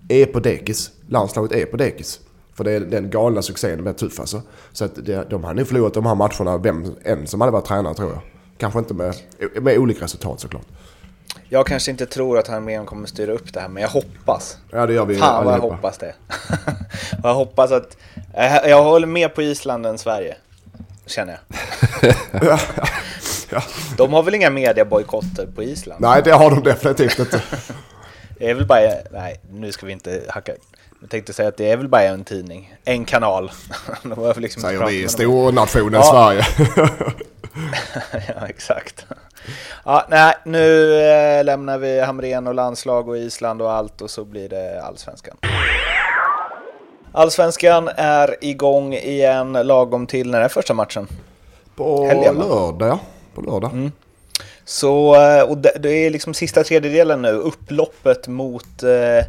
är 0.09 0.25
på 0.25 0.39
dekis. 0.39 0.91
Landslaget 1.07 1.51
är 1.51 1.65
på 1.65 1.77
dekis. 1.77 2.19
För 2.53 2.63
det 2.63 2.71
är 2.71 2.79
den 2.79 3.09
galna 3.09 3.41
succén 3.41 3.83
med 3.83 3.97
tuff 3.97 4.19
alltså. 4.19 4.41
Så 4.71 4.85
att 4.85 5.05
det, 5.05 5.29
de 5.29 5.43
hade 5.43 5.59
nog 5.59 5.67
förlorat 5.67 5.93
de 5.93 6.05
här 6.05 6.15
matcherna 6.15 6.57
vem 6.57 6.95
än 7.03 7.27
som 7.27 7.41
hade 7.41 7.51
varit 7.51 7.65
tränare 7.65 7.93
tror 7.93 8.09
jag. 8.09 8.21
Kanske 8.57 8.79
inte 8.79 8.93
med, 8.93 9.15
med 9.61 9.77
olika 9.77 10.03
resultat 10.03 10.39
såklart. 10.39 10.65
Jag 11.55 11.67
kanske 11.67 11.91
inte 11.91 12.05
tror 12.05 12.37
att 12.37 12.49
Armén 12.49 12.85
kommer 12.85 13.07
styra 13.07 13.31
upp 13.31 13.53
det 13.53 13.59
här, 13.59 13.67
men 13.67 13.83
jag 13.83 13.89
hoppas. 13.89 14.57
Ja, 14.71 14.85
det 14.85 14.93
gör 14.93 15.05
vi 15.05 15.17
Fan 15.17 15.45
vad 15.45 15.53
jag 15.53 15.59
hoppas 15.59 15.97
det. 15.97 16.13
jag 17.23 17.33
hoppas 17.33 17.71
att... 17.71 17.97
Jag 18.63 18.83
håller 18.83 19.07
mer 19.07 19.29
på 19.29 19.41
Island 19.41 19.85
än 19.85 19.97
Sverige. 19.97 20.35
Känner 21.05 21.39
jag. 22.01 22.59
Ja. 23.49 23.63
De 23.97 24.13
har 24.13 24.23
väl 24.23 24.35
inga 24.35 24.49
mediabojkotter 24.49 25.47
på 25.55 25.63
Island? 25.63 26.01
Nej, 26.01 26.21
det 26.23 26.31
har 26.31 26.49
de 26.49 26.63
definitivt 26.63 27.19
inte. 27.19 27.41
Det 28.39 28.49
är 28.49 28.53
väl 28.53 28.65
bara... 28.65 28.79
Nej, 29.11 29.39
nu 29.51 29.71
ska 29.71 29.85
vi 29.85 29.91
inte 29.91 30.23
hacka. 30.29 30.53
Jag 31.01 31.09
tänkte 31.09 31.33
säga 31.33 31.49
att 31.49 31.57
det 31.57 31.71
är 31.71 31.77
väl 31.77 31.87
bara 31.87 32.03
en 32.03 32.23
tidning. 32.23 32.75
En 32.85 33.05
kanal. 33.05 33.51
De 34.03 34.33
liksom 34.37 34.61
Säger 34.61 34.85
vi, 34.85 35.01
med 35.01 35.11
stornationen 35.11 36.01
Ja. 36.03 36.11
Sverige. 36.11 36.45
ja, 38.39 38.47
exakt. 38.47 39.05
Ja, 39.85 40.05
nej, 40.09 40.33
nu 40.45 40.99
eh, 41.01 41.43
lämnar 41.43 41.77
vi 41.77 42.01
Hamrén 42.01 42.47
och 42.47 42.53
landslag 42.53 43.09
och 43.09 43.17
Island 43.17 43.61
och 43.61 43.71
allt 43.71 44.01
och 44.01 44.09
så 44.09 44.25
blir 44.25 44.49
det 44.49 44.81
allsvenskan. 44.83 45.37
Allsvenskan 47.11 47.89
är 47.95 48.35
igång 48.41 48.93
igen 48.93 49.53
lagom 49.53 50.07
till 50.07 50.31
när 50.31 50.41
är 50.41 50.47
första 50.47 50.73
matchen? 50.73 51.07
På 51.75 52.07
Helgen, 52.07 52.35
lördag, 52.35 52.89
ja. 52.89 52.99
På 53.35 53.41
lördag. 53.41 53.71
Mm. 53.71 53.91
Så, 54.65 55.15
eh, 55.15 55.41
och 55.41 55.57
det, 55.57 55.71
det 55.79 55.89
är 55.89 56.09
liksom 56.09 56.33
sista 56.33 56.63
tredjedelen 56.63 57.21
nu, 57.21 57.31
upploppet 57.31 58.27
mot 58.27 58.83
eh, 58.83 59.25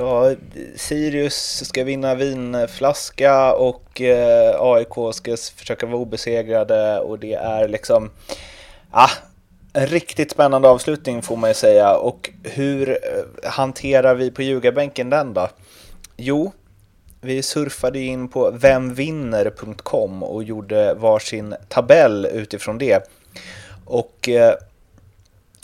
Ja, 0.00 0.34
Sirius 0.76 1.64
ska 1.64 1.84
vinna 1.84 2.14
vinflaska 2.14 3.54
och 3.54 4.00
AIK 4.58 5.14
ska 5.14 5.36
försöka 5.56 5.86
vara 5.86 5.96
obesegrade 5.96 6.98
och 7.00 7.18
det 7.18 7.34
är 7.34 7.68
liksom 7.68 8.10
ah, 8.90 9.10
riktigt 9.86 10.30
spännande 10.30 10.68
avslutning 10.68 11.22
får 11.22 11.36
man 11.36 11.50
ju 11.50 11.54
säga. 11.54 11.96
Och 11.96 12.30
hur 12.42 12.90
eh, 12.90 13.50
hanterar 13.50 14.14
vi 14.14 14.30
på 14.30 14.42
ljugarbänken 14.42 15.10
den 15.10 15.34
då? 15.34 15.48
Jo, 16.16 16.52
vi 17.20 17.42
surfade 17.42 17.98
in 17.98 18.28
på 18.28 18.50
vemvinner.com 18.50 20.22
och 20.22 20.44
gjorde 20.44 20.94
varsin 20.94 21.54
tabell 21.68 22.26
utifrån 22.26 22.78
det. 22.78 23.10
Och 23.84 24.28
eh, 24.28 24.54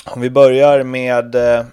om 0.05 0.21
vi 0.21 0.31
börjar 0.31 0.83
med 0.83 1.35
eh, 1.35 1.65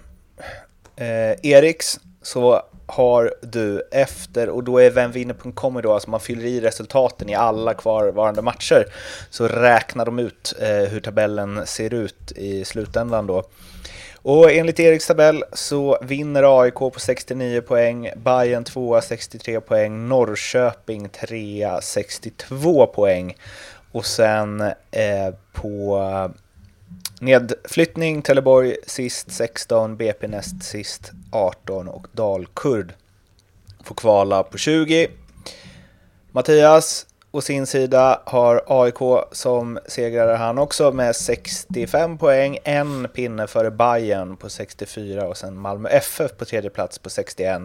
eh 0.96 1.36
Eriks 1.42 2.00
så 2.22 2.62
har 2.86 3.34
du 3.40 3.88
efter, 3.90 4.48
och 4.48 4.64
då 4.64 4.78
är 4.78 4.90
vemvinner.com 4.90 5.82
då, 5.82 5.92
alltså 5.92 6.10
man 6.10 6.20
fyller 6.20 6.44
i 6.44 6.60
resultaten 6.60 7.28
i 7.28 7.34
alla 7.34 7.74
kvarvarande 7.74 8.42
matcher, 8.42 8.86
så 9.30 9.48
räknar 9.48 10.04
de 10.04 10.18
ut 10.18 10.54
eh, 10.60 10.68
hur 10.68 11.00
tabellen 11.00 11.66
ser 11.66 11.94
ut 11.94 12.32
i 12.36 12.64
slutändan 12.64 13.26
då. 13.26 13.44
Och 14.24 14.52
enligt 14.52 14.80
Eriks 14.80 15.06
tabell 15.06 15.44
så 15.52 15.98
vinner 16.02 16.60
AIK 16.62 16.74
på 16.74 16.92
69 16.96 17.60
poäng, 17.60 18.10
Bayern 18.16 18.64
2 18.64 19.00
63 19.00 19.60
poäng, 19.60 20.08
Norrköping 20.08 21.08
3 21.08 21.68
62 21.82 22.86
poäng 22.86 23.36
och 23.92 24.06
sen 24.06 24.60
eh, 24.90 25.34
på 25.52 26.00
Nedflyttning 27.22 28.22
Trelleborg 28.22 28.76
sist 28.86 29.32
16, 29.32 29.96
BP 29.96 30.28
näst 30.28 30.62
sist 30.62 31.12
18 31.30 31.88
och 31.88 32.06
Dalkurd 32.12 32.94
får 33.84 33.94
kvala 33.94 34.42
på 34.42 34.58
20. 34.58 35.08
Mattias 36.32 37.06
å 37.30 37.40
sin 37.40 37.66
sida 37.66 38.22
har 38.26 38.64
AIK 38.66 38.98
som 39.32 39.78
segrare 39.86 40.36
han 40.36 40.58
också 40.58 40.92
med 40.92 41.16
65 41.16 42.18
poäng, 42.18 42.58
en 42.64 43.08
pinne 43.14 43.46
före 43.46 43.70
Bayern 43.70 44.36
på 44.36 44.48
64 44.48 45.28
och 45.28 45.36
sen 45.36 45.56
Malmö 45.56 45.88
FF 45.88 46.36
på 46.38 46.44
tredje 46.44 46.70
plats 46.70 46.98
på 46.98 47.10
61. 47.10 47.62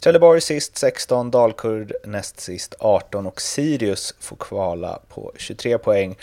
Trelleborg 0.00 0.40
sist 0.40 0.76
16, 0.76 1.30
Dalkurd 1.30 1.92
näst 2.04 2.40
sist 2.40 2.74
18 2.78 3.26
och 3.26 3.40
Sirius 3.40 4.14
får 4.20 4.36
kvala 4.36 4.98
på 5.08 5.32
23 5.36 5.78
poäng. 5.78 6.16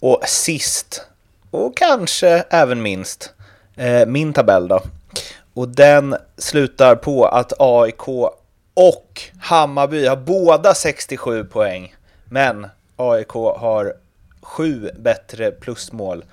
Och 0.00 0.22
sist, 0.26 1.06
och 1.52 1.76
kanske 1.76 2.28
även 2.50 2.82
minst, 2.82 3.34
eh, 3.76 4.06
min 4.06 4.32
tabell 4.32 4.68
då. 4.68 4.82
Och 5.54 5.68
den 5.68 6.16
slutar 6.36 6.96
på 6.96 7.26
att 7.26 7.52
AIK 7.58 8.08
och 8.74 9.22
Hammarby 9.40 10.06
har 10.06 10.16
båda 10.16 10.74
67 10.74 11.44
poäng. 11.44 11.94
Men 12.24 12.66
AIK 12.96 13.32
har 13.56 13.94
sju 14.42 14.90
bättre 14.98 15.50
plusmål. 15.50 16.24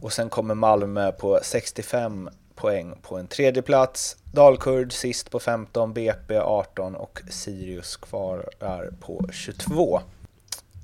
Och 0.00 0.12
sen 0.12 0.28
kommer 0.28 0.54
Malmö 0.54 1.12
på 1.12 1.40
65 1.42 2.28
poäng 2.54 2.94
på 3.02 3.16
en 3.16 3.26
tredje 3.26 3.62
plats. 3.62 4.16
Dalkurd 4.32 4.92
sist 4.92 5.30
på 5.30 5.40
15, 5.40 5.92
BP 5.92 6.38
18 6.38 6.94
och 6.94 7.20
Sirius 7.30 7.96
kvarar 7.96 8.90
på 9.00 9.24
22. 9.32 10.00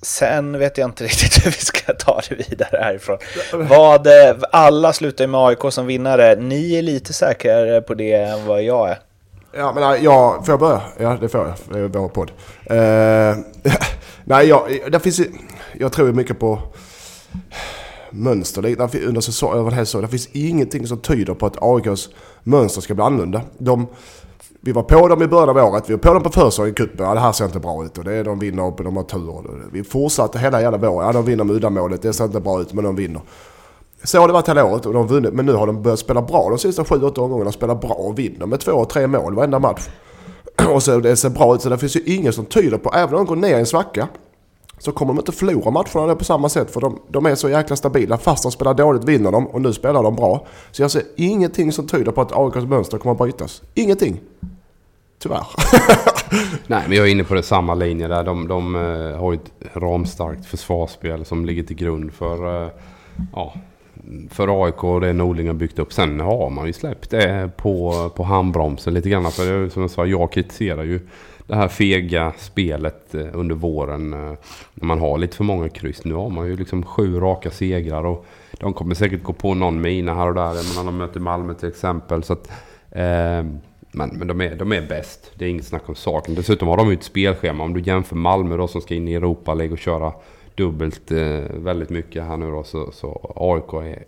Sen 0.03 0.59
vet 0.59 0.79
jag 0.79 0.89
inte 0.89 1.05
riktigt 1.05 1.47
hur 1.47 1.51
vi 1.51 1.59
ska 1.59 1.93
ta 1.93 2.21
det 2.29 2.35
vidare 2.35 2.79
härifrån. 2.83 3.19
Vad, 3.53 4.07
eh, 4.07 4.37
alla 4.53 4.93
slutar 4.93 5.25
ju 5.25 5.29
med 5.29 5.41
AIK 5.41 5.73
som 5.73 5.87
vinnare. 5.87 6.37
Ni 6.37 6.75
är 6.75 6.83
lite 6.83 7.13
säkrare 7.13 7.81
på 7.81 7.95
det 7.95 8.13
än 8.13 8.47
vad 8.47 8.63
jag 8.63 8.91
är. 8.91 8.99
Ja, 9.53 9.73
men 9.73 9.83
nej, 9.83 10.05
jag, 10.05 10.47
får 10.47 10.53
jag 10.53 10.61
börja? 10.61 10.83
Ja, 10.99 11.19
det 11.21 11.29
får 11.29 11.41
jag. 11.41 11.55
Det 11.73 11.79
är 11.79 11.89
vår 11.89 12.09
podd. 12.09 12.31
Eh, 12.65 13.37
nej, 14.25 14.49
jag, 14.49 14.93
det 14.93 15.01
finns 15.01 15.21
jag 15.73 15.93
tror 15.93 16.13
mycket 16.13 16.39
på 16.39 16.59
mönster. 18.11 18.63
Där, 18.63 19.07
under 19.07 19.21
säsong, 19.21 19.53
över 19.53 19.71
en 19.71 19.77
hel 19.77 19.87
säsong. 19.87 20.03
Det 20.03 20.09
finns 20.09 20.29
ingenting 20.33 20.87
som 20.87 20.99
tyder 20.99 21.35
på 21.35 21.47
att 21.47 21.57
AIKs 21.61 22.09
mönster 22.43 22.81
ska 22.81 22.95
bli 22.95 23.05
annorlunda. 23.05 23.43
De, 23.59 23.87
vi 24.61 24.73
var 24.73 24.83
på 24.83 25.09
dem 25.09 25.23
i 25.23 25.27
början 25.27 25.49
av 25.49 25.57
året. 25.57 25.91
Vi 25.91 25.95
var 25.95 25.99
på 25.99 26.15
dem 26.15 26.23
på 26.23 26.31
försäsongen 26.31 26.73
i 26.73 26.75
cupen. 26.75 27.07
Ja, 27.07 27.15
det 27.15 27.21
här 27.21 27.33
ser 27.33 27.45
inte 27.45 27.59
bra 27.59 27.85
ut. 27.85 27.99
Och 27.99 28.05
det 28.05 28.15
är, 28.15 28.25
de 28.25 28.39
vinner 28.39 28.63
och 28.63 28.85
de 28.85 28.97
har 28.97 29.05
tur. 29.05 29.69
Vi 29.73 29.85
fortsatte 29.85 30.39
hela 30.39 30.63
jävla 30.63 30.79
våren. 30.79 31.07
Ja, 31.07 31.13
de 31.13 31.25
vinner 31.25 31.45
med 31.45 31.57
uddamålet. 31.57 32.03
Det 32.03 32.13
ser 32.13 32.25
inte 32.25 32.41
bra 32.41 32.61
ut, 32.61 32.73
men 32.73 32.85
de 32.85 32.97
vinner. 32.97 33.21
Så 34.05 34.21
har 34.21 34.27
det 34.27 34.33
varit 34.33 34.49
hela 34.49 34.65
året 34.65 34.87
och 34.87 34.93
de 34.93 34.99
har 35.03 35.09
vunnit. 35.09 35.33
Men 35.33 35.47
nu 35.47 35.53
har 35.53 35.67
de 35.67 35.83
börjat 35.83 35.99
spela 35.99 36.23
bra 36.23 36.49
de 36.49 36.59
sista 36.59 36.83
7-8 36.83 37.19
omgångarna. 37.19 37.45
De 37.45 37.53
spelar 37.53 37.75
bra 37.75 37.91
och 37.91 38.19
vinner 38.19 38.47
med 38.47 38.61
två 38.61 38.73
och 38.73 38.89
tre 38.89 39.07
mål 39.07 39.35
varenda 39.35 39.59
match. 39.59 39.89
Och 40.75 40.83
så 40.83 41.01
det 41.01 41.17
ser 41.17 41.31
bra 41.31 41.55
ut. 41.55 41.63
Så 41.63 41.69
det 41.69 41.79
finns 41.79 41.97
ju 41.97 42.01
ingen 42.01 42.33
som 42.33 42.45
tyder 42.45 42.79
på, 42.79 42.93
även 42.95 43.15
om 43.15 43.25
de 43.25 43.27
går 43.27 43.37
ner 43.37 43.57
i 43.57 43.61
en 43.61 43.67
svacka, 43.67 44.09
så 44.79 44.93
kommer 44.93 45.13
de 45.13 45.19
inte 45.19 45.33
förlora 45.33 45.71
matcherna 45.71 46.15
på 46.15 46.25
samma 46.25 46.49
sätt. 46.49 46.71
För 46.71 46.81
de, 46.81 46.99
de 47.09 47.27
är 47.27 47.35
så 47.35 47.49
jäkla 47.49 47.77
stabila. 47.77 48.19
Fast 48.19 48.43
de 48.43 48.53
spelar 48.53 48.75
dåligt 48.75 49.05
vinner 49.05 49.33
de 49.33 49.47
och 49.47 49.63
nu 49.63 49.73
spelar 49.73 50.03
de 50.03 50.17
bra. 50.17 50.47
Så 50.71 50.83
jag 50.83 50.91
ser 50.91 51.03
ingenting 51.17 51.73
som 51.73 51.87
tyder 51.87 52.13
på 52.13 52.21
att 52.21 52.33
AIKs 52.33 52.69
mönster 52.69 52.99
kommer 52.99 53.13
att 53.13 53.19
brytas. 53.19 53.63
Ingenting. 53.75 54.21
Tyvärr. 55.19 55.47
Nej, 56.67 56.83
men 56.89 56.97
jag 56.97 57.07
är 57.07 57.11
inne 57.11 57.25
på 57.25 57.35
det 57.35 57.43
samma 57.43 57.75
linje 57.75 58.09
där. 58.09 58.25
De, 58.25 58.49
de 58.49 58.75
eh, 58.75 59.21
har 59.21 59.33
ju 59.33 59.39
ett 59.39 59.77
ramstarkt 59.77 60.47
försvarsspel 60.47 61.25
som 61.25 61.47
ligger 61.47 61.63
till 61.63 61.77
grund 61.77 62.13
för, 62.13 62.65
eh, 62.65 62.71
ja, 63.33 63.55
för 64.31 64.65
AIK 64.65 64.85
och 64.85 65.01
det 65.01 65.13
Norling 65.13 65.47
har 65.47 65.55
byggt 65.55 65.79
upp. 65.79 65.93
Sen 65.93 66.21
har 66.21 66.51
man 66.51 66.67
ju 66.67 66.73
släppt 66.73 67.11
det 67.11 67.51
på, 67.57 68.11
på 68.17 68.23
handbromsen 68.23 68.95
lite 68.95 69.09
grann. 69.09 69.31
För 69.31 69.63
det, 69.63 69.71
som 69.71 69.83
jag 69.83 69.91
sa, 69.91 70.07
jag 70.07 70.33
kritiserar 70.33 70.85
ju 70.85 71.01
det 71.49 71.55
här 71.55 71.69
fega 71.69 72.33
spelet 72.39 73.15
eh, 73.15 73.27
under 73.33 73.55
våren. 73.55 74.13
Eh, 74.13 74.35
när 74.75 74.87
man 74.87 74.99
har 74.99 75.19
lite 75.19 75.37
för 75.37 75.45
många 75.45 75.69
kryss. 75.69 76.05
Nu 76.05 76.15
har 76.15 76.31
man 76.31 76.47
ju 76.47 76.57
liksom 76.57 76.83
sju 76.83 77.21
raka 77.21 77.51
segrar 77.51 78.05
och 78.05 78.27
de 78.53 78.73
kommer 78.73 78.95
säkert 78.95 79.23
gå 79.23 79.33
på 79.33 79.55
någon 79.55 79.81
mina 79.81 80.15
här 80.15 80.29
och 80.29 80.35
där. 80.35 80.77
När 80.77 80.85
de 80.85 80.97
möter 80.97 81.21
Malmö 81.21 81.55
till 81.55 81.69
exempel. 81.69 82.23
Så 82.23 82.33
att, 82.33 82.49
eh, 82.91 83.45
men, 83.93 84.11
men 84.13 84.27
de, 84.27 84.41
är, 84.41 84.55
de 84.55 84.73
är 84.73 84.89
bäst. 84.89 85.33
Det 85.35 85.45
är 85.45 85.49
inget 85.49 85.67
snack 85.67 85.89
om 85.89 85.95
saken. 85.95 86.35
Dessutom 86.35 86.69
har 86.69 86.77
de 86.77 86.89
ju 86.89 86.95
ett 86.95 87.05
spelschema. 87.05 87.65
Om 87.65 87.75
du 87.75 87.81
jämför 87.81 88.17
Malmö 88.17 88.57
då 88.57 88.69
som 88.69 88.81
ska 88.81 88.95
in 88.95 89.09
i 89.09 89.15
Europa 89.15 89.55
League 89.55 89.73
och 89.73 89.79
köra 89.79 90.13
dubbelt 90.55 91.11
eh, 91.11 91.19
väldigt 91.51 91.91
mycket 91.91 92.25
här 92.25 92.37
nu 92.37 92.51
då. 92.51 92.65
Så, 92.65 92.93
så 92.93 93.35
AIK 93.37 93.73
är 93.73 94.05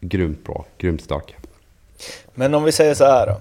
grymt 0.00 0.44
bra. 0.44 0.64
Grymt 0.78 1.02
starka. 1.02 1.34
Men 2.34 2.54
om 2.54 2.64
vi 2.64 2.72
säger 2.72 2.94
så 2.94 3.04
här 3.04 3.26
då. 3.26 3.40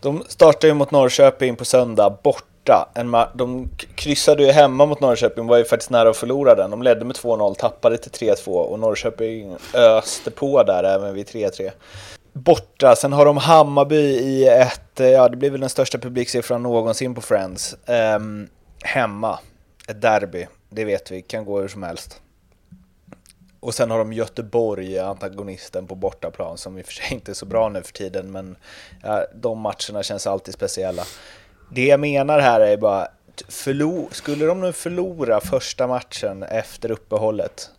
De 0.00 0.24
startar 0.28 0.68
ju 0.68 0.74
mot 0.74 0.90
Norrköping 0.90 1.56
på 1.56 1.64
söndag 1.64 2.18
borta. 2.22 2.88
En 2.94 3.16
de 3.34 3.68
kryssade 3.94 4.42
ju 4.42 4.52
hemma 4.52 4.86
mot 4.86 5.00
Norrköping, 5.00 5.46
var 5.46 5.56
ju 5.56 5.64
faktiskt 5.64 5.90
nära 5.90 6.10
att 6.10 6.16
förlora 6.16 6.54
den. 6.54 6.70
De 6.70 6.82
ledde 6.82 7.04
med 7.04 7.16
2-0, 7.16 7.54
tappade 7.54 7.96
till 7.96 8.10
3-2 8.10 8.48
och 8.48 8.78
Norrköping 8.78 9.56
öste 9.74 10.30
på 10.30 10.62
där 10.62 10.84
även 10.84 11.14
vid 11.14 11.26
3-3. 11.26 11.70
Borta, 12.32 12.96
sen 12.96 13.12
har 13.12 13.24
de 13.24 13.36
Hammarby 13.36 13.96
i 13.96 14.48
ett, 14.48 15.00
eh, 15.00 15.08
ja 15.08 15.28
det 15.28 15.36
blir 15.36 15.50
väl 15.50 15.60
den 15.60 15.70
största 15.70 15.98
publiksiffran 15.98 16.62
någonsin 16.62 17.14
på 17.14 17.20
Friends. 17.20 17.76
Um, 18.16 18.48
hemma, 18.84 19.38
ett 19.88 20.02
derby, 20.02 20.46
det 20.70 20.84
vet 20.84 21.10
vi, 21.10 21.22
kan 21.22 21.44
gå 21.44 21.60
hur 21.60 21.68
som 21.68 21.82
helst. 21.82 22.20
Och 23.60 23.74
sen 23.74 23.90
har 23.90 23.98
de 23.98 24.12
Göteborg, 24.12 24.98
antagonisten 24.98 25.86
på 25.86 25.94
bortaplan, 25.94 26.58
som 26.58 26.78
i 26.78 26.82
och 26.82 26.86
för 26.86 26.92
sig 26.92 27.14
inte 27.14 27.32
är 27.32 27.34
så 27.34 27.46
bra 27.46 27.68
nu 27.68 27.82
för 27.82 27.92
tiden, 27.92 28.32
men 28.32 28.56
ja, 29.02 29.26
de 29.34 29.58
matcherna 29.58 30.02
känns 30.02 30.26
alltid 30.26 30.54
speciella. 30.54 31.02
Det 31.70 31.86
jag 31.86 32.00
menar 32.00 32.38
här 32.38 32.60
är 32.60 32.76
bara, 32.76 33.08
skulle 34.10 34.44
de 34.44 34.60
nu 34.60 34.72
förlora 34.72 35.40
första 35.40 35.86
matchen 35.86 36.42
efter 36.42 36.90
uppehållet 36.90 37.70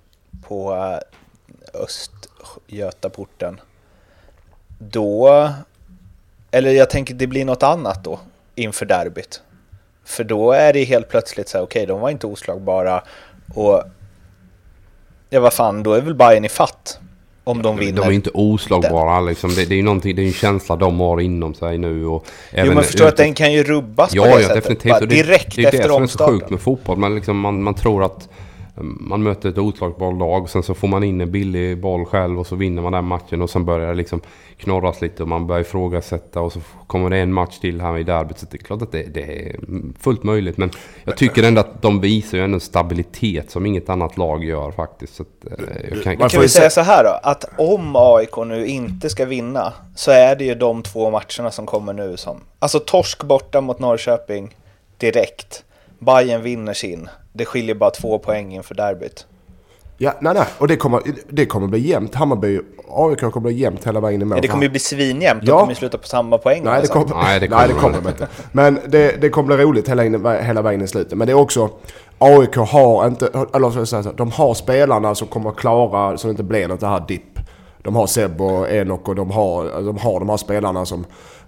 på 0.48 0.74
eh, 0.76 1.82
Östgötaporten, 1.82 3.62
då, 4.80 5.50
eller 6.52 6.72
jag 6.72 6.90
tänker 6.90 7.14
det 7.14 7.28
blir 7.28 7.46
något 7.46 7.64
annat 7.64 8.04
då 8.04 8.20
inför 8.56 8.86
derbyt. 8.86 9.42
För 10.04 10.24
då 10.24 10.52
är 10.52 10.74
det 10.74 10.84
helt 10.84 11.10
plötsligt 11.10 11.50
så 11.50 11.58
här, 11.58 11.66
okej, 11.66 11.84
okay, 11.84 11.94
de 11.94 12.02
var 12.02 12.10
inte 12.10 12.28
oslagbara 12.28 13.04
och 13.56 13.84
ja, 15.34 15.40
vad 15.40 15.54
fan, 15.54 15.84
då 15.84 15.94
är 15.94 16.02
väl 16.02 16.16
Bayern 16.16 16.46
i 16.46 16.50
fatt. 16.50 17.00
Om 17.44 17.62
de 17.62 17.78
vinner. 17.78 18.02
De 18.02 18.08
är 18.08 18.12
inte 18.12 18.30
oslagbara 18.34 19.22
liksom. 19.22 19.56
Det, 19.56 19.66
det 19.66 19.74
är 19.74 19.78
ju 19.78 19.84
någonting, 19.84 20.16
det 20.16 20.22
är 20.22 20.26
en 20.26 20.34
känsla 20.34 20.76
de 20.76 21.00
har 21.00 21.22
inom 21.22 21.54
sig 21.54 21.78
nu. 21.78 22.06
Och 22.06 22.26
även 22.52 22.66
jo 22.66 22.74
men 22.74 22.84
förstår 22.84 23.08
att 23.08 23.18
den 23.18 23.34
kan 23.34 23.54
ju 23.54 23.64
rubbas 23.64 24.14
ja, 24.14 24.24
på 24.24 24.28
det 24.28 24.42
ja, 24.42 24.48
sättet. 24.48 24.64
Definitivt. 24.64 24.92
Bara 24.92 25.06
direkt 25.06 25.56
det, 25.56 25.62
det 25.62 25.68
efter 25.68 25.92
omstarten. 25.92 26.00
Det 26.00 26.04
är 26.04 26.06
det 26.06 26.18
som 26.18 26.24
är 26.24 26.38
så 26.38 26.40
sjukt 26.40 26.50
med 26.50 26.62
fotboll. 26.62 26.98
Man, 26.98 27.16
liksom, 27.16 27.40
man, 27.40 27.64
man 27.64 27.74
tror 27.74 28.04
att 28.04 28.30
man 28.80 29.24
möter 29.24 29.50
ett 29.50 29.58
oslagbart 29.58 30.20
lag. 30.20 30.50
Sen 30.50 30.64
så 30.64 30.74
får 30.74 30.88
man 30.88 31.04
in 31.04 31.22
en 31.22 31.32
billig 31.32 31.82
boll 31.82 32.06
själv 32.06 32.40
och 32.40 32.48
så 32.48 32.56
vinner 32.56 32.82
man 32.82 32.92
den 32.92 33.06
matchen. 33.06 33.42
Och 33.42 33.50
sen 33.50 33.66
börjar 33.66 33.88
det 33.88 33.94
liksom 33.94 34.22
knorras 34.58 35.02
lite 35.02 35.24
och 35.24 35.30
man 35.30 35.48
börjar 35.48 35.62
ifrågasätta. 35.62 36.42
Och 36.42 36.54
så 36.54 36.60
kommer 36.88 37.10
det 37.10 37.18
en 37.18 37.34
match 37.34 37.60
till 37.60 37.82
här 37.82 37.98
i 37.98 38.04
derbyt. 38.04 38.40
Så 38.40 38.46
det 38.52 38.58
är 38.58 38.64
klart 38.64 38.82
att 38.82 38.92
det, 38.92 39.04
det, 39.04 39.22
är 39.22 39.56
fullt 40.00 40.24
möjligt. 40.24 40.58
Men 40.58 40.72
jag 41.04 41.18
tycker 41.18 41.44
ändå 41.44 41.62
att 41.62 41.82
de 41.82 42.02
visar 42.02 42.38
ju 42.38 42.44
ändå 42.44 42.60
stabilitet 42.60 43.52
som 43.52 43.66
inget 43.66 43.90
annat 43.90 44.18
lag 44.18 44.44
gör 44.44 44.72
faktiskt. 44.72 45.16
Så 45.16 45.24
att, 45.24 45.60
eh, 45.60 45.90
jag 45.90 46.04
kan, 46.04 46.30
kan 46.30 46.42
vi 46.42 46.50
säga 46.50 46.70
så 46.70 46.82
här 46.82 47.04
då? 47.04 47.20
Att 47.24 47.46
om 47.58 47.96
AIK 47.96 48.38
nu 48.46 48.66
inte 48.66 49.10
ska 49.10 49.26
vinna 49.26 49.74
så 49.96 50.12
är 50.12 50.36
det 50.36 50.44
ju 50.44 50.56
de 50.56 50.84
två 50.84 51.12
matcherna 51.12 51.52
som 51.52 51.66
kommer 51.66 51.94
nu 51.94 52.18
som... 52.18 52.38
Alltså 52.60 52.80
torsk 52.80 53.24
borta 53.24 53.62
mot 53.62 53.80
Norrköping 53.80 54.56
direkt. 54.98 55.64
Bayern 56.00 56.42
vinner 56.42 56.74
sin. 56.74 57.10
Det 57.34 57.46
skiljer 57.46 57.76
bara 57.76 57.90
två 57.90 58.20
poäng 58.20 58.54
inför 58.54 58.76
derbyt. 58.76 59.26
Ja, 59.98 60.14
nej, 60.22 60.34
nej. 60.34 60.46
Och 60.58 60.68
det 60.68 60.78
kommer, 60.78 61.02
det 61.30 61.46
kommer 61.46 61.68
bli 61.68 61.80
jämnt. 61.80 62.16
Hammarby 62.16 62.60
AIK 62.90 63.20
kommer 63.20 63.40
bli 63.40 63.54
jämnt 63.54 63.88
hela 63.88 64.00
vägen 64.00 64.28
med. 64.28 64.42
Det 64.42 64.48
kommer 64.48 64.64
ju 64.64 64.70
bli 64.70 64.80
svinjämnt. 64.80 65.44
Ja. 65.44 65.54
De 65.54 65.60
kommer 65.60 65.72
ju 65.72 65.76
sluta 65.76 65.98
på 65.98 66.08
samma 66.08 66.38
poäng. 66.38 66.64
Nej, 66.64 66.82
det 66.82 66.88
kommer, 66.88 67.16
nej, 67.16 67.40
det 67.40 67.48
kommer, 67.48 67.68
nej, 67.68 67.74
det 67.74 67.82
kommer 67.82 68.02
de 68.02 68.08
inte. 68.10 68.28
Men 68.52 68.80
det, 68.88 69.22
det 69.22 69.30
kommer 69.30 69.56
bli 69.56 69.66
roligt 69.66 69.90
hela, 69.90 70.04
hela 70.42 70.62
vägen 70.62 70.82
i 70.82 70.88
slutet. 70.88 71.18
Men 71.18 71.28
det 71.28 71.34
är 71.34 71.38
också... 71.38 71.70
AIK 72.18 72.56
har 72.56 73.08
inte... 73.08 73.46
Eller 73.54 73.72
så 73.72 73.86
säga 73.86 74.04
så, 74.04 74.12
de 74.12 74.32
har 74.32 74.54
spelarna 74.54 75.16
som 75.16 75.28
kommer 75.28 75.52
klara 75.52 76.18
så 76.18 76.28
det 76.28 76.32
inte 76.32 76.44
blir 76.44 76.68
något 76.68 76.80
det 76.80 76.88
här 76.88 77.04
dipp. 77.08 77.40
De 77.84 77.96
har 77.96 78.08
Seb 78.08 78.42
och 78.42 78.70
Enok 78.72 79.08
och 79.08 79.16
de 79.16 79.32
har, 79.32 79.82
de 79.82 79.98
har 79.98 80.20
de 80.20 80.30
här 80.30 80.38
spelarna 80.38 80.86
som 80.86 81.06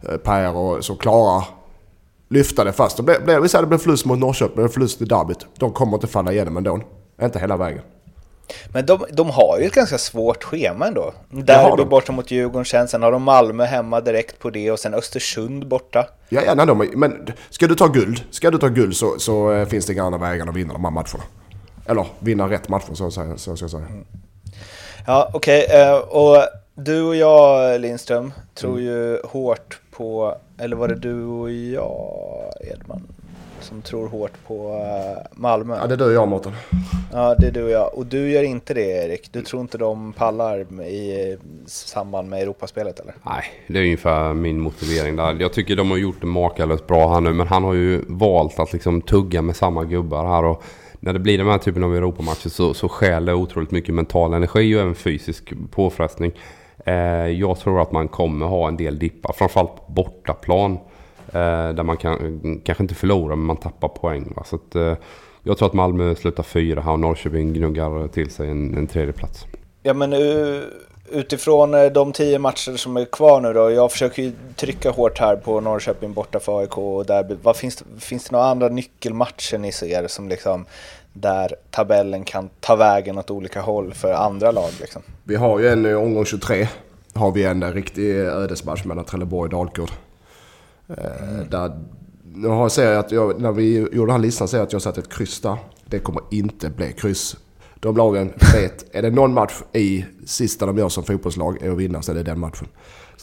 eh, 0.09 0.17
Per 0.17 0.55
och 0.55 0.83
som 0.85 0.97
klarar 0.97 1.43
lyfta 2.29 2.63
det 2.63 2.73
fast. 2.73 2.97
Det 2.97 3.03
blir, 3.03 3.39
vi 3.39 3.49
säger 3.49 3.63
det 3.63 3.67
blir 3.67 3.77
förlust 3.77 4.05
mot 4.05 4.19
Norrköping, 4.19 4.69
förlust 4.69 5.01
i 5.01 5.05
derbyt. 5.05 5.45
De 5.57 5.73
kommer 5.73 5.93
inte 5.93 6.07
falla 6.07 6.31
igenom 6.31 6.57
ändå. 6.57 6.79
Inte 7.21 7.39
hela 7.39 7.57
vägen. 7.57 7.81
Men 8.67 8.85
de, 8.85 9.05
de 9.11 9.29
har 9.29 9.59
ju 9.59 9.65
ett 9.65 9.73
ganska 9.73 9.97
svårt 9.97 10.43
schema 10.43 10.87
ändå. 10.87 11.13
Derby 11.29 11.85
borta 11.85 12.11
mot 12.11 12.31
Djurgården 12.31 12.65
sen, 12.65 12.87
sen 12.87 13.03
har 13.03 13.11
de 13.11 13.23
Malmö 13.23 13.65
hemma 13.65 14.01
direkt 14.01 14.39
på 14.39 14.49
det 14.49 14.71
och 14.71 14.79
sen 14.79 14.93
Östersund 14.93 15.67
borta. 15.67 16.07
Ja, 16.29 16.41
ja 16.45 16.55
nej, 16.55 16.65
de, 16.65 16.91
men 16.95 17.27
ska 17.49 17.67
du 17.67 17.75
ta 17.75 17.87
guld, 17.87 18.21
ska 18.31 18.51
du 18.51 18.57
ta 18.57 18.67
guld 18.67 18.95
så, 18.95 19.19
så 19.19 19.51
eh, 19.51 19.67
finns 19.67 19.85
det 19.85 19.93
inga 19.93 20.03
andra 20.03 20.19
vägar 20.19 20.47
att 20.47 20.55
vinna 20.55 20.73
de 20.73 20.83
här 20.83 20.91
matcherna. 20.91 21.23
Eller 21.85 22.05
vinna 22.19 22.49
rätt 22.49 22.69
matcher 22.69 22.93
så, 22.93 23.11
så, 23.11 23.33
så 23.37 23.55
ska 23.55 23.63
jag 23.63 23.71
säga. 23.71 23.85
Mm. 23.85 24.05
Ja, 25.07 25.29
okej. 25.33 25.65
Okay, 25.65 25.81
eh, 25.81 25.97
och 25.97 26.43
du 26.75 27.01
och 27.01 27.15
jag, 27.15 27.81
Lindström, 27.81 28.33
tror 28.55 28.71
mm. 28.71 28.83
ju 28.83 29.21
hårt 29.23 29.79
på, 29.93 30.35
eller 30.57 30.75
var 30.75 30.87
det 30.87 30.95
du 30.95 31.23
och 31.23 31.51
jag, 31.51 32.51
Edman, 32.61 33.01
som 33.59 33.81
tror 33.81 34.07
hårt 34.07 34.31
på 34.47 34.85
eh, 34.85 35.21
Malmö? 35.31 35.77
Ja, 35.81 35.87
det 35.87 35.93
är 35.93 35.97
du 35.97 36.05
och 36.05 36.13
jag, 36.13 36.27
Mårten. 36.27 36.51
Ja, 37.11 37.35
det 37.39 37.47
är 37.47 37.51
du 37.51 37.63
och 37.63 37.69
jag. 37.69 37.97
Och 37.97 38.05
du 38.05 38.31
gör 38.31 38.43
inte 38.43 38.73
det, 38.73 39.05
Erik? 39.05 39.29
Du 39.33 39.41
tror 39.41 39.61
inte 39.61 39.77
de 39.77 40.13
pallar 40.13 40.81
i 40.81 41.37
samband 41.65 42.29
med 42.29 42.41
Europaspelet, 42.41 42.99
eller? 42.99 43.15
Nej, 43.25 43.43
det 43.67 43.79
är 43.79 43.83
ungefär 43.83 44.33
min 44.33 44.59
motivering 44.59 45.15
där. 45.15 45.37
Jag 45.39 45.53
tycker 45.53 45.75
de 45.75 45.91
har 45.91 45.97
gjort 45.97 46.21
det 46.21 46.27
makalöst 46.27 46.87
bra 46.87 47.13
här 47.13 47.21
nu, 47.21 47.33
men 47.33 47.47
han 47.47 47.63
har 47.63 47.73
ju 47.73 48.01
valt 48.07 48.59
att 48.59 48.73
liksom 48.73 49.01
tugga 49.01 49.41
med 49.41 49.55
samma 49.55 49.83
gubbar 49.83 50.25
här. 50.25 50.45
Och 50.45 50.63
när 50.99 51.13
det 51.13 51.19
blir 51.19 51.37
den 51.37 51.47
här 51.47 51.57
typen 51.57 51.83
av 51.83 51.95
Europamatcher 51.95 52.49
så, 52.49 52.73
så 52.73 52.89
skäl 52.89 53.25
det 53.25 53.33
otroligt 53.33 53.71
mycket 53.71 53.95
mental 53.95 54.33
energi 54.33 54.75
och 54.75 54.81
även 54.81 54.95
fysisk 54.95 55.53
påfrestning. 55.71 56.31
Eh, 56.85 57.27
jag 57.27 57.59
tror 57.59 57.81
att 57.81 57.91
man 57.91 58.07
kommer 58.07 58.45
ha 58.45 58.67
en 58.67 58.77
del 58.77 58.99
dippar, 58.99 59.33
framförallt 59.33 59.75
på 59.75 59.91
bortaplan. 59.91 60.71
Eh, 61.27 61.69
där 61.69 61.83
man 61.83 61.97
kan, 61.97 62.61
kanske 62.65 62.83
inte 62.83 62.95
förlorar, 62.95 63.35
men 63.35 63.45
man 63.45 63.57
tappar 63.57 63.87
poäng. 63.87 64.33
Va? 64.35 64.43
Så 64.45 64.55
att, 64.55 64.75
eh, 64.75 64.95
jag 65.43 65.57
tror 65.57 65.67
att 65.67 65.73
Malmö 65.73 66.15
slutar 66.15 66.43
fyra 66.43 66.81
här 66.81 66.91
och 66.91 66.99
Norrköping 66.99 67.53
gnuggar 67.53 68.07
till 68.07 68.29
sig 68.29 68.49
en, 68.49 68.77
en 68.77 68.87
tredje 68.87 69.13
plats. 69.13 69.45
Ja, 69.83 69.93
men 69.93 70.13
eh, 70.13 70.63
utifrån 71.11 71.73
eh, 71.73 71.85
de 71.85 72.11
tio 72.11 72.39
matcher 72.39 72.77
som 72.77 72.97
är 72.97 73.05
kvar 73.05 73.41
nu 73.41 73.53
då. 73.53 73.71
Jag 73.71 73.91
försöker 73.91 74.23
ju 74.23 74.31
trycka 74.55 74.91
hårt 74.91 75.19
här 75.19 75.35
på 75.35 75.61
Norrköping 75.61 76.13
borta 76.13 76.39
för 76.39 76.59
AIK 76.59 76.77
och 76.77 77.05
derby. 77.05 77.35
Vad 77.43 77.57
finns, 77.57 77.83
finns 77.99 78.23
det 78.23 78.31
några 78.31 78.45
andra 78.45 78.69
nyckelmatcher 78.69 79.57
ni 79.57 79.71
ser 79.71 80.07
som 80.07 80.29
liksom 80.29 80.65
där 81.13 81.55
tabellen 81.71 82.23
kan 82.23 82.49
ta 82.59 82.75
vägen 82.75 83.17
åt 83.17 83.31
olika 83.31 83.61
håll 83.61 83.93
för 83.93 84.13
andra 84.13 84.51
lag. 84.51 84.69
Liksom. 84.79 85.01
Vi 85.23 85.35
har 85.35 85.59
ju 85.59 85.69
en 85.69 85.95
omgång 85.95 86.25
23. 86.25 86.67
Har 87.13 87.31
vi 87.31 87.43
en 87.43 87.73
riktig 87.73 88.15
ödesmatch 88.15 88.85
mellan 88.85 89.05
Trelleborg 89.05 89.43
och 89.43 89.49
Dalkurd. 89.49 89.91
Mm. 90.87 91.49
Där, 91.49 91.79
nu 92.23 92.47
har 92.47 92.71
jag 92.77 92.97
att 92.97 93.11
jag, 93.11 93.41
när 93.41 93.51
vi 93.51 93.77
gjorde 93.77 93.97
den 93.97 94.09
här 94.09 94.19
listan 94.19 94.47
ser 94.47 94.57
jag 94.57 94.65
att 94.65 94.73
jag 94.73 94.81
satt 94.81 94.97
ett 94.97 95.13
kryss 95.13 95.41
där. 95.41 95.57
Det 95.85 95.99
kommer 95.99 96.21
inte 96.31 96.69
bli 96.69 96.93
kryss. 96.93 97.35
De 97.75 97.97
lagen 97.97 98.33
vet, 98.53 98.95
är 98.95 99.01
det 99.01 99.09
någon 99.09 99.33
match 99.33 99.53
i 99.73 100.05
sista 100.25 100.65
de 100.65 100.77
gör 100.77 100.89
som 100.89 101.03
fotbollslag 101.03 101.63
är 101.63 101.71
att 101.71 101.77
vinna 101.77 102.01
så 102.01 102.11
är 102.11 102.15
det 102.15 102.23
den 102.23 102.39
matchen. 102.39 102.67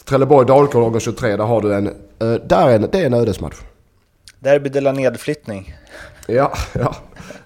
Trelleborg-Dalkurd 0.05 0.83
omgång 0.83 0.99
23, 0.99 1.37
där 1.37 1.43
har 1.43 1.61
du 1.61 1.73
en, 1.73 1.85
där 2.47 2.69
är 2.69 2.75
en, 2.75 2.89
det 2.91 2.99
är 2.99 3.05
en 3.05 3.13
ödesmatch. 3.13 3.55
Derby 4.39 4.69
de 4.69 4.81
la 4.81 4.91
nedflyttning. 4.91 5.75
Ja, 6.27 6.53
ja. 6.73 6.95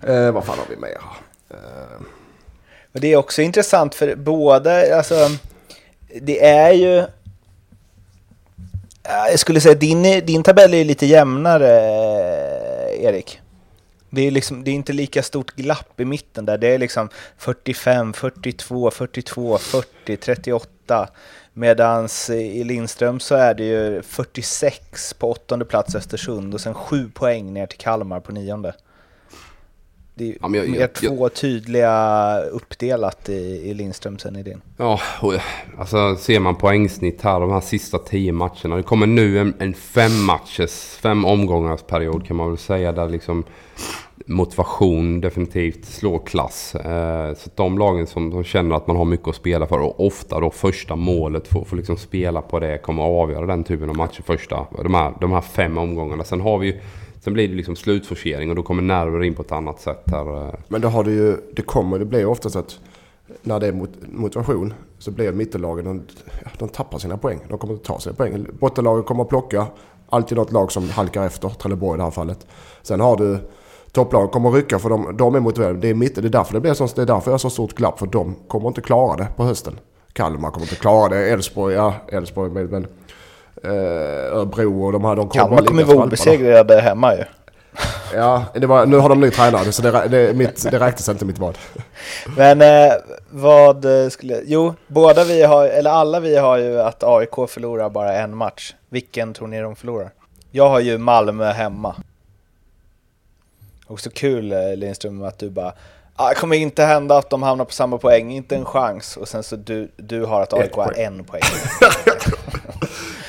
Eh, 0.07 0.31
vad 0.31 0.45
fan 0.45 0.57
har 0.59 0.65
vi 0.69 0.75
mer? 0.75 0.97
Eh. 1.49 2.01
Men 2.91 3.01
det 3.01 3.13
är 3.13 3.17
också 3.17 3.41
intressant 3.41 3.95
för 3.95 4.15
båda, 4.15 4.97
alltså 4.97 5.15
det 6.21 6.45
är 6.45 6.73
ju... 6.73 7.03
Jag 9.03 9.39
skulle 9.39 9.61
säga 9.61 9.75
din, 9.75 10.03
din 10.25 10.43
tabell 10.43 10.73
är 10.73 10.85
lite 10.85 11.05
jämnare, 11.05 11.79
eh, 11.79 13.03
Erik. 13.03 13.41
Det 14.09 14.27
är, 14.27 14.31
liksom, 14.31 14.63
det 14.63 14.71
är 14.71 14.75
inte 14.75 14.93
lika 14.93 15.23
stort 15.23 15.55
glapp 15.55 15.99
i 15.99 16.05
mitten 16.05 16.45
där. 16.45 16.57
Det 16.57 16.67
är 16.67 16.77
liksom 16.77 17.09
45, 17.37 18.13
42, 18.13 18.91
42, 18.91 19.57
40, 19.57 20.17
38. 20.17 21.09
Medan 21.57 22.07
i 22.29 22.63
Lindström 22.63 23.19
så 23.19 23.35
är 23.35 23.53
det 23.53 23.63
ju 23.63 24.01
46 24.01 25.13
på 25.13 25.31
åttonde 25.31 25.65
plats 25.65 25.95
Östersund 25.95 26.53
och 26.53 26.61
sen 26.61 26.73
7 26.73 27.09
poäng 27.09 27.53
ner 27.53 27.65
till 27.65 27.77
Kalmar 27.77 28.19
på 28.19 28.31
nionde. 28.31 28.73
Det 30.17 30.29
är 30.29 30.37
ja, 30.41 30.49
jag, 30.55 30.69
mer 30.69 30.87
två 30.87 31.25
jag, 31.25 31.33
tydliga 31.33 32.39
uppdelat 32.39 33.29
i, 33.29 33.33
i 33.69 33.73
Lindström 33.73 34.19
sen 34.19 34.35
i 34.35 34.43
din. 34.43 34.61
Ja, 34.77 34.99
och, 35.21 35.33
alltså 35.77 36.15
ser 36.15 36.39
man 36.39 36.55
poängsnitt 36.55 37.21
här 37.21 37.39
de 37.39 37.51
här 37.51 37.61
sista 37.61 37.97
tio 37.97 38.31
matcherna. 38.31 38.75
Det 38.75 38.83
kommer 38.83 39.07
nu 39.07 39.39
en, 39.39 39.53
en 39.59 39.73
fem 39.73 40.25
matchers, 40.25 40.71
fem 41.01 41.25
omgångars 41.25 41.81
period 41.81 42.27
kan 42.27 42.37
man 42.37 42.49
väl 42.49 42.57
säga. 42.57 42.91
Där 42.91 43.09
liksom 43.09 43.43
motivation 44.25 45.21
definitivt 45.21 45.85
slår 45.85 46.25
klass. 46.25 46.75
Eh, 46.75 47.33
så 47.33 47.49
de 47.55 47.77
lagen 47.77 48.07
som, 48.07 48.31
som 48.31 48.43
känner 48.43 48.75
att 48.75 48.87
man 48.87 48.95
har 48.95 49.05
mycket 49.05 49.27
att 49.27 49.35
spela 49.35 49.67
för 49.67 49.79
och 49.79 50.05
ofta 50.05 50.39
då 50.39 50.49
första 50.49 50.95
målet 50.95 51.47
får, 51.47 51.65
får 51.65 51.77
liksom 51.77 51.97
spela 51.97 52.41
på 52.41 52.59
det 52.59 52.77
kommer 52.77 53.03
att 53.03 53.23
avgöra 53.23 53.45
den 53.45 53.63
typen 53.63 53.89
av 53.89 53.95
matcher 53.95 54.21
första, 54.21 54.67
de 54.83 54.93
här, 54.93 55.13
de 55.21 55.31
här 55.31 55.41
fem 55.41 55.77
omgångarna. 55.77 56.23
Sen 56.23 56.41
har 56.41 56.57
vi 56.57 56.67
ju 56.67 56.79
Sen 57.25 57.33
blir 57.33 57.47
det 57.47 57.55
liksom 57.55 57.75
slutforcering 57.75 58.49
och 58.49 58.55
då 58.55 58.63
kommer 58.63 58.83
nerver 58.83 59.23
in 59.23 59.33
på 59.33 59.41
ett 59.41 59.51
annat 59.51 59.81
sätt 59.81 60.03
här. 60.05 60.47
Eh. 60.47 60.53
Men 60.67 60.81
då 60.81 60.87
har 60.87 61.03
det 61.03 61.11
ju, 61.11 61.37
det 61.55 61.61
kommer, 61.61 61.99
det 61.99 62.05
blir 62.05 62.25
ofta 62.25 62.49
så 62.49 62.59
att 62.59 62.79
när 63.41 63.59
det 63.59 63.67
är 63.67 63.87
motivation 64.11 64.73
så 64.99 65.11
blir 65.11 65.31
mittenlagen, 65.31 65.85
de, 65.85 66.01
de 66.59 66.69
tappar 66.69 66.97
sina 66.97 67.17
poäng. 67.17 67.39
De 67.49 67.57
kommer 67.57 67.73
inte 67.73 67.85
ta 67.85 67.99
sina 67.99 68.15
poäng. 68.15 68.45
Bottenlaget 68.59 69.05
kommer 69.05 69.23
att 69.23 69.29
plocka 69.29 69.67
Alltid 70.09 70.37
något 70.37 70.51
lag 70.51 70.71
som 70.71 70.89
halkar 70.89 71.25
efter, 71.25 71.49
Trelleborg 71.49 71.97
i 71.97 71.97
det 71.97 72.03
här 72.03 72.11
fallet. 72.11 72.47
Sen 72.81 72.99
har 72.99 73.17
du 73.17 73.37
topplagen 73.91 74.29
kommer 74.29 74.49
att 74.49 74.55
rycka 74.55 74.79
för 74.79 74.89
de, 74.89 75.17
de 75.17 75.35
är 75.35 75.39
motiverade. 75.39 75.79
Det 75.79 75.89
är, 75.89 75.93
mitt, 75.93 76.15
det 76.15 76.21
är 76.21 76.29
därför 76.29 76.53
det 76.53 76.59
blir 76.59 76.73
så, 76.73 76.87
det 76.95 77.01
är 77.01 77.05
därför 77.05 77.31
jag 77.31 77.33
har 77.33 77.37
så 77.37 77.49
stort 77.49 77.73
glapp 77.73 77.99
för 77.99 78.07
de 78.07 78.35
kommer 78.47 78.67
inte 78.67 78.81
klara 78.81 79.17
det 79.17 79.27
på 79.35 79.43
hösten. 79.43 79.79
Kalmar 80.13 80.51
kommer 80.51 80.65
inte 80.65 80.75
klara 80.75 81.09
det, 81.09 81.29
Elfsborg, 81.29 81.75
ja 81.75 81.93
Elfsborg 82.07 82.51
men, 82.51 82.65
men 82.65 82.87
Örebro 83.63 84.85
och 84.85 84.91
de 84.91 85.05
här 85.05 85.15
de 85.15 85.29
kommer 85.29 85.45
Kalmar 85.45 85.65
kommer 85.65 85.83
vara 85.83 86.05
obesegrade 86.05 86.81
hemma 86.81 87.15
ju. 87.15 87.23
Ja, 88.13 88.45
det 88.53 88.67
var, 88.67 88.85
nu 88.85 88.97
har 88.97 89.09
de 89.09 89.21
ny 89.21 89.31
tränare 89.31 89.71
så 89.71 89.81
det, 89.81 90.07
det, 90.07 90.33
mitt, 90.33 90.71
det 90.71 90.79
räknas 90.79 91.09
inte 91.09 91.25
mitt 91.25 91.39
val. 91.39 91.57
Men 92.37 92.61
eh, 92.61 92.93
vad 93.29 93.85
skulle... 94.11 94.41
Jo, 94.45 94.73
båda 94.87 95.23
vi 95.23 95.43
har, 95.43 95.65
eller 95.65 95.91
alla 95.91 96.19
vi 96.19 96.37
har 96.37 96.57
ju 96.57 96.81
att 96.81 97.03
AIK 97.03 97.49
förlorar 97.49 97.89
bara 97.89 98.13
en 98.13 98.37
match. 98.37 98.73
Vilken 98.89 99.33
tror 99.33 99.47
ni 99.47 99.61
de 99.61 99.75
förlorar? 99.75 100.11
Jag 100.51 100.69
har 100.69 100.79
ju 100.79 100.97
Malmö 100.97 101.51
hemma. 101.51 101.95
Också 103.87 104.09
kul 104.09 104.51
eh, 104.51 104.75
Lindström 104.75 105.23
att 105.23 105.39
du 105.39 105.49
bara 105.49 105.73
ah, 106.15 106.29
det 106.29 106.35
kommer 106.35 106.55
inte 106.55 106.83
hända 106.83 107.17
att 107.17 107.29
de 107.29 107.43
hamnar 107.43 107.65
på 107.65 107.71
samma 107.71 107.97
poäng, 107.97 108.31
inte 108.31 108.55
en 108.55 108.65
chans. 108.65 109.17
Och 109.17 109.27
sen 109.27 109.43
så 109.43 109.55
du, 109.55 109.91
du 109.95 110.25
har 110.25 110.41
att 110.41 110.53
AIK 110.53 110.73
har 110.73 110.93
en 110.99 111.23
poäng. 111.23 111.41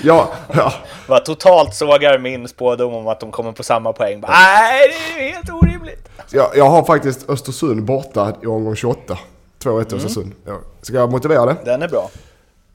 ja, 0.06 0.28
ja. 0.54 0.72
Vad 1.08 1.24
totalt 1.24 1.74
sågar 1.74 2.18
min 2.18 2.48
spådom 2.48 2.94
om 2.94 3.08
att 3.08 3.20
de 3.20 3.30
kommer 3.30 3.52
på 3.52 3.62
samma 3.62 3.92
poäng. 3.92 4.20
Bara, 4.20 4.32
Nej, 4.32 4.88
det 4.88 5.22
är 5.22 5.32
helt 5.32 5.50
orimligt. 5.50 6.08
Jag, 6.30 6.56
jag 6.56 6.64
har 6.64 6.84
faktiskt 6.84 7.30
Östersund 7.30 7.84
borta 7.84 8.32
i 8.42 8.46
omgång 8.46 8.76
28. 8.76 9.18
2-1 9.62 9.70
mm. 9.70 9.96
Östersund. 9.96 10.32
Ja. 10.46 10.58
Ska 10.82 10.96
jag 10.96 11.10
motivera 11.10 11.46
det? 11.46 11.56
Den 11.64 11.82
är 11.82 11.88
bra. 11.88 12.10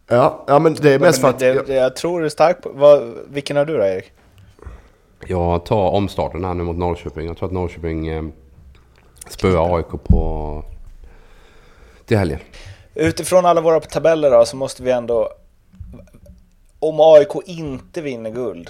Ja, 0.08 0.44
ja 0.48 0.60
men 0.60 0.74
det 0.74 0.94
är 0.94 1.00
mest 1.00 1.22
för 1.22 1.30
att... 1.30 1.40
Det, 1.40 1.68
jag 1.68 1.96
tror 1.96 2.20
det 2.20 2.28
är 2.28 2.30
starkt 2.30 2.64
på... 2.64 3.14
vilken 3.28 3.58
har 3.58 3.66
du 3.66 3.78
då 3.78 3.84
Erik? 3.84 4.12
Jag 5.28 5.66
tar 5.66 5.90
omstarten 5.90 6.46
här 6.46 6.54
nu 6.54 6.64
mot 6.64 6.78
Norrköping. 6.78 7.28
Jag 7.28 7.38
tror 7.38 7.48
att 7.48 7.54
Norrköping 7.54 8.08
eh, 8.08 8.24
spöar 9.30 9.78
AIK 9.78 10.04
på... 10.04 10.64
till 12.06 12.18
helgen. 12.18 12.40
Utifrån 12.96 13.46
alla 13.46 13.62
våra 13.62 13.80
tabeller 13.80 14.32
då 14.32 14.46
så 14.46 14.56
måste 14.56 14.84
vi 14.84 14.92
ändå... 14.92 15.30
Om 16.84 17.00
AIK 17.00 17.30
inte 17.46 18.02
vinner 18.02 18.32
guld, 18.32 18.70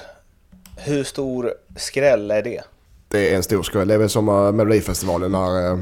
hur 0.78 1.04
stor 1.04 1.54
skräll 1.76 2.32
är 2.32 2.44
det? 2.44 2.62
Det 3.08 3.32
är 3.32 3.36
en 3.36 3.44
stor 3.44 3.64
skräll. 3.64 3.88
Det 3.88 3.94
är 3.94 3.98
väl 3.98 4.10
som 4.10 4.30
eh, 4.30 4.52
Melodifestivalen 4.52 5.32
när 5.32 5.72
eh, 5.72 5.78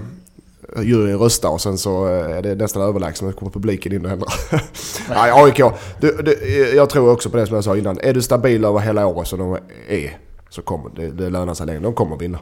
juryn 0.84 1.18
röstar 1.18 1.50
och 1.50 1.62
sen 1.62 1.78
så 1.78 2.08
eh, 2.08 2.38
är 2.38 2.42
det 2.42 2.56
nästan 2.56 2.82
överlägset 2.82 3.24
men 3.24 3.34
kommer 3.34 3.52
publiken 3.52 3.94
in 3.94 4.06
och 4.06 4.12
ändrar. 4.12 4.34
Nej, 5.10 5.32
AIK. 5.32 5.62
Du, 6.02 6.22
du, 6.22 6.36
jag 6.76 6.90
tror 6.90 7.12
också 7.12 7.30
på 7.30 7.38
det 7.38 7.48
som 7.48 7.56
jag 7.56 7.64
sa 7.64 7.78
innan. 7.78 8.00
Är 8.00 8.14
du 8.14 8.22
stabil 8.22 8.66
över 8.66 8.80
hela 8.80 9.08
året 9.08 9.28
som 9.28 9.40
de 9.40 9.58
är 9.88 10.18
så 10.50 10.62
kommer 10.62 10.90
det, 10.96 11.08
det 11.08 11.30
lönar 11.30 11.54
sig 11.54 11.66
längre. 11.66 11.80
De 11.80 11.94
kommer 11.94 12.18
vinna. 12.18 12.40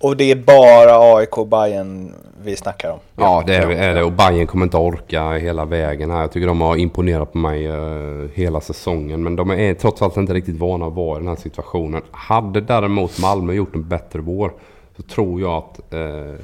Och 0.00 0.16
det 0.16 0.30
är 0.30 0.36
bara 0.36 1.16
AIK 1.16 1.38
och 1.38 1.46
Bayern 1.46 2.14
vi 2.44 2.56
snackar 2.56 2.90
om? 2.90 2.98
Ja, 3.16 3.42
det 3.46 3.56
är, 3.56 3.70
är 3.70 3.94
det. 3.94 4.02
Och 4.02 4.12
Bayern 4.12 4.46
kommer 4.46 4.66
inte 4.66 4.76
orka 4.76 5.32
hela 5.32 5.64
vägen 5.64 6.10
här. 6.10 6.20
Jag 6.20 6.32
tycker 6.32 6.46
de 6.46 6.60
har 6.60 6.76
imponerat 6.76 7.32
på 7.32 7.38
mig 7.38 7.68
uh, 7.68 8.28
hela 8.34 8.60
säsongen. 8.60 9.22
Men 9.22 9.36
de 9.36 9.50
är 9.50 9.74
trots 9.74 10.02
allt 10.02 10.16
inte 10.16 10.34
riktigt 10.34 10.58
vana 10.58 10.86
att 10.86 10.92
vara 10.92 11.16
i 11.16 11.20
den 11.20 11.28
här 11.28 11.36
situationen. 11.36 12.02
Hade 12.10 12.60
däremot 12.60 13.18
Malmö 13.18 13.52
gjort 13.52 13.74
en 13.74 13.88
bättre 13.88 14.20
vår 14.20 14.52
så 14.96 15.02
tror 15.02 15.40
jag 15.40 15.52
att 15.52 15.94
uh, 15.94 16.34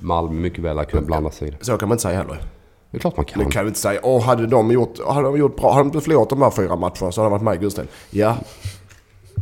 Malmö 0.00 0.40
mycket 0.40 0.64
väl 0.64 0.76
hade 0.76 0.90
kunnat 0.90 1.06
blanda 1.06 1.30
sig 1.30 1.48
i 1.48 1.50
det. 1.50 1.64
Så 1.64 1.78
kan 1.78 1.88
man 1.88 1.94
inte 1.94 2.02
säga 2.02 2.18
heller. 2.18 2.38
Det 2.90 2.96
är 2.96 3.00
klart 3.00 3.16
man 3.16 3.24
kan. 3.24 3.44
Det 3.44 3.50
kan 3.50 3.64
vi 3.64 3.68
inte 3.68 3.80
säga. 3.80 4.00
Och 4.00 4.22
hade 4.22 4.46
de 4.46 4.70
gjort, 4.70 4.98
hade 5.08 5.22
de 5.22 5.38
gjort 5.38 5.56
bra, 5.56 5.72
hade 5.72 5.90
de 5.90 6.00
förlorat 6.00 6.30
de 6.30 6.42
här 6.42 6.50
fyra 6.50 6.76
matcherna 6.76 7.12
så 7.12 7.20
hade 7.20 7.24
de 7.24 7.30
varit 7.30 7.42
med 7.42 7.54
i 7.54 7.58
Gusten. 7.58 7.88
Ja, 8.10 8.36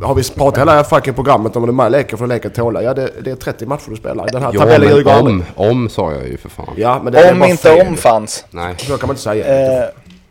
har 0.02 0.14
vi 0.14 0.22
pratat 0.24 0.60
hela 0.60 0.84
fucking 0.84 1.14
programmet 1.14 1.56
om 1.56 1.64
är 1.64 1.72
med 1.72 1.92
leker 1.92 2.16
för 2.16 2.26
leker 2.26 2.48
tåla? 2.48 2.82
Ja, 2.82 2.94
det, 2.94 3.10
det, 3.20 3.30
är 3.30 3.36
30 3.36 3.66
matcher 3.66 3.90
du 3.90 3.96
spelar. 3.96 4.28
Den 4.32 4.42
här 4.42 4.50
ja, 4.54 4.60
tabellen 4.60 4.96
ljuger 4.96 5.20
om, 5.20 5.44
om 5.54 5.88
sa 5.88 6.12
jag 6.12 6.28
ju 6.28 6.36
för 6.36 6.48
fan. 6.48 6.74
Ja, 6.76 7.00
men 7.04 7.12
det 7.12 7.32
om 7.32 7.44
inte 7.44 7.62
fel. 7.62 7.86
om 7.86 7.96
fanns. 7.96 8.44
Nej. 8.50 8.74
Så 8.78 8.98
kan 8.98 9.06
man 9.06 9.14
inte 9.14 9.22
säga. 9.22 9.82
Eh, 9.82 9.88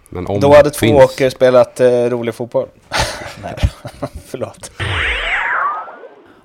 men 0.10 0.28
om 0.28 0.40
då 0.40 0.54
hade 0.54 0.70
två 0.70 0.88
åker 0.88 1.30
spelat 1.30 1.80
eh, 1.80 1.90
rolig 1.90 2.36
fotboll. 2.36 2.68
Nej, 3.44 3.56
förlåt. 4.26 4.72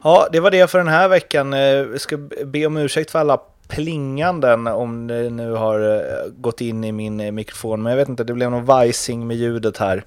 Ja, 0.05 0.29
det 0.33 0.41
var 0.41 0.51
det 0.51 0.71
för 0.71 0.79
den 0.79 0.89
här 0.89 1.09
veckan. 1.09 1.53
Eh, 1.53 1.87
ska 1.97 2.17
be 2.45 2.67
om 2.67 2.77
ursäkt 2.77 3.11
för 3.11 3.19
alla 3.19 3.39
plinganden 3.69 4.67
om 4.67 5.07
det 5.07 5.31
nu 5.31 5.53
har 5.53 5.81
eh, 5.81 6.31
gått 6.31 6.61
in 6.61 6.85
i 6.85 6.93
min 6.93 7.21
eh, 7.21 7.33
mikrofon. 7.33 7.83
Men 7.83 7.91
jag 7.91 7.97
vet 7.97 8.09
inte, 8.09 8.25
det 8.25 8.35
blev 8.35 8.51
någon 8.51 8.65
vajsing 8.65 9.27
med 9.27 9.37
ljudet 9.37 9.77
här. 9.77 10.05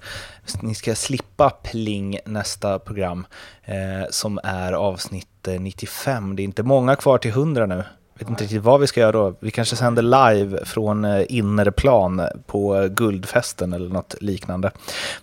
Ni 0.62 0.74
ska 0.74 0.94
slippa 0.94 1.50
pling 1.50 2.18
nästa 2.26 2.78
program 2.78 3.26
eh, 3.64 4.10
som 4.10 4.40
är 4.44 4.72
avsnitt 4.72 5.48
eh, 5.48 5.60
95. 5.60 6.36
Det 6.36 6.42
är 6.42 6.44
inte 6.44 6.62
många 6.62 6.96
kvar 6.96 7.18
till 7.18 7.30
100 7.30 7.66
nu 7.66 7.84
vet 8.18 8.30
inte 8.30 8.44
riktigt 8.44 8.62
vad 8.62 8.80
vi 8.80 8.86
ska 8.86 9.00
göra 9.00 9.12
då. 9.12 9.34
Vi 9.40 9.50
kanske 9.50 9.76
sänder 9.76 10.02
live 10.02 10.64
från 10.64 11.04
eh, 11.04 11.24
innerplan 11.28 12.22
på 12.46 12.88
guldfesten 12.90 13.72
eller 13.72 13.88
något 13.88 14.14
liknande. 14.20 14.70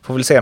Får 0.01 0.13
väl 0.13 0.23
se. 0.23 0.41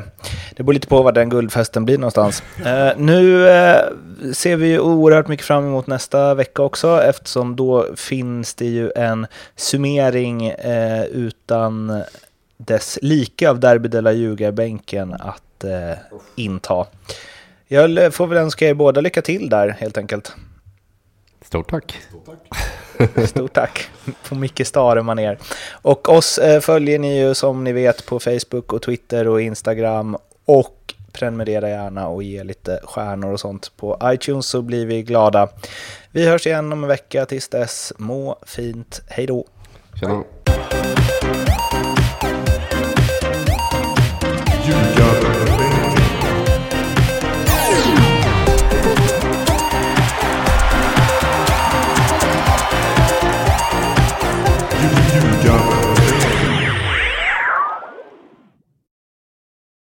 Det 0.56 0.64
beror 0.64 0.74
lite 0.74 0.88
på 0.88 1.02
var 1.02 1.12
den 1.12 1.30
guldfesten 1.30 1.86
blir 1.86 1.98
någonstans. 1.98 2.44
Uh, 2.60 2.90
nu 2.98 3.34
uh, 3.34 4.34
ser 4.34 4.56
vi 4.56 4.80
oerhört 4.80 5.28
mycket 5.28 5.46
fram 5.46 5.66
emot 5.66 5.88
nästa 5.88 6.34
vecka 6.34 6.62
också 6.62 7.02
eftersom 7.04 7.56
då 7.56 7.86
finns 7.96 8.54
det 8.54 8.66
ju 8.66 8.92
en 8.96 9.28
summering 9.56 10.52
uh, 10.52 11.04
utan 11.04 12.02
dess 12.58 13.00
like 13.02 13.50
av 13.50 13.60
Derby 13.60 13.90
de 13.90 14.02
la 14.02 14.12
Ljugarbänken 14.12 15.14
att 15.14 15.44
inta. 16.36 16.86
Jag 17.68 18.14
får 18.14 18.28
väl 18.28 18.38
önska 18.38 18.70
er 18.70 18.74
båda 18.74 19.02
lycka 19.02 19.22
till 19.22 19.50
där 19.50 19.70
helt 19.80 19.98
enkelt. 19.98 20.36
Stort 21.48 21.70
tack. 21.70 22.02
Stort 22.10 22.26
tack. 22.26 23.28
Stort 23.30 23.54
tack 23.54 23.90
på 24.30 24.36
Micke 24.36 24.68
Stare 24.68 25.04
maner. 25.04 25.38
Och 25.72 26.10
oss 26.10 26.38
eh, 26.38 26.60
följer 26.60 27.00
ni 27.00 27.20
ju 27.20 27.36
som 27.36 27.64
ni 27.64 27.72
vet 27.72 28.06
på 28.06 28.20
Facebook 28.20 28.74
och 28.74 28.82
Twitter 28.82 29.28
och 29.28 29.42
Instagram 29.42 30.18
och 30.46 30.94
prenumerera 31.12 31.70
gärna 31.70 32.08
och 32.08 32.24
ge 32.24 32.44
lite 32.44 32.80
stjärnor 32.84 33.34
och 33.34 33.40
sånt 33.40 33.72
på 33.78 34.00
iTunes 34.04 34.48
så 34.48 34.62
blir 34.62 34.86
vi 34.86 35.04
glada. 35.04 35.50
Vi 36.12 36.28
hörs 36.28 36.48
igen 36.48 36.74
om 36.74 36.84
en 36.84 36.90
vecka 36.90 37.26
tills 37.26 37.48
dess. 37.50 37.94
Må 37.98 38.40
fint. 38.46 39.02
Hej 39.08 39.26
då. 39.26 39.46
Tjena. 40.00 40.24